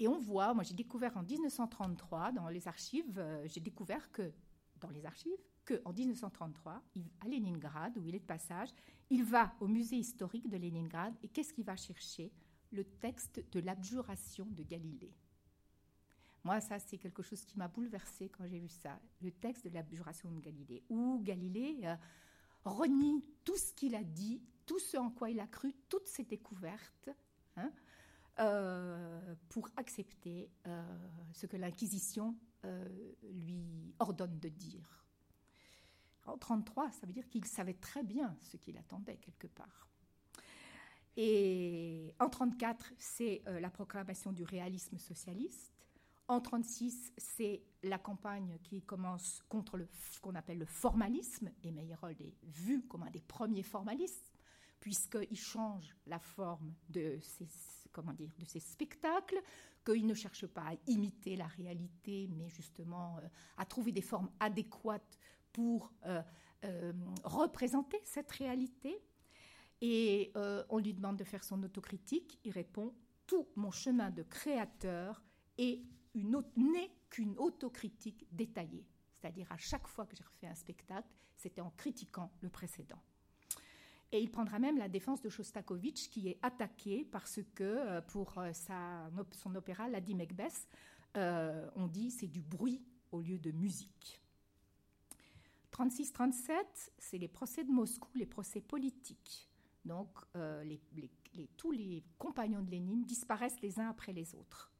[0.01, 4.33] Et on voit, moi j'ai découvert en 1933 dans les archives, j'ai découvert que
[4.79, 6.81] dans les archives, qu'en 1933,
[7.19, 8.69] à Leningrad, où il est de passage,
[9.11, 12.31] il va au musée historique de Leningrad et qu'est-ce qu'il va chercher?
[12.71, 15.13] Le texte de l'abjuration de Galilée.
[16.43, 18.99] Moi, ça, c'est quelque chose qui m'a bouleversée quand j'ai vu ça.
[19.21, 21.95] Le texte de l'abjuration de Galilée, où Galilée euh,
[22.65, 26.23] renie tout ce qu'il a dit, tout ce en quoi il a cru, toutes ses
[26.23, 27.09] découvertes,
[27.57, 27.71] hein,
[28.41, 30.83] euh, pour accepter euh,
[31.33, 32.35] ce que l'Inquisition
[33.23, 35.01] lui ordonne de dire.
[36.27, 39.87] En 33, ça veut dire qu'il savait très bien ce qu'il attendait quelque part.
[41.17, 45.73] Et en 34, c'est euh, la proclamation du réalisme socialiste.
[46.27, 51.71] En 36, c'est la campagne qui commence contre le, ce qu'on appelle le formalisme, et
[51.71, 54.31] Meyerhold est vu comme un des premiers formalistes,
[54.79, 57.47] puisqu'il change la forme de ses,
[57.91, 59.41] comment dire, de ses spectacles,
[59.85, 63.27] qu'il ne cherche pas à imiter la réalité, mais justement euh,
[63.57, 65.17] à trouver des formes adéquates
[65.51, 66.21] pour euh,
[66.65, 66.93] euh,
[67.23, 69.01] représenter cette réalité.
[69.83, 70.31] Et
[70.69, 72.39] on lui demande de faire son autocritique.
[72.43, 72.93] Il répond
[73.25, 75.23] Tout mon chemin de créateur
[75.57, 75.81] est
[76.13, 78.85] n'est qu'une autocritique détaillée.
[79.15, 83.01] C'est-à-dire à chaque fois que j'ai refait un spectacle, c'était en critiquant le précédent.
[84.11, 89.09] Et il prendra même la défense de Shostakovich, qui est attaqué parce que pour sa,
[89.31, 90.67] son opéra, Lady Macbeth,
[91.15, 92.81] on dit c'est du bruit
[93.11, 94.21] au lieu de musique.
[95.71, 96.51] 36-37,
[96.97, 99.49] c'est les procès de Moscou, les procès politiques.
[99.85, 100.63] Donc, euh,
[101.57, 104.71] tous les compagnons de Lénine disparaissent les uns après les autres.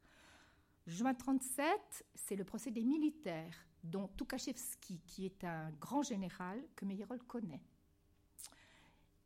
[0.86, 6.86] Juin 37, c'est le procès des militaires dont Tukhachevsky, qui est un grand général que
[6.86, 7.62] Meyerhold connaît.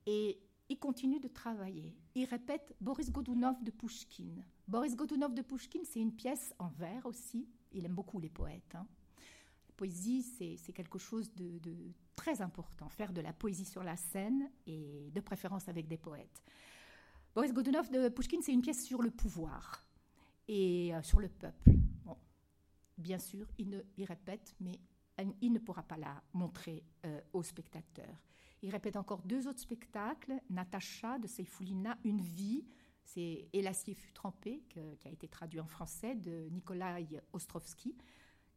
[0.05, 1.95] Et il continue de travailler.
[2.15, 4.35] Il répète Boris Godunov de Pushkin.
[4.67, 7.47] Boris Godunov de Pushkin, c'est une pièce en vers aussi.
[7.71, 8.73] Il aime beaucoup les poètes.
[8.75, 8.87] Hein.
[9.67, 11.59] La poésie, c'est quelque chose de,
[12.15, 12.89] très important.
[12.89, 16.43] Faire de la poésie sur la scène et de préférence avec des poètes.
[17.35, 19.85] Boris Godunov de Pushkin, c'est une pièce sur le pouvoir
[20.47, 21.71] et euh, sur le peuple.
[22.97, 24.79] bien sûr, il, répète, mais
[25.41, 28.21] il ne pourra pas la montrer euh, aux spectateurs.
[28.65, 32.65] Il répète encore deux autres spectacles, Natacha de Seyfoulina, Une vie,
[33.03, 37.95] c'est Et l'acier fut trempé, qui a été traduit en français, de Nikolai Ostrovsky,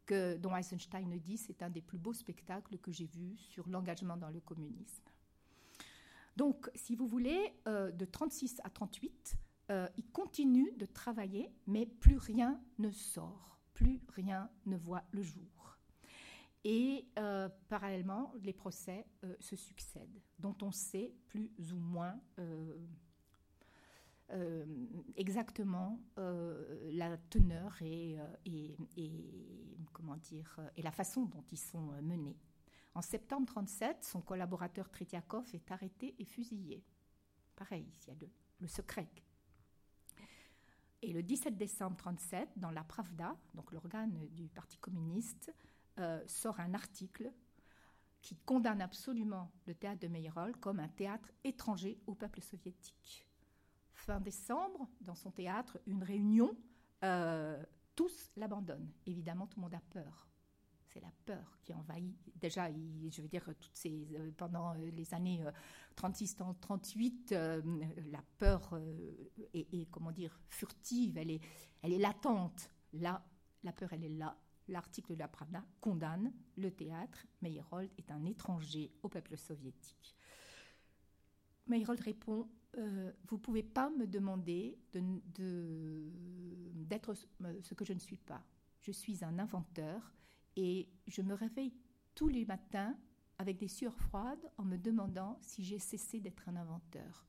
[0.06, 4.16] que, dont Eisenstein dit c'est un des plus beaux spectacles que j'ai vus sur l'engagement
[4.16, 5.04] dans le communisme.
[6.36, 9.36] Donc, si vous voulez, euh, de 36 à 38,
[9.70, 15.20] euh, il continue de travailler, mais plus rien ne sort, plus rien ne voit le
[15.20, 15.57] jour.
[16.64, 22.76] Et euh, parallèlement, les procès euh, se succèdent, dont on sait plus ou moins euh,
[25.16, 28.18] exactement la teneur et,
[30.76, 32.36] la façon dont ils sont menés.
[32.94, 36.84] En septembre 37, son collaborateur Tretiakov est arrêté et fusillé.
[37.56, 38.28] Pareil, il y a
[38.60, 39.08] le secret.
[41.00, 45.54] Et le 17 décembre 37, dans la Pravda, donc l'organe du Parti communiste,
[45.98, 47.32] euh, sort un article
[48.20, 53.26] qui condamne absolument le théâtre de Meyerhold comme un théâtre étranger au peuple soviétique.
[53.92, 56.56] Fin décembre, dans son théâtre, une réunion,
[57.04, 57.62] euh,
[57.96, 58.92] tous l'abandonnent.
[59.06, 60.28] Évidemment, tout le monde a peur.
[60.86, 62.16] C'est la peur qui envahit.
[62.36, 65.44] Déjà, je veux dire, toutes ces, euh, pendant les années
[65.96, 67.34] 36-38,
[68.10, 68.80] la peur
[69.52, 71.40] est, comment dire, furtive, elle est,
[71.82, 72.70] elle est latente.
[72.94, 73.24] Là,
[73.62, 74.36] la peur, elle est là
[74.68, 77.26] l'article de la Pravda condamne le théâtre.
[77.42, 80.16] Meyerhold est un étranger au peuple soviétique.
[81.66, 87.98] Meyerhold répond euh, Vous ne pouvez pas me demander d'être de, ce que je ne
[87.98, 88.42] suis pas.
[88.80, 90.12] Je suis un inventeur
[90.56, 91.74] et je me réveille
[92.14, 92.96] tous les matins
[93.38, 97.26] avec des sueurs froides en me demandant si j'ai cessé d'être un inventeur.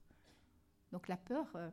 [0.91, 1.69] Donc la peur, euh,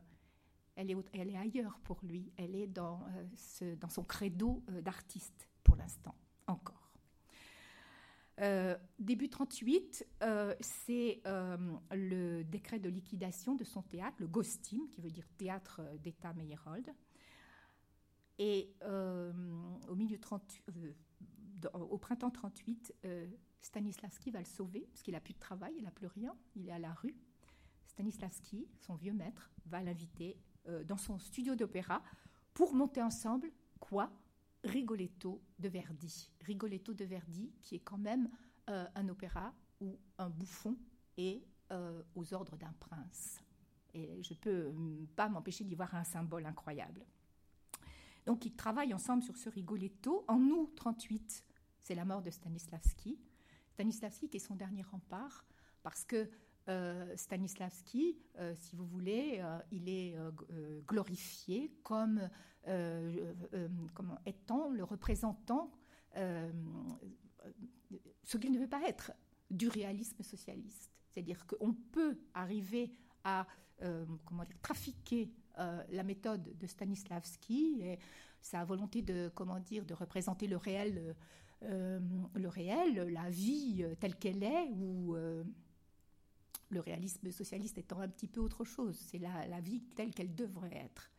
[0.75, 6.15] elle, est, ailleurs pour lui, elle est euh, dans son credo d'artiste pour l'instant,
[6.47, 6.93] encore.
[8.39, 11.57] Euh, début 38, euh, c'est euh,
[11.91, 16.89] le décret de liquidation de son théâtre, le Gostim, qui veut dire théâtre d'État Meyerhold.
[18.39, 18.75] Et
[19.89, 20.61] au, milieu 30,
[21.73, 22.93] au printemps 38,
[23.61, 26.69] Stanislavski va le sauver, parce qu'il n'a plus de travail, il n'a plus rien, il
[26.69, 27.15] est à la rue.
[27.87, 30.37] Stanislavski, son vieux maître, va l'inviter
[30.85, 32.03] dans son studio d'opéra
[32.53, 34.11] pour monter ensemble quoi?
[34.63, 36.29] Rigoletto de Verdi.
[36.41, 38.29] Rigoletto de Verdi, qui est quand même
[38.69, 40.75] euh, un opéra où un bouffon
[41.17, 43.39] est euh, aux ordres d'un prince.
[43.93, 47.05] Et je ne peux hum, pas m'empêcher d'y voir un symbole incroyable.
[48.25, 50.25] Donc ils travaillent ensemble sur ce Rigoletto.
[50.27, 51.45] En août 38,
[51.81, 53.17] c'est la mort de Stanislavski.
[53.69, 55.45] Stanislavski qui est son dernier rempart,
[55.83, 56.29] parce que
[56.69, 60.17] euh, Stanislavski, euh, si vous voulez, euh, il est
[60.87, 62.29] glorifié comme,
[64.25, 65.71] étant le représentant,
[68.23, 69.13] ce qu'il ne veut pas être,
[69.49, 70.91] du réalisme socialiste.
[71.09, 72.91] C'est-à-dire qu'on peut arriver
[73.23, 73.47] à
[74.25, 77.99] comment dire, trafiquer la méthode de Stanislavski et
[78.41, 81.15] sa volonté de, comment dire, de représenter le réel,
[81.61, 85.15] le réel, la vie telle qu'elle est, ou
[86.69, 90.75] le réalisme socialiste étant un petit peu autre chose, c'est la, vie telle qu'elle devrait
[90.75, 91.11] être.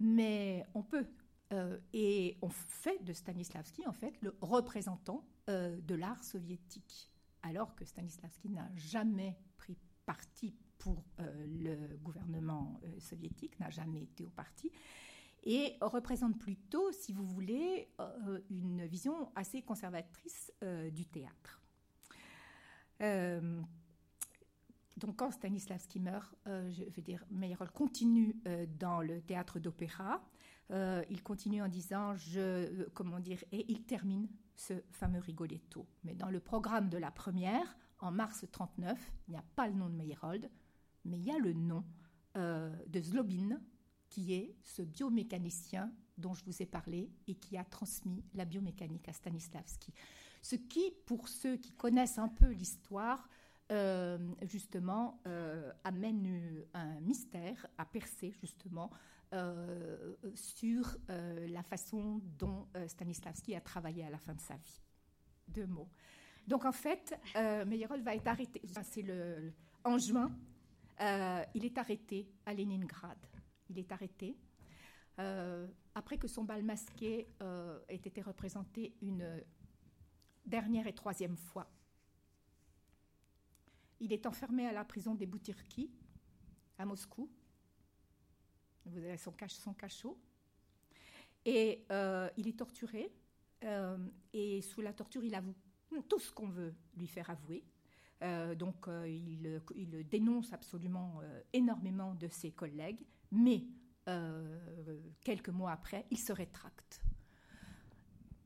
[0.00, 1.06] Mais on peut,
[1.52, 7.10] euh, et on fait de Stanislavski en fait le représentant euh, de l'art soviétique,
[7.42, 14.24] alors que Stanislavski n'a jamais pris parti pour euh, le gouvernement soviétique, n'a jamais été
[14.24, 14.70] au parti,
[15.44, 17.88] et représente plutôt, si vous voulez,
[18.48, 20.50] une vision assez conservatrice
[20.90, 21.60] du théâtre
[24.96, 30.22] donc quand Stanislavski meurt, euh, je veux dire, Meyerhold continue euh, dans le théâtre d'opéra.
[30.70, 35.86] Euh, il continue en disant, je, comment dire, et il termine ce fameux Rigoletto.
[36.04, 39.74] Mais dans le programme de la première, en mars 39, il n'y a pas le
[39.74, 40.48] nom de Meyerhold,
[41.04, 41.84] mais il y a le nom
[42.36, 43.60] de Zlobin,
[44.08, 49.08] qui est ce biomécanicien dont je vous ai parlé et qui a transmis la biomécanique
[49.08, 49.92] à Stanislavski.
[50.42, 53.28] Ce qui, pour ceux qui connaissent un peu l'histoire,
[53.72, 58.90] euh, justement, euh, amène un mystère à percer, justement,
[59.32, 64.82] euh, sur la façon dont Stanislavski a travaillé à la fin de sa vie.
[65.48, 65.88] deux mots.
[66.46, 68.60] Donc en fait, Meyerhold va être arrêté.
[69.82, 70.30] En juin.
[71.54, 73.18] Il est arrêté à Leningrad.
[73.70, 74.36] Il est arrêté
[75.16, 77.28] après que son bal masqué
[77.88, 79.42] ait été représenté une
[80.46, 81.66] dernière et troisième fois.
[84.04, 85.90] Il est enfermé à la prison des Boutirki
[86.76, 87.30] à Moscou.
[88.84, 89.32] Vous avez son,
[89.72, 90.20] cachot.
[91.46, 91.86] Et
[92.36, 93.10] il est torturé.
[94.34, 95.54] et sous la torture, il avoue
[96.02, 97.64] tout ce qu'on veut lui faire avouer.
[98.20, 103.00] Euh, donc euh, il, il, dénonce absolument euh, énormément de ses collègues,
[103.32, 103.64] mais
[105.22, 107.00] quelques mois après, il se rétracte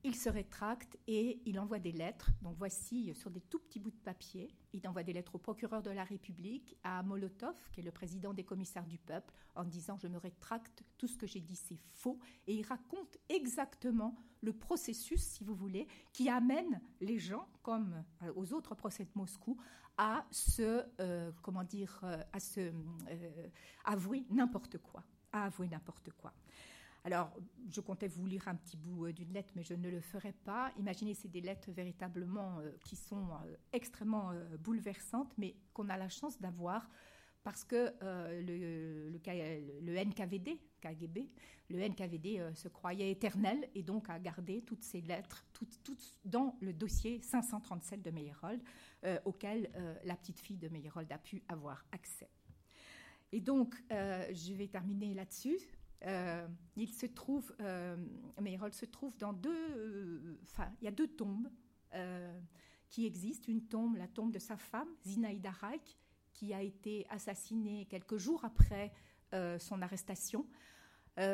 [0.04, 2.30] il se rétracte et il envoie des lettres.
[2.42, 5.82] Donc voici sur des tout petits bouts de papier, il envoie des lettres au procureur
[5.82, 9.98] de la République, à Molotov, qui est le président des commissaires du peuple, en disant
[9.98, 12.18] je me rétracte, tout ce que j'ai dit c'est faux.
[12.46, 18.32] Et il raconte exactement le processus, si vous voulez, qui amène les gens, comme euh,
[18.36, 19.58] aux autres procès de Moscou,
[19.96, 22.72] à se, euh, comment dire, euh, à se
[23.84, 25.02] avouer n'importe quoi,
[25.32, 26.32] à avouer n'importe quoi.
[27.04, 27.30] Alors,
[27.70, 30.32] je comptais vous lire un petit bout euh, d'une lettre, mais je ne le ferai
[30.32, 30.72] pas.
[30.78, 36.08] Imaginez, c'est des lettres véritablement euh, qui sont euh, extrêmement bouleversantes, mais qu'on a la
[36.08, 36.88] chance d'avoir
[37.44, 37.94] parce que
[38.42, 41.30] le, le, NKVD, KGB,
[41.70, 46.56] le NKVD se croyait éternel et donc a gardé toutes ces lettres, toutes, toutes dans
[46.60, 48.60] le dossier 537 de Meyerhold,
[49.24, 49.70] auquel
[50.04, 52.28] la petite fille de Meyerhold a pu avoir accès.
[53.32, 55.58] Et donc, je vais terminer là-dessus.
[56.06, 56.46] Euh,
[56.76, 57.96] il se trouve, euh,
[58.70, 61.48] se trouve dans deux, euh, enfin, il y a deux tombes
[62.88, 63.50] qui existent.
[63.50, 65.98] Une tombe, la tombe de sa femme, Zinaïda Reich,
[66.32, 68.92] qui a été assassinée quelques jours après
[69.58, 70.46] son arrestation.
[71.16, 71.24] et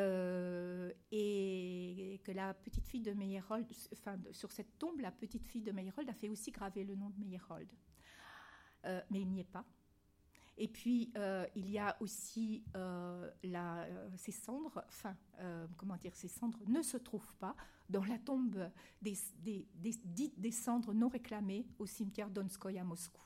[2.23, 6.09] que la petite fille de Meyerhold, enfin, sur cette tombe, la petite fille de Meyerhold
[6.09, 7.71] a fait aussi graver le nom de Meyerhold.
[8.83, 9.65] mais il n'y est pas.
[10.57, 15.15] Et puis, euh, il y a aussi euh, euh, ces cendres, enfin,
[15.75, 17.55] comment dire, ces cendres ne se trouvent pas
[17.89, 18.69] dans la tombe
[19.01, 19.67] des, des,
[20.37, 23.21] des, cendres non réclamées au cimetière Donskoy à Moscou.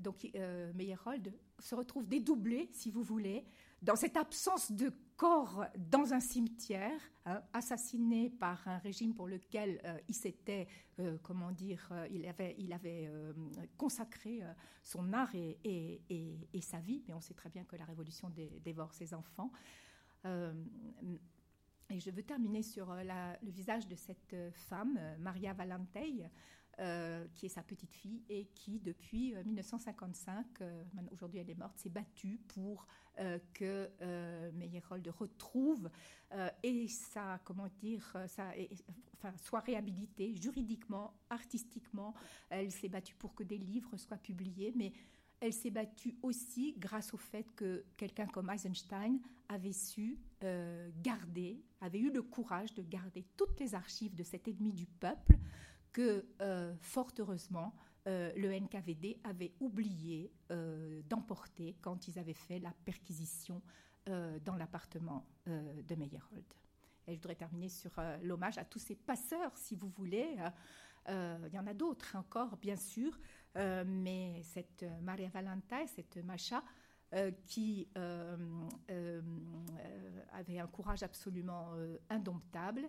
[0.00, 0.30] donc,
[0.74, 3.46] Meyerhold se retrouve dédoublé, si vous voulez,
[3.82, 9.80] dans cette absence de corps dans un cimetière, hein, assassiné par un régime pour lequel
[9.84, 13.10] euh, il s'était, euh, comment dire, euh, il avait, il avait
[13.76, 14.42] consacré
[14.84, 16.00] son art et,
[16.60, 18.30] sa vie, mais on sait très bien que la révolution
[18.64, 19.50] dévore ses enfants.
[20.24, 26.28] et je veux terminer sur le visage de cette femme, Maria Valentei,
[26.78, 31.54] euh, qui est sa petite fille et qui, depuis 1955, euh, euh, aujourd'hui elle est
[31.54, 32.86] morte, s'est battue pour
[33.54, 33.88] que
[34.52, 35.88] Meyerhold retrouve
[36.62, 37.40] et soit
[39.60, 42.12] réhabilité juridiquement, artistiquement.
[42.50, 44.92] Elle s'est battue pour que des livres soient publiés, mais
[45.40, 50.18] elle s'est battue aussi grâce au fait que quelqu'un comme Eisenstein avait su
[51.02, 55.38] garder, avait eu le courage de garder toutes les archives de cet ennemi du peuple
[55.96, 57.74] que, euh, fort heureusement,
[58.06, 63.62] euh, le NKVD avait oublié euh, d'emporter quand ils avaient fait la perquisition
[64.44, 66.44] dans l'appartement de Meyerhold.
[67.08, 67.90] Et je voudrais terminer sur
[68.22, 70.36] l'hommage à tous ces passeurs, si vous voulez.
[71.08, 73.18] il y en a d'autres encore, bien sûr,
[73.56, 76.62] mais cette Maria Valenta, cette Macha,
[77.48, 77.88] qui
[80.32, 81.72] avait un courage absolument
[82.08, 82.88] indomptable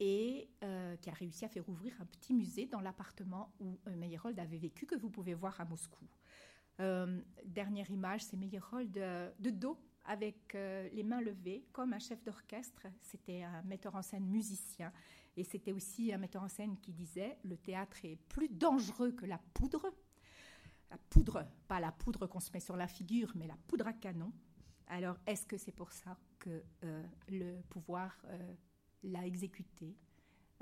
[0.00, 3.96] et euh, qui a réussi à faire ouvrir un petit musée dans l'appartement où euh,
[3.96, 6.06] Meyerhold avait vécu, que vous pouvez voir à Moscou.
[6.80, 8.92] Euh, dernière image, c'est Meyerhold
[9.38, 12.88] de dos, avec les mains levées, comme un chef d'orchestre.
[13.00, 14.92] C'était un metteur en scène musicien.
[15.36, 19.26] Et c'était aussi un metteur en scène qui disait Le théâtre est plus dangereux que
[19.26, 19.94] la poudre.
[20.90, 23.92] La poudre, pas la poudre qu'on se met sur la figure, mais la poudre à
[23.92, 24.32] canon.
[24.88, 26.64] Alors, est-ce que c'est pour ça que
[27.28, 28.20] le pouvoir
[29.02, 29.96] l'a exécuté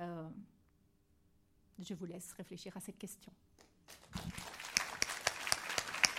[0.00, 0.28] euh,
[1.78, 3.32] Je vous laisse réfléchir à cette question.